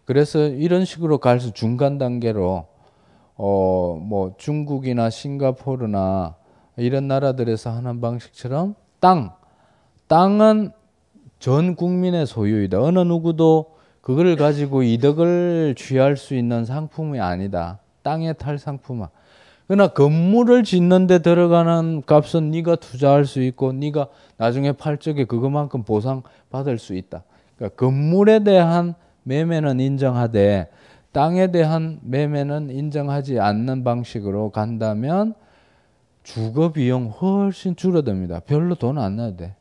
[0.04, 2.66] 그래서 이런 식으로 갈수 중간 단계로
[3.38, 6.34] 어 뭐 중국이나 싱가포르나
[6.76, 9.32] 이런 나라들에서 하는 방식처럼 땅
[10.08, 10.72] 땅은
[11.38, 12.80] 전 국민의 소유이다.
[12.80, 17.78] 어느 누구도 그걸 가지고 이득을 취할 수 있는 상품이 아니다.
[18.02, 19.10] 땅의 탈상품아.
[19.66, 24.08] 그러나 건물을 짓는데 들어가는 값은 네가 투자할 수 있고 네가
[24.38, 27.22] 나중에 팔 적에 그것만큼 보상 받을 수 있다.
[27.56, 28.94] 그러니까 건물에 대한
[29.24, 30.70] 매매는 인정하되
[31.12, 35.34] 땅에 대한 매매는 인정하지 않는 방식으로 간다면
[36.22, 38.40] 주거 비용 훨씬 줄어듭니다.
[38.40, 39.56] 별로 돈안 나도 돼.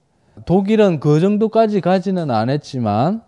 [0.46, 3.22] 독일은 그 정도까지 가지는 않았지만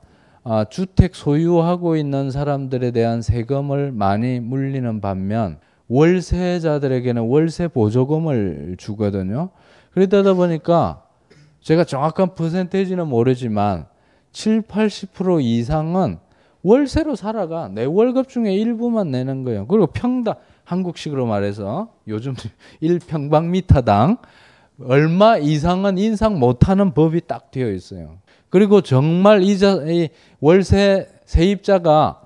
[0.44, 9.50] 아, 주택 소유하고 있는 사람들에 대한 세금을 많이 물리는 반면 월세자들에게는 월세 보조금을 주거든요.
[9.92, 11.04] 그러다 보니까
[11.62, 13.86] 제가 정확한 퍼센테이지는 모르지만
[14.32, 16.20] 7, 80% 이상은
[16.64, 17.70] 월세로 살아가.
[17.70, 19.66] 내 월급 중에 일부만 내는 거예요.
[19.68, 22.36] 그리고 평당, 한국식으로 말해서 요즘
[22.84, 24.20] 1평방미터당
[24.86, 28.18] 얼마 이상은 인상 못하는 법이 딱 되어 있어요.
[28.50, 30.10] 그리고 정말 이자, 이
[30.40, 32.22] 월세 세입자가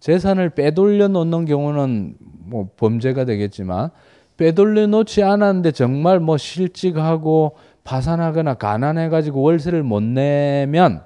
[0.00, 3.90] 재산을 빼돌려 놓는 경우는 뭐 범죄가 되겠지만
[4.36, 11.04] 빼돌려 놓지 않았는데 정말 뭐 실직하고 파산하거나 가난해가지고 월세를 못 내면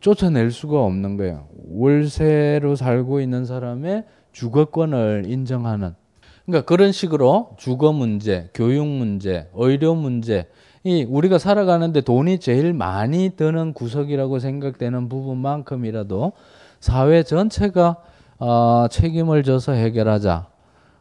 [0.00, 1.46] 쫓아낼 수가 없는 거예요.
[1.70, 5.94] 월세로 살고 있는 사람의 주거권을 인정하는.
[6.44, 10.46] 그러니까 그런 식으로 주거 문제, 교육 문제, 의료 문제,
[10.84, 16.32] 이 우리가 살아가는데 돈이 제일 많이 드는 구석이라고 생각되는 부분만큼이라도
[16.78, 17.96] 사회 전체가
[18.38, 20.46] 어, 책임을 져서 해결하자.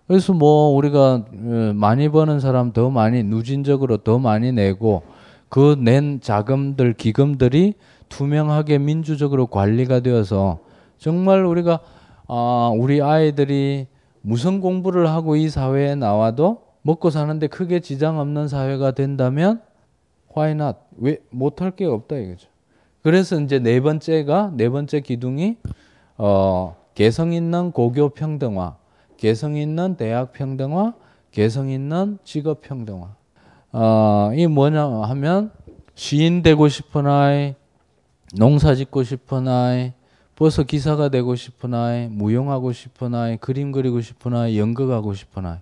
[0.08, 5.04] 그래서 뭐 우리가 어, 많이 버는 사람 더 많이 누진적으로 더 많이 내고
[5.50, 7.76] 그 낸 자금들 기금들이
[8.10, 10.60] 투명하게 민주적으로 관리가 되어서
[10.98, 11.80] 정말 우리가
[12.28, 13.88] 아 우리 아이들이
[14.22, 19.62] 무슨 공부를 하고 이 사회에 나와도 먹고 사는데 크게 지장 없는 사회가 된다면
[20.36, 20.78] why not?
[20.98, 22.48] 왜 못할 게 없다 이거죠.
[23.02, 25.58] 그래서 이제 네 번째가 네 번째 기둥이
[26.18, 28.78] 어 개성 있는 고교 평등화,
[29.18, 30.94] 개성 있는 대학 평등화,
[31.32, 33.14] 개성 있는 직업 평등화.
[33.74, 35.52] 어, 이 뭐냐 하면
[35.94, 37.56] 시인 되고 싶은 아이,
[38.38, 39.94] 농사 짓고 싶은 아이,
[40.36, 45.58] 버스 기사가 되고 싶은 아이, 무용하고 싶은 아이, 그림 그리고 싶은 아이, 연극하고 싶은 아이,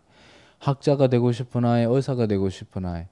[0.58, 3.04] 학자가 되고 싶은 아이, 의사가 되고 싶은 아이.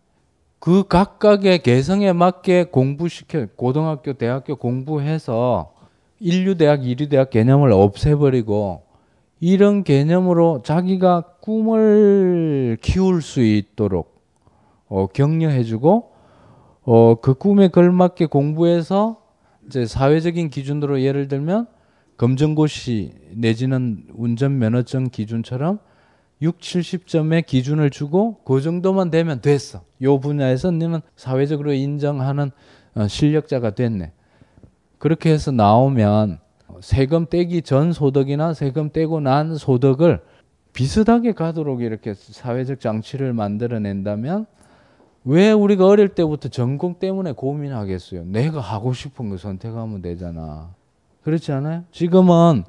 [0.58, 5.74] 그 각각의 개성에 맞게 공부시켜 고등학교, 대학교 공부해서
[6.20, 8.84] 인류대학, 이류대학 개념을 없애버리고
[9.40, 14.22] 이런 개념으로 자기가 꿈을 키울 수 있도록
[14.88, 16.12] 어, 격려해주고
[16.84, 19.20] 어, 그 꿈에 걸맞게 공부해서
[19.72, 21.65] 이제 사회적인 기준으로 예를 들면
[22.18, 25.80] 검정고시 내지는 운전면허증 기준처럼
[26.41, 29.84] 6, 70점의 기준을 주고 그 정도만 되면 됐어.
[30.02, 32.52] 요 분야에서 너는 사회적으로 인정하는
[32.95, 34.11] 어, 실력자가 됐네.
[34.98, 36.39] 그렇게 해서 나오면
[36.81, 40.19] 세금 떼기 전 소득이나 세금 떼고 난 소득을
[40.73, 44.48] 비슷하게 가도록 이렇게 사회적 장치를 만들어낸다면
[45.23, 48.26] 왜 우리가 어릴 때부터 전공 때문에 고민하겠어요?
[48.26, 50.69] 내가 하고 싶은 거 선택하면 되잖아.
[51.23, 51.84] 그렇지 않아요?
[51.91, 52.64] 지금은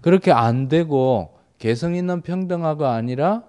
[0.00, 3.42] 그렇게 안 되고 개성 있는 평등화가 아니라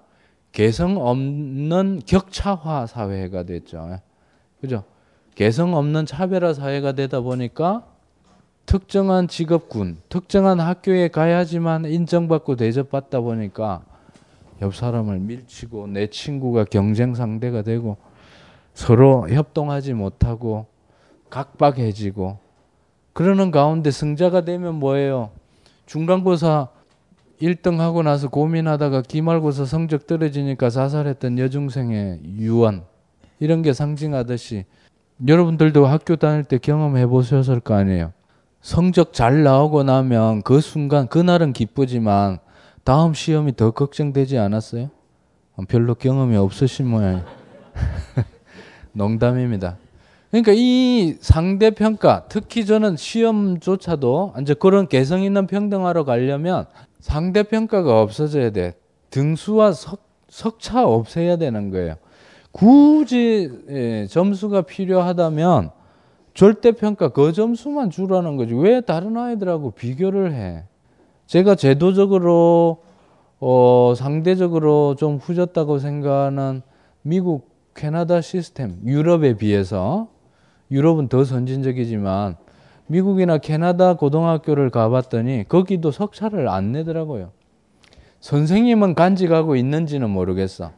[0.51, 3.99] 개성 없는 격차화 사회가 됐죠.
[4.59, 4.83] 그죠?
[5.35, 7.85] 개성 없는 차별화 사회가 되다 보니까
[8.65, 13.83] 특정한 직업군, 특정한 학교에 가야지만 인정받고 대접받다 보니까
[14.63, 17.97] 옆 사람을 밀치고 내 친구가 경쟁 상대가 되고
[18.77, 20.67] 서로 협동하지 못하고
[21.31, 22.37] 각박해지고
[23.11, 25.31] 그러는 가운데 승자가 되면 뭐예요?
[25.87, 26.67] 중간고사
[27.41, 32.83] 1등 하고 나서 고민하다가 기말고사 성적 떨어지니까 자살했던 여중생의 유언
[33.39, 34.65] 이런 게 상징하듯이
[35.27, 38.13] 여러분들도 학교 다닐 때 경험해 보셨을 거 아니에요.
[38.61, 42.37] 성적 잘 나오고 나면 그 순간 그날은 기쁘지만
[42.83, 44.91] 다음 시험이 더 걱정되지 않았어요?
[45.67, 47.25] 별로 경험이 없으신 모양이에요.
[48.97, 49.77] 농담입니다.
[50.31, 56.65] 그러니까 이 상대 평가, 특히 저는 시험조차도 이제 그런 개성 있는 평등화로 가려면
[56.99, 58.75] 상대 평가가 없어져야 돼.
[59.09, 61.95] 등수와 석, 석차 없애야 되는 거예요.
[62.51, 65.69] 굳이 예, 점수가 필요하다면
[66.33, 68.53] 절대 평가 그 점수만 주라는 거지.
[68.53, 70.63] 왜 다른 아이들하고 비교를 해?
[71.27, 72.83] 제가 제도적으로
[73.39, 76.61] 어, 상대적으로 좀 후졌다고 생각하는
[77.01, 77.46] 미국,
[77.77, 80.07] 캐나다 시스템, 유럽에 비해서
[80.71, 82.35] 유럽은 더 선진적이지만
[82.87, 87.29] 미국이나 캐나다 고등학교를 가봤더니 거기도 석차를 안 내더라고요.
[88.19, 90.71] 선생님은 간직하고 있는지는 모르겠어.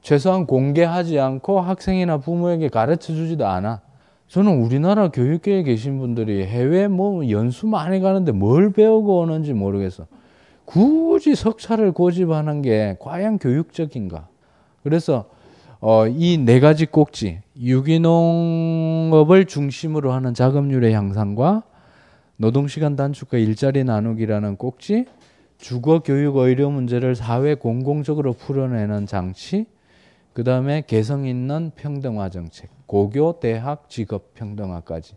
[0.00, 3.82] 최소한 공개하지 않고 학생이나 부모에게 가르쳐 주지도 않아.
[4.26, 10.06] 저는 우리나라 교육계에 계신 분들이 해외 뭐 연수 많이 가는데 뭘 배우고 오는지 모르겠어.
[10.64, 14.28] 굳이 석차를 고집하는 게 과연 교육적인가?
[14.82, 15.26] 그래서
[15.80, 21.62] 어, 이 네 가지 꼭지 유기농업을 중심으로 하는 자금률의 향상과
[22.36, 25.06] 노동시간 단축과 일자리 나누기라는 꼭지
[25.56, 29.66] 주거 교육 의료 문제를 사회 공공적으로 풀어내는 장치
[30.34, 35.14] 그 다음에 개성 있는 평등화 정책 고교 대학 직업 평등화까지.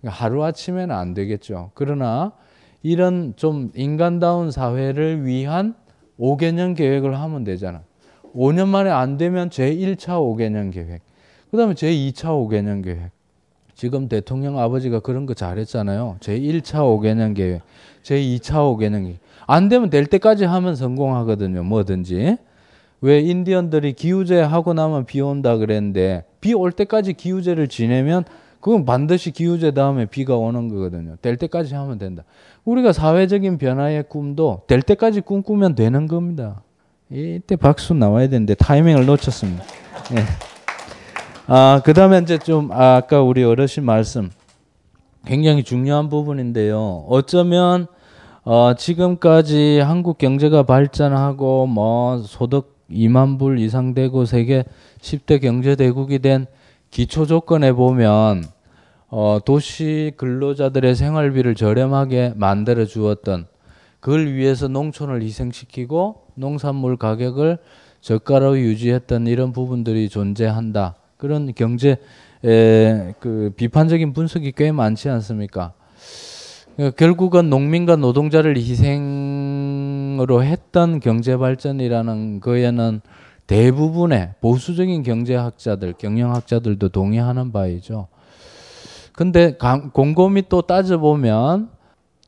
[0.00, 1.70] 그러니까 하루아침에는 안 되겠죠.
[1.74, 2.32] 그러나
[2.82, 5.74] 이런 좀 인간다운 사회를 위한
[6.18, 7.82] 5개년 계획을 하면 되잖아
[8.34, 11.02] 5년 만에 안 되면 제1차 5개년 계획.
[11.50, 13.10] 그 다음에 제2차 5개년 계획.
[13.74, 16.16] 지금 대통령 아버지가 그런 거 잘했잖아요.
[16.20, 17.62] 제1차 5개년 계획.
[18.02, 19.18] 제2차 5개년 계획.
[19.46, 21.62] 안 되면 될 때까지 하면 성공하거든요.
[21.62, 22.36] 뭐든지.
[23.00, 28.24] 왜 인디언들이 기후제 하고 나면 비 온다 그랬는데 비 올 때까지 기후제를 지내면
[28.60, 31.16] 그건 반드시 기후제 다음에 비가 오는 거거든요.
[31.20, 32.24] 될 때까지 하면 된다.
[32.64, 36.62] 우리가 사회적인 변화의 꿈도 될 때까지 꿈꾸면 되는 겁니다.
[37.14, 39.62] 이때 박수 나와야 되는데 타이밍을 놓쳤습니다.
[40.16, 40.24] 예.
[41.46, 44.30] 아, 그 다음에 이제 좀, 아, 아까 우리 어르신 말씀.
[45.24, 47.04] 굉장히 중요한 부분인데요.
[47.08, 47.86] 어쩌면,
[48.42, 54.64] 어, 지금까지 한국 경제가 발전하고, 뭐, 소득 2만 불 이상 되고, 세계
[55.00, 56.46] 10대 경제 대국이 된
[56.90, 58.42] 기초 조건에 보면,
[59.08, 63.46] 어, 도시 근로자들의 생활비를 저렴하게 만들어 주었던,
[64.04, 67.56] 그걸 위해서 농촌을 희생시키고, 농산물 가격을
[68.02, 70.96] 저가로 유지했던 이런 부분들이 존재한다.
[71.16, 71.96] 그런 경제
[72.44, 75.72] 에, 그 비판적인 분석이 꽤 많지 않습니까?
[76.76, 83.00] 그러니까 결국은 농민과 노동자를 희생으로 했던 경제 발전이라는 거에는
[83.46, 88.08] 대부분의 보수적인 경제학자들, 경영학자들도 동의하는 바이죠.
[89.14, 89.56] 근데
[89.94, 91.73] 곰곰이 또 따져보면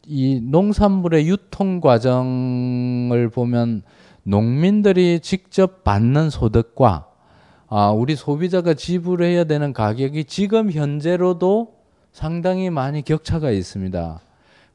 [0.08, 3.82] 이 농산물의 유통 과정을 보면
[4.22, 7.08] 농민들이 직접 받는 소득과
[7.68, 11.74] 아, 우리 소비자가 지불해야 되는 가격이 지금 현재로도
[12.12, 14.20] 상당히 많이 격차가 있습니다.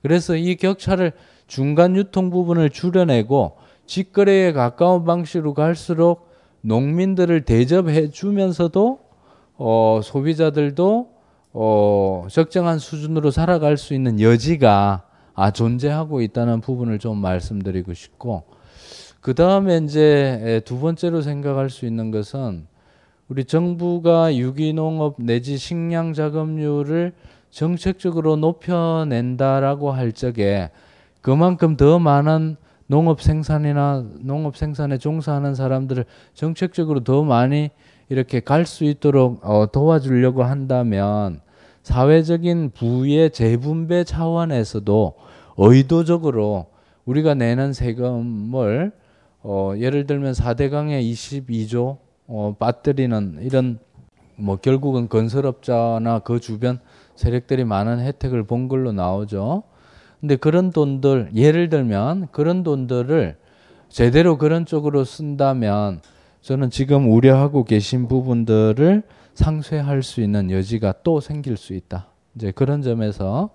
[0.02, 1.14] 그래서 이 격차를
[1.48, 3.56] 중간 유통 부분을 줄여내고
[3.86, 6.30] 직거래에 가까운 방식으로 갈수록
[6.60, 9.00] 농민들을 대접해 주면서도
[9.56, 11.10] 어, 소비자들도
[11.54, 15.04] 어, 적정한 수준으로 살아갈 수 있는 여지가
[15.34, 18.44] 아, 존재하고 있다는 부분을 좀 말씀드리고 싶고
[19.22, 22.68] 그 다음에 이제 두 번째로 생각할 수 있는 것은
[23.28, 27.14] 우리 정부가 유기농업 내지 식량 작업률을
[27.50, 30.70] 정책적으로 높여낸다라고 할 적에
[31.22, 36.04] 그만큼 더 많은 농업 생산이나 농업 생산에 종사하는 사람들을
[36.34, 37.70] 정책적으로 더 많이
[38.10, 41.40] 이렇게 갈 수 있도록 어, 도와주려고 한다면
[41.84, 45.14] 사회적인 부의 재분배 차원에서도
[45.58, 46.68] 의도적으로
[47.06, 48.92] 우리가 내는 세금을
[49.44, 51.98] 어, 예를 들면 4대강의 22조
[52.28, 53.80] 어, 빠뜨리는 이런
[54.36, 56.80] 뭐 결국은 건설업자나 그 주변
[57.16, 59.64] 세력들이 많은 혜택을 본 걸로 나오죠.
[60.20, 63.36] 근데 그런 돈들 예를 들면 그런 돈들을
[63.90, 66.02] 제대로 그런 쪽으로 쓴다면
[66.42, 69.04] 저는 지금 우려하고 계신 부분들을
[69.42, 72.08] 상쇄할 수 있는 여지가 또 생길 수 있다.
[72.36, 73.50] 이제 그런 점에서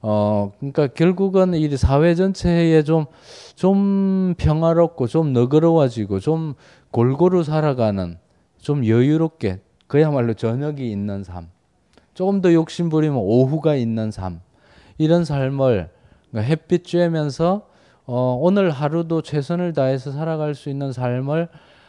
[0.00, 6.54] 어 그러니까 결국은 이 사회 전체에 좀좀 평화롭고 좀 너그러워지고 좀
[6.90, 8.16] 골고루 살아가는
[8.58, 11.48] 좀 여유롭게 그야말로 저녁이 있는 삶.
[12.14, 14.40] 조금 더 욕심 부리면 오후가 있는 삶.
[14.96, 15.90] 이런 삶을
[16.30, 17.64] 그러니까 햇빛 쬐면서
[18.06, 21.48] 어, 오늘 하루도 최선을 다해서 살아갈 수 있는 삶을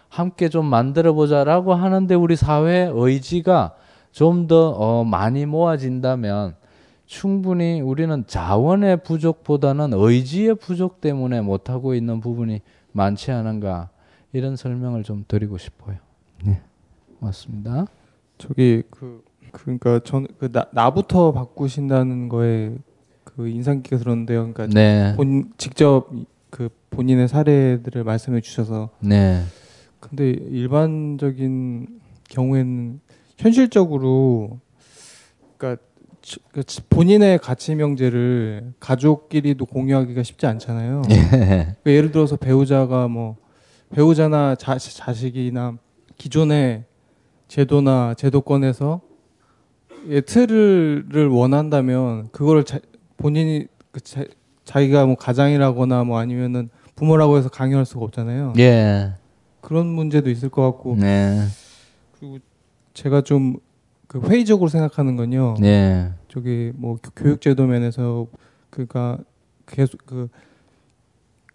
[0.10, 3.76] 함께 좀 만들어 보자라고 하는데 우리 사회 의지가
[4.12, 6.56] 좀 더 어, 많이 모아진다면
[7.06, 12.62] 충분히 우리는 자원의 부족보다는 의지의 부족 때문에 못하고 있는 부분이
[12.92, 13.90] 많지 않은가
[14.34, 15.98] 이런 설명을 좀 드리고 싶어요.
[16.44, 16.62] 네,
[17.20, 17.86] 맞습니다.
[18.38, 22.76] 저기 그 그러니까 전그 나부터 바꾸신다는 거에
[23.24, 24.52] 그 인상 깊게 들었는데요.
[24.54, 25.14] 그러니까 네.
[25.16, 26.08] 본 직접
[26.50, 29.44] 그 본인의 사례들을 말씀해 주셔서 네.
[30.00, 32.00] 근데 일반적인
[32.30, 33.00] 경우에는
[33.38, 34.60] 현실적으로
[35.58, 35.82] 그러니까
[36.52, 41.02] 그 본인의 가치 명제를 가족끼리도 공유하기가 쉽지 않잖아요.
[41.10, 41.16] 예.
[41.16, 43.38] 그러니까 예를 들어서 배우자가 뭐
[43.92, 45.78] 배우자나 자, 자식이나
[46.18, 46.84] 기존의
[47.48, 49.02] 제도나 제도권에서
[50.10, 52.80] 예, 틀을 원한다면 그거를 자,
[53.18, 54.24] 본인이 그 자,
[54.64, 58.54] 자기가 뭐 가장이라거나 뭐 아니면은 부모라고 해서 강요할 수가 없잖아요.
[58.60, 59.14] 예.
[59.62, 60.96] 그런 문제도 있을 것 같고.
[60.96, 61.46] 네.
[62.20, 62.40] 그리고
[62.94, 63.58] 제가 좀
[64.10, 65.54] 그 회의적으로 생각하는 건요.
[65.60, 66.12] 네.
[66.30, 68.26] 저기 뭐 교육 제도 면에서
[68.72, 69.20] 그니까
[69.68, 70.28] 계속 그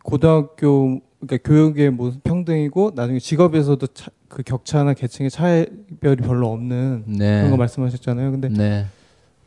[0.04, 7.38] 고등학교 그러니까 교육의 무슨 평등이고 나중에 직업에서도 차, 그 격차나 계층의 차별이 별로 없는 네.
[7.38, 8.30] 그런 거 말씀하셨잖아요.
[8.30, 8.86] 근데 네.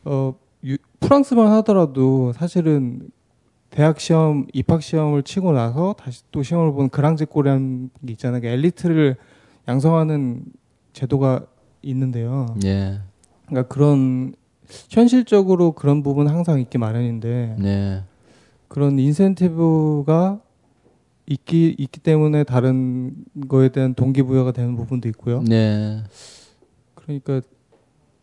[0.04, 3.08] 어 유, 프랑스만 하더라도 사실은
[3.70, 8.40] 대학 시험 입학 시험을 치고 나서 다시 또 시험을 보는 그랑제꼬라는 게 있잖아요.
[8.40, 9.16] 그러니까 엘리트를
[9.68, 10.44] 양성하는
[10.92, 11.46] 제도가
[11.82, 12.54] 있는데요.
[12.64, 13.00] 예.
[13.46, 14.34] 그러니까 그런
[14.90, 18.02] 현실적으로 그런 부분 항상 있기 마련인데 네.
[18.68, 20.40] 그런 인센티브가
[21.26, 23.14] 있기 있기 때문에 다른
[23.48, 25.42] 거에 대한 동기부여가 되는 부분도 있고요.
[25.42, 26.02] 네.
[26.94, 27.40] 그러니까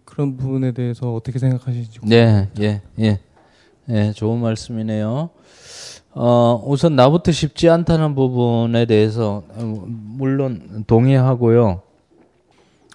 [0.05, 1.99] 그런 부분에 대해서 어떻게 생각하시는지.
[2.03, 3.19] 네, 예, 예,
[3.89, 5.29] 예, 좋은 말씀이네요.
[6.17, 11.81] 어, 우선 나부터 쉽지 않다는 부분에 대해서 물론 동의하고요.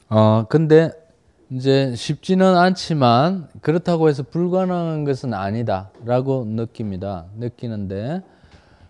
[0.09, 0.91] 어, 근데
[1.51, 7.27] 이제 쉽지는 않지만 그렇다고 해서 불가능한 것은 아니다라고 느낍니다.
[7.39, 8.23] 느끼는데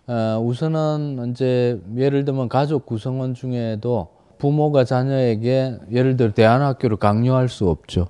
[0.07, 7.69] 어, 우선은 이제 예를 들면 가족 구성원 중에도 부모가 자녀에게 예를 들어 대안학교를 강요할 수
[7.69, 8.07] 없죠.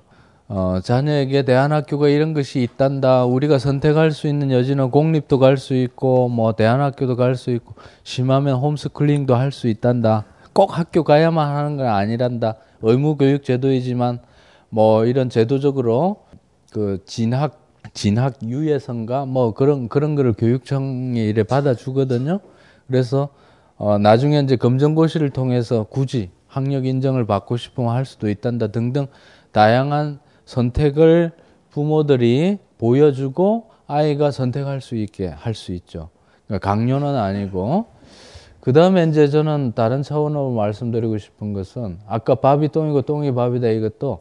[0.54, 3.24] 어, 자녀에게 대안학교가 이런 것이 있단다.
[3.24, 8.56] 우리가 선택할 수 있는 여지는 공립도 갈 수 있고, 뭐 대안학교도 갈 수 있고, 심하면
[8.56, 10.26] 홈스쿨링도 할 수 있단다.
[10.52, 12.56] 꼭 학교 가야만 하는 건 아니란다.
[12.82, 14.18] 의무교육 제도이지만
[14.68, 16.24] 뭐 이런 제도적으로
[16.70, 17.58] 그 진학
[17.94, 22.40] 진학 유예선가 뭐 그런 그런 거를 교육청이 이래 받아주거든요.
[22.88, 23.30] 그래서
[23.78, 29.06] 어 나중에 이제 검정고시를 통해서 굳이 학력 인정을 받고 싶으면 할 수도 있단다 등등
[29.52, 31.32] 다양한 선택을
[31.70, 36.10] 부모들이 보여주고 아이가 선택할 수 있게 할 수 있죠.
[36.46, 37.86] 그러니까 강요는 아니고
[38.60, 44.20] 그 다음에 이제 저는 다른 차원으로 말씀드리고 싶은 것은 아까 밥이 똥이고 똥이 밥이다 이것도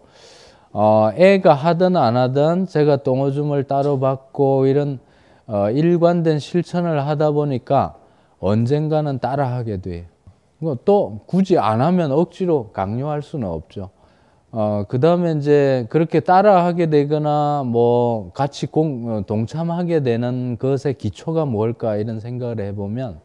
[0.73, 4.99] 어, 애가 하든 안 하든 제가 똥오줌을 따로 받고 이런
[5.47, 7.95] 어, 일관된 실천을 하다 보니까
[8.39, 10.05] 언젠가는 따라 하게 돼요.
[10.85, 13.89] 또 굳이 안 하면 억지로 강요할 수는 없죠.
[14.53, 20.95] 어, 그 다음에 이제 그렇게 따라 하게 되거나 뭐 같이 공, 어, 동참하게 되는 것의
[20.97, 23.19] 기초가 뭘까 이런 생각을 해보면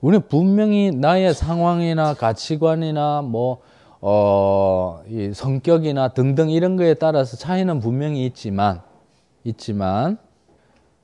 [0.00, 3.58] 우리는 분명히 나의 상황이나 가치관이나 뭐,
[4.00, 8.80] 어, 이 성격이나 등등 이런 거에 따라서 차이는 분명히 있지만,
[9.44, 10.16] 있지만,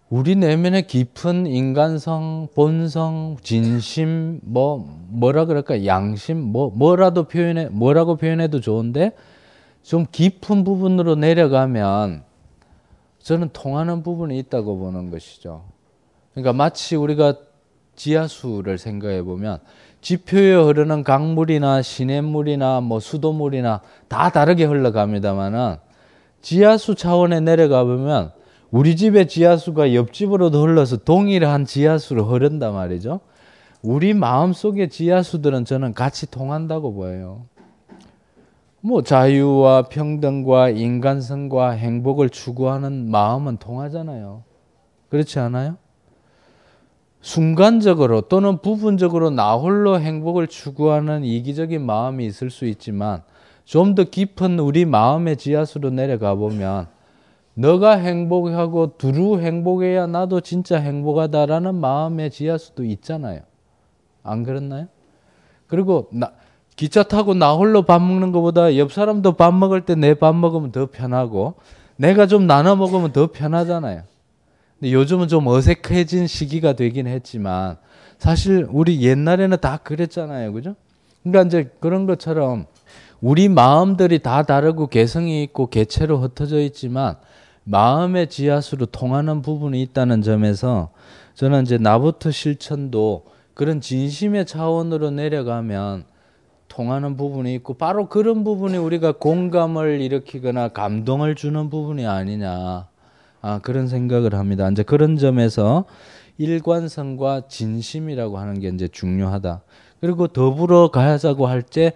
[0.08, 8.60] 우리 내면의 깊은 인간성, 본성, 진심, 뭐, 뭐라 그럴까, 양심, 뭐, 뭐라도 표현해, 뭐라고 표현해도
[8.60, 9.12] 좋은데,
[9.86, 12.24] 좀 깊은 부분으로 내려가면,
[13.20, 15.62] 저는 통하는 부분이 있다고 보는 것이죠.
[16.32, 17.36] 그러니까 마치 우리가
[17.94, 19.58] 지하수를 생각해 보면
[20.00, 25.76] 지표에 흐르는 강물이나 시냇물이나 뭐 수도물이나 다 다르게 흘러갑니다만은
[26.42, 28.32] 지하수 차원에 내려가 보면
[28.70, 33.20] 우리 집의 지하수가 옆집으로도 흘러서 동일한 지하수로 흐른단 말이죠.
[33.82, 37.46] 우리 마음 속의 지하수들은 저는 같이 통한다고 보여요.
[38.86, 44.44] 뭐 자유와 평등과 인간성과 행복을 추구하는 마음은 통하잖아요.
[45.08, 45.76] 그렇지 않아요?
[47.20, 53.24] 순간적으로 또는 부분적으로 나 홀로 행복을 추구하는 이기적인 마음이 있을 수 있지만
[53.64, 56.86] 좀 더 깊은 우리 마음의 지하수로 내려가 보면
[57.54, 63.40] 너가 행복하고 두루 행복해야 나도 진짜 행복하다라는 마음의 지하수도 있잖아요.
[64.22, 64.86] 안 그렇나요?
[65.66, 66.30] 그리고 나,
[66.76, 70.72] 기차 타고 나 홀로 밥 먹는 것보다 옆 사람도 밥 먹을 때 내 밥 먹으면
[70.72, 71.54] 더 편하고
[71.96, 74.02] 내가 좀 나눠 먹으면 더 편하잖아요.
[74.78, 77.78] 근데 요즘은 좀 어색해진 시기가 되긴 했지만
[78.18, 80.52] 사실 우리 옛날에는 다 그랬잖아요.
[80.52, 80.74] 그죠?
[81.22, 82.66] 그러니까 이제 그런 것처럼
[83.22, 87.16] 우리 마음들이 다 다르고 개성이 있고 개체로 흩어져 있지만
[87.64, 90.90] 마음의 지하수로 통하는 부분이 있다는 점에서
[91.34, 93.24] 저는 이제 나부터 실천도
[93.54, 96.04] 그런 진심의 차원으로 내려가면
[96.76, 102.86] 통하는 부분이 있고 바로 그런 부분이 우리가 공감을 일으키거나 감동을 주는 부분이 아니냐.
[103.40, 104.68] 아, 그런 생각을 합니다.
[104.68, 105.86] 이제 그런 점에서
[106.36, 109.62] 일관성과 진심이라고 하는 게 이제 중요하다.
[110.02, 111.92] 그리고 더불어 가자고 할 때,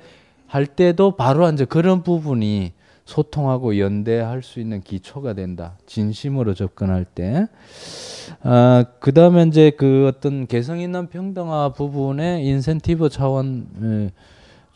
[0.47, 2.73] 할 때도 바로 이제 그런 부분이
[3.05, 5.77] 소통하고 연대할 수 있는 기초가 된다.
[5.85, 7.48] 진심으로 접근할 때.
[8.43, 14.11] 아, 그 다음에 이제 그 어떤 개성 있는 평등화 부분의 인센티브 차원,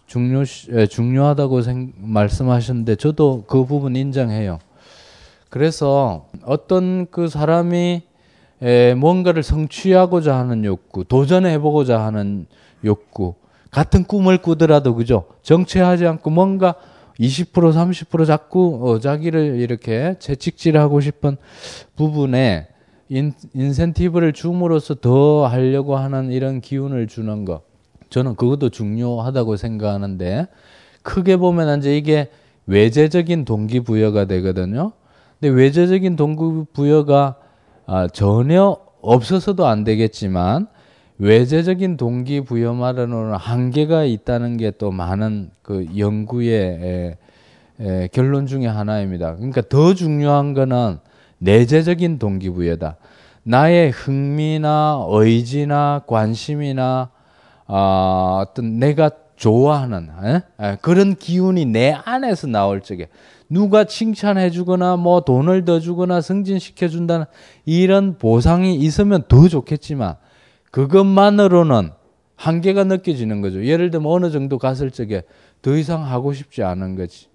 [0.06, 4.58] 중요, 중요하다고 생, 말씀하셨는데 저도 그 부분 인정해요.
[5.50, 8.02] 그래서 어떤 그 사람이
[8.62, 12.46] 에, 뭔가를 성취하고자 하는 욕구, 도전해보고자 하는
[12.84, 13.34] 욕구,
[13.70, 15.24] 같은 꿈을 꾸더라도 그죠?
[15.42, 16.74] 정체하지 않고 뭔가
[17.18, 21.36] 20% 30% 자꾸 어, 자기를 이렇게 채찍질하고 싶은
[21.96, 22.68] 부분에
[23.08, 27.62] 인, 인센티브를 줌으로써 더 하려고 하는 이런 기운을 주는 것.
[28.14, 30.46] 저는 그것도 중요하다고 생각하는데
[31.02, 32.30] 크게 보면 이제 이게
[32.66, 34.92] 외재적인 동기부여가 되거든요.
[35.40, 37.34] 근데 외재적인 동기부여가
[37.86, 40.68] 아, 전혀 없어서도 안 되겠지만
[41.18, 47.18] 외재적인 동기부여만으로는 한계가 있다는 게 또 많은 그 연구의 에,
[47.80, 49.34] 에, 결론 중에 하나입니다.
[49.34, 50.98] 그러니까 더 중요한 거는
[51.38, 52.96] 내재적인 동기부여다.
[53.42, 57.10] 나의 흥미나 의지나 관심이나
[57.66, 60.42] 어, 어떤 내가 좋아하는 에?
[60.60, 63.08] 에, 그런 기운이 내 안에서 나올 적에
[63.48, 67.26] 누가 칭찬해 주거나 뭐 돈을 더 주거나 승진시켜 준다는
[67.64, 70.16] 이런 보상이 있으면 더 좋겠지만
[70.70, 71.90] 그것만으로는
[72.36, 73.64] 한계가 느껴지는 거죠.
[73.64, 75.22] 예를 들면 어느 정도 갔을 적에
[75.62, 77.28] 더 이상 하고 싶지 않은 거지.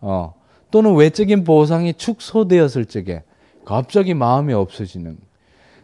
[0.00, 0.34] 어.
[0.70, 3.22] 또는 외적인 보상이 축소되었을 적에
[3.64, 5.18] 갑자기 마음이 없어지는.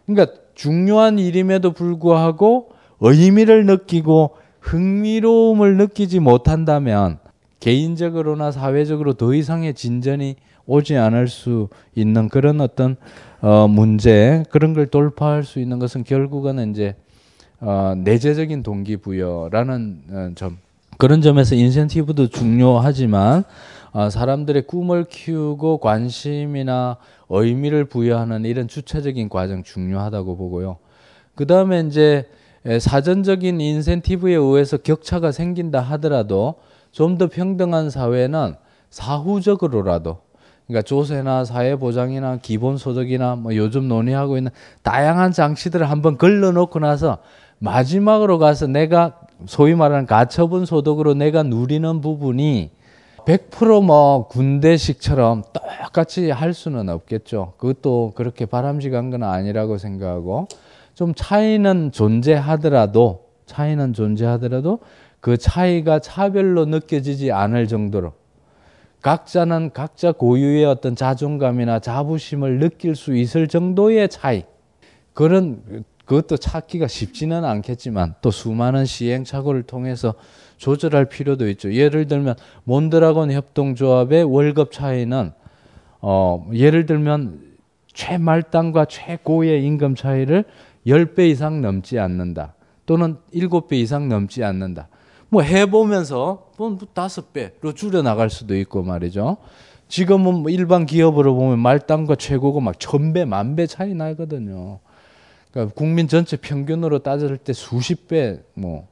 [0.04, 7.18] 그러니까 중요한 일임에도 불구하고 의미를 느끼고 흥미로움을 느끼지 못한다면
[7.60, 10.36] 개인적으로나 사회적으로 더 이상의 진전이
[10.66, 12.96] 오지 않을 수 있는 그런 어떤
[13.40, 16.94] 어 문제 그런 걸 돌파할 수 있는 것은 결국은 이제
[17.60, 20.58] 어 내재적인 동기부여라는 어점
[20.98, 23.44] 그런 점에서 인센티브도 중요하지만
[23.92, 26.98] 어 사람들의 꿈을 키우고 관심이나
[27.28, 30.76] 의미를 부여하는 이런 주체적인 과정 중요하다고 보고요.
[31.34, 32.26] 그 다음에 이제
[32.64, 36.56] 사전적인 인센티브에 의해서 격차가 생긴다 하더라도
[36.92, 38.56] 좀 더 평등한 사회는
[38.90, 40.18] 사후적으로라도
[40.66, 44.50] 그러니까 조세나 사회보장이나 기본소득이나 뭐 요즘 논의하고 있는
[44.82, 47.18] 다양한 장치들을 한번 걸러놓고 나서
[47.58, 52.70] 마지막으로 가서 내가 소위 말하는 가처분 소득으로 내가 누리는 부분이
[53.26, 57.54] 100%뭐 군대식처럼 똑같이 할 수는 없겠죠.
[57.58, 60.48] 그것도 그렇게 바람직한 건 아니라고 생각하고
[61.00, 64.80] 좀 차이는 존재하더라도 차이는 존재하더라도
[65.20, 68.12] 그 차이가 차별로 느껴지지 않을 정도로
[69.00, 74.44] 각자는 각자 고유의 어떤 자존감이나 자부심을 느낄 수 있을 정도의 차이
[75.14, 80.12] 그런 그것도 찾기가 쉽지는 않겠지만 또 수많은 시행착오를 통해서
[80.58, 81.72] 조절할 필요도 있죠.
[81.72, 85.32] 예를 들면 몬드라곤 협동조합의 월급 차이는
[86.02, 87.48] 어 예를 들면
[87.92, 90.44] 최말단과 최고의 임금 차이를
[90.86, 92.54] 10배 이상 넘지 않는다.
[92.86, 94.88] 또는 7배 이상 넘지 않는다.
[95.28, 99.36] 뭐 해보면서 뭐 다섯 배로 줄여 나갈 수도 있고 말이죠.
[99.88, 104.80] 지금은 뭐 일반 기업으로 보면 말단과 최고가 막 천배, 만배 차이 나거든요.
[105.50, 108.86] 그러니까 국민 전체 평균으로 따질 때 수십 배, 뭐,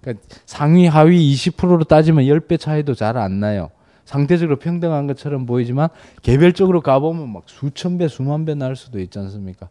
[0.00, 3.70] 그러니까 상위 하위 20%로 따지면 10배 차이도 잘 안 나요.
[4.06, 5.90] 상대적으로 평등한 것처럼 보이지만
[6.22, 9.68] 개별적으로 가보면 막 수천 배, 수만 배 날 수도 있지 않습니까?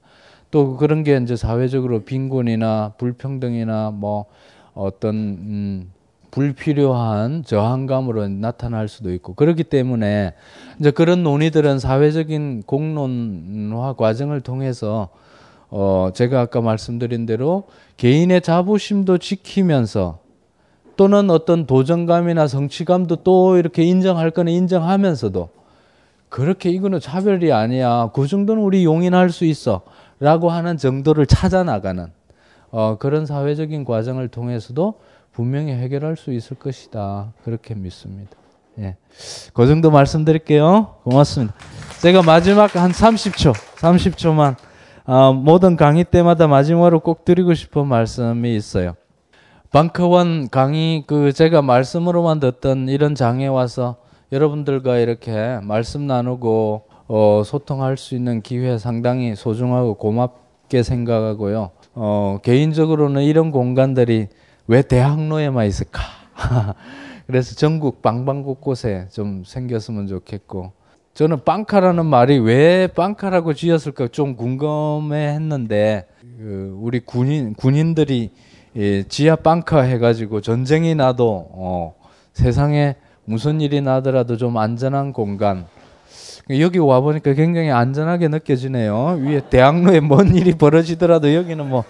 [0.52, 4.26] 또 그런 게 이제 사회적으로 빈곤이나 불평등이나 뭐
[4.74, 5.92] 어떤 음
[6.32, 10.34] 불필요한 저항감으로 나타날 수도 있고 그렇기 때문에
[10.80, 15.10] 이제 그런 논의들은 사회적인 공론화 과정을 통해서
[15.70, 17.64] 어 제가 아까 말씀드린 대로
[17.98, 20.20] 개인의 자부심도 지키면서
[20.96, 25.50] 또는 어떤 도전감이나 성취감도 또 이렇게 인정할 거는 인정하면서도
[26.30, 28.10] 그렇게 이거는 차별이 아니야.
[28.14, 29.82] 그 정도는 우리 용인할 수 있어.
[30.20, 32.12] 라고 하는 정도를 찾아 나가는
[32.72, 34.96] 어, 그런 사회적인 과정을 통해서도
[35.32, 37.32] 분명히 해결할 수 있을 것이다.
[37.44, 38.32] 그렇게 믿습니다.
[38.80, 38.96] 예.
[39.54, 40.96] 그 정도 말씀드릴게요.
[41.04, 41.54] 고맙습니다.
[42.02, 44.56] 제가 마지막 한 30초, 30초만
[45.06, 48.96] 어, 모든 강의 때마다 마지막으로 꼭 드리고 싶은 말씀이 있어요.
[49.72, 53.98] 방크원 강의 그 제가 말씀으로만 듣던 이런 장에 와서
[54.32, 61.72] 여러분들과 이렇게 말씀 나누고 어, 소통할 수 있는 기회 상당히 소중하고 고맙게 생각하고요.
[61.96, 64.28] 어, 개인적으로는 이런 공간들이
[64.68, 66.02] 왜 대학로에만 있을까?
[67.26, 70.72] 그래서 전국 방방곳곳에 좀 생겼으면 좋겠고
[71.14, 76.08] 저는 빵카라는 말이 왜 빵카라고 지었을까 좀 궁금해 했는데
[76.38, 78.32] 그 우리 군인 군인들이
[78.76, 81.96] 예, 지하 빵카 해가지고 전쟁이 나도 어,
[82.34, 85.66] 세상에 무슨 일이 나더라도 좀 안전한 공간
[86.50, 89.20] 여기 와 보니까 굉장히 안전하게 느껴지네요.
[89.22, 91.84] 위에 대학로에 뭔 일이 벌어지더라도 여기는 뭐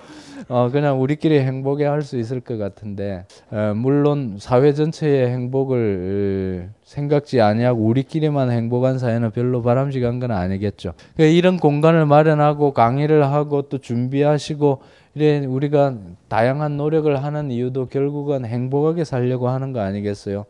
[0.50, 7.42] 어, 그냥 우리끼리 행복해 할 수 있을 것 같은데 어, 물론 사회 전체의 행복을 생각지
[7.42, 10.94] 아니하고 우리끼리만 행복한 사회는 별로 바람직한 건 아니겠죠.
[11.16, 14.80] 그러니까 이런 공간을 마련하고 강의를 하고 또 준비하시고
[15.16, 15.96] 이래 우리가
[16.30, 20.46] 다양한 노력을 하는 이유도 결국은 행복하게 살려고 하는 거 아니겠어요?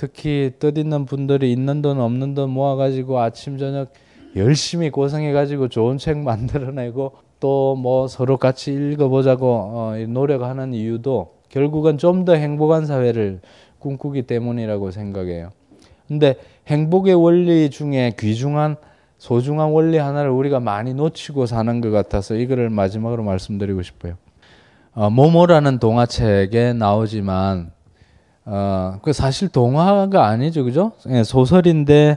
[0.00, 3.92] 특히 뜻 있는 분들이 있는 돈 없는 돈 모아가지고 아침 저녁
[4.34, 12.24] 열심히 고생해가지고 좋은 책 만들어내고 또 뭐 서로 같이 읽어보자고 어, 노력하는 이유도 결국은 좀
[12.24, 13.40] 더 행복한 사회를
[13.78, 15.50] 꿈꾸기 때문이라고 생각해요.
[16.08, 16.36] 근데
[16.66, 18.76] 행복의 원리 중에 귀중한
[19.18, 24.14] 소중한 원리 하나를 우리가 많이 놓치고 사는 것 같아서 이거를 마지막으로 말씀드리고 싶어요.
[24.94, 27.72] 어, 모모라는 동화책에 나오지만
[28.52, 30.90] 어, 그 사실 동화가 아니죠, 그죠?
[31.08, 32.16] 예, 소설인데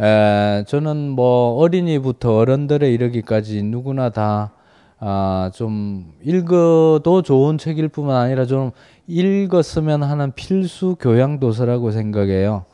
[0.00, 4.52] 에, 저는 뭐 어린이부터 어른들에 이르기까지 누구나 다
[5.00, 8.70] 아, 좀 읽어도 좋은 책일 뿐만 아니라 좀
[9.08, 12.66] 읽었으면 하는 필수 교양 도서라고 생각해요.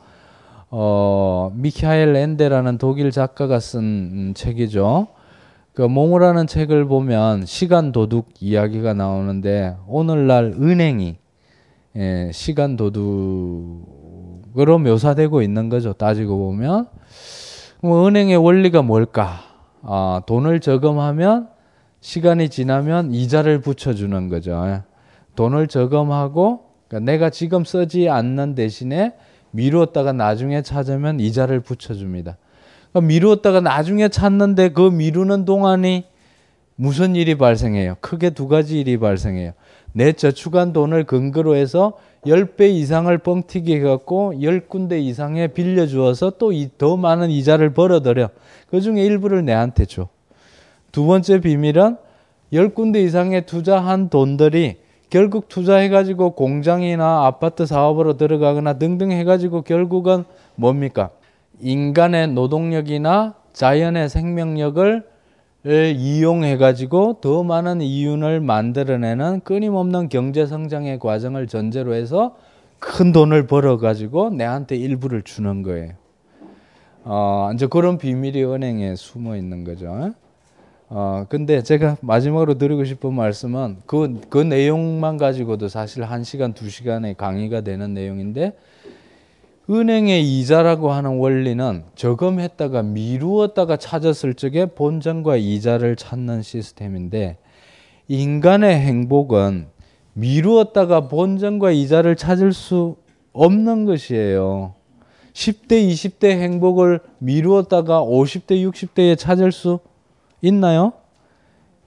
[0.69, 5.07] 어, 미카엘 렌데라는 독일 작가가 쓴 음, 책이죠.
[5.73, 11.20] 그 모모라는 책을 보면 시간 도둑 이야기가 나오는데 오늘날 은행이
[11.97, 15.93] 예, 시간 도둑으로 묘사되고 있는 거죠.
[15.93, 16.87] 따지고 보면
[17.81, 19.41] 뭐 은행의 원리가 뭘까?
[19.81, 21.49] 아, 돈을 저금하면
[21.99, 24.83] 시간이 지나면 이자를 붙여주는 거죠.
[25.35, 29.13] 돈을 저금하고 그러니까 내가 지금 쓰지 않는 대신에
[29.51, 32.37] 미루었다가 나중에 찾으면 이자를 붙여줍니다.
[32.91, 36.05] 그러니까 미루었다가 나중에 찾는데 그 미루는 동안이
[36.75, 37.95] 무슨 일이 발생해요?
[38.01, 39.51] 크게 두 가지 일이 발생해요.
[39.93, 41.93] 내 저축한 돈을 근거로 해서
[42.25, 48.29] 10배 이상을 뻥튀기 해갖고 10군데 이상에 빌려주어서 또 더 많은 이자를 벌어들여.
[48.69, 50.07] 그 중에 일부를 내한테 줘.
[50.91, 51.97] 두 번째 비밀은
[52.53, 54.77] 10군데 이상에 투자한 돈들이
[55.09, 60.23] 결국 투자해가지고 공장이나 아파트 사업으로 들어가거나 등등 해가지고 결국은
[60.55, 61.09] 뭡니까?
[61.59, 65.03] 인간의 노동력이나 자연의 생명력을
[65.65, 72.35] 이용해가지고 더 많은 이윤을 만들어내는 끊임없는 경제 성장의 과정을 전제로 해서
[72.79, 75.93] 큰 돈을 벌어가지고 내한테 일부를 주는 거예요.
[77.03, 80.13] 어, 이제 그런 비밀이 은행에 숨어 있는 거죠.
[80.89, 86.69] 어, 근데 제가 마지막으로 드리고 싶은 말씀은 그, 그 내용만 가지고도 사실 한 시간, 두
[86.69, 88.53] 시간의 강의가 되는 내용인데
[89.69, 97.37] 은행의 이자라고 하는 원리는 저금했다가 미루었다가 찾았을 적에 본전과 이자를 찾는 시스템인데
[98.07, 99.67] 인간의 행복은
[100.13, 102.97] 미루었다가 본전과 이자를 찾을 수
[103.33, 104.73] 없는 것이에요.
[105.33, 109.79] 10대, 20대 행복을 미루었다가 50대, 60대에 찾을 수
[110.41, 110.91] 있나요?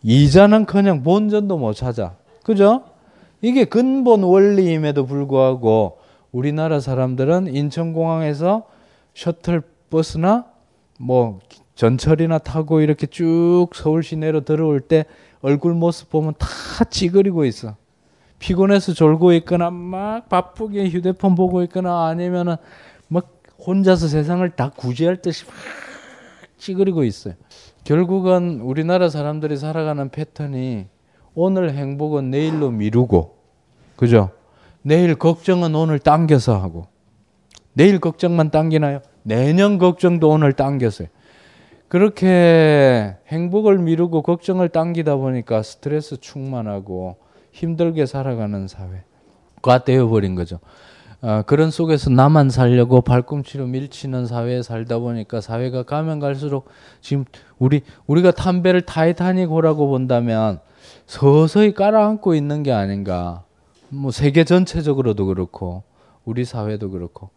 [0.02, 2.16] 이자는 그냥 본전도 못 찾아.
[2.42, 2.84] 그죠?
[3.42, 5.98] 이게 근본 원리임에도 불구하고
[6.34, 8.66] 우리나라 사람들은 인천공항에서
[9.14, 10.46] 셔틀버스나
[10.98, 11.38] 뭐
[11.76, 15.04] 전철이나 타고 이렇게 쭉 서울 시내로 들어올 때
[15.42, 17.76] 얼굴 모습 보면 다 찌그리고 있어.
[18.40, 22.56] 피곤해서 졸고 있거나 막 바쁘게 휴대폰 보고 있거나 아니면은
[23.06, 23.32] 막
[23.64, 25.54] 혼자서 세상을 다 구제할 듯이 막
[26.58, 27.34] 찌그리고 있어요.
[27.84, 30.86] 결국은 우리나라 사람들이 살아가는 패턴이
[31.36, 33.36] 오늘 행복은 내일로 미루고,
[33.94, 34.30] 그죠?
[34.84, 36.86] 내일 걱정은 오늘 당겨서 하고,
[37.72, 39.00] 내일 걱정만 당기나요?
[39.22, 41.08] 내년 걱정도 오늘 당겼어요.
[41.88, 47.16] 그렇게 행복을 미루고 걱정을 당기다 보니까 스트레스 충만하고
[47.52, 50.58] 힘들게 살아가는 사회가 되어버린 거죠.
[51.22, 56.68] 어, 그런 속에서 나만 살려고 발꿈치로 밀치는 사회에 살다 보니까 사회가 가면 갈수록
[57.00, 57.24] 지금
[57.58, 60.60] 우리 우리가 담배를 타이타닉호라고 본다면
[61.06, 63.44] 서서히 깔아앉고 있는 게 아닌가.
[63.94, 65.82] 뭐 세계 전체적으로도 그렇고
[66.24, 67.30] 우리 사회도 그렇고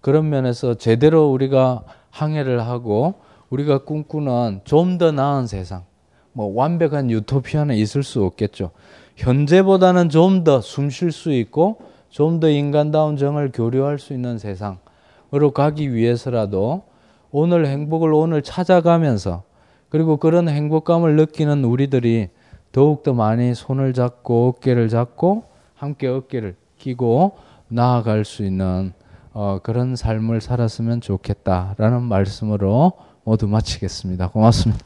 [0.00, 3.14] 그런 면에서 제대로 우리가 항해를 하고
[3.50, 5.84] 우리가 꿈꾸는 좀 더 나은 세상,
[6.32, 8.70] 뭐 완벽한 유토피아는 있을 수 없겠죠.
[9.16, 11.78] 현재보다는 좀 더 숨 쉴 수 있고
[12.10, 16.84] 좀 더 인간다운 정을 교류할 수 있는 세상으로 가기 위해서라도
[17.30, 19.42] 오늘 행복을 오늘 찾아가면서
[19.88, 22.28] 그리고 그런 행복감을 느끼는 우리들이
[22.72, 25.49] 더욱더 많이 손을 잡고 어깨를 잡고
[25.80, 27.38] 함께 어깨를 끼고
[27.68, 28.92] 나아갈 수 있는
[29.32, 32.92] 어, 그런 삶을 살았으면 좋겠다라는 말씀으로
[33.24, 34.28] 모두 마치겠습니다.
[34.28, 34.84] 고맙습니다.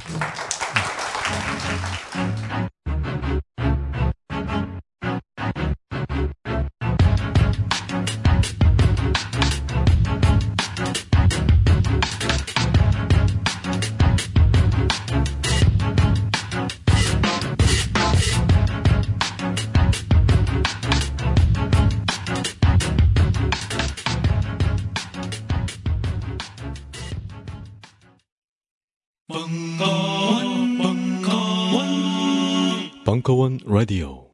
[33.25, 34.34] 벙커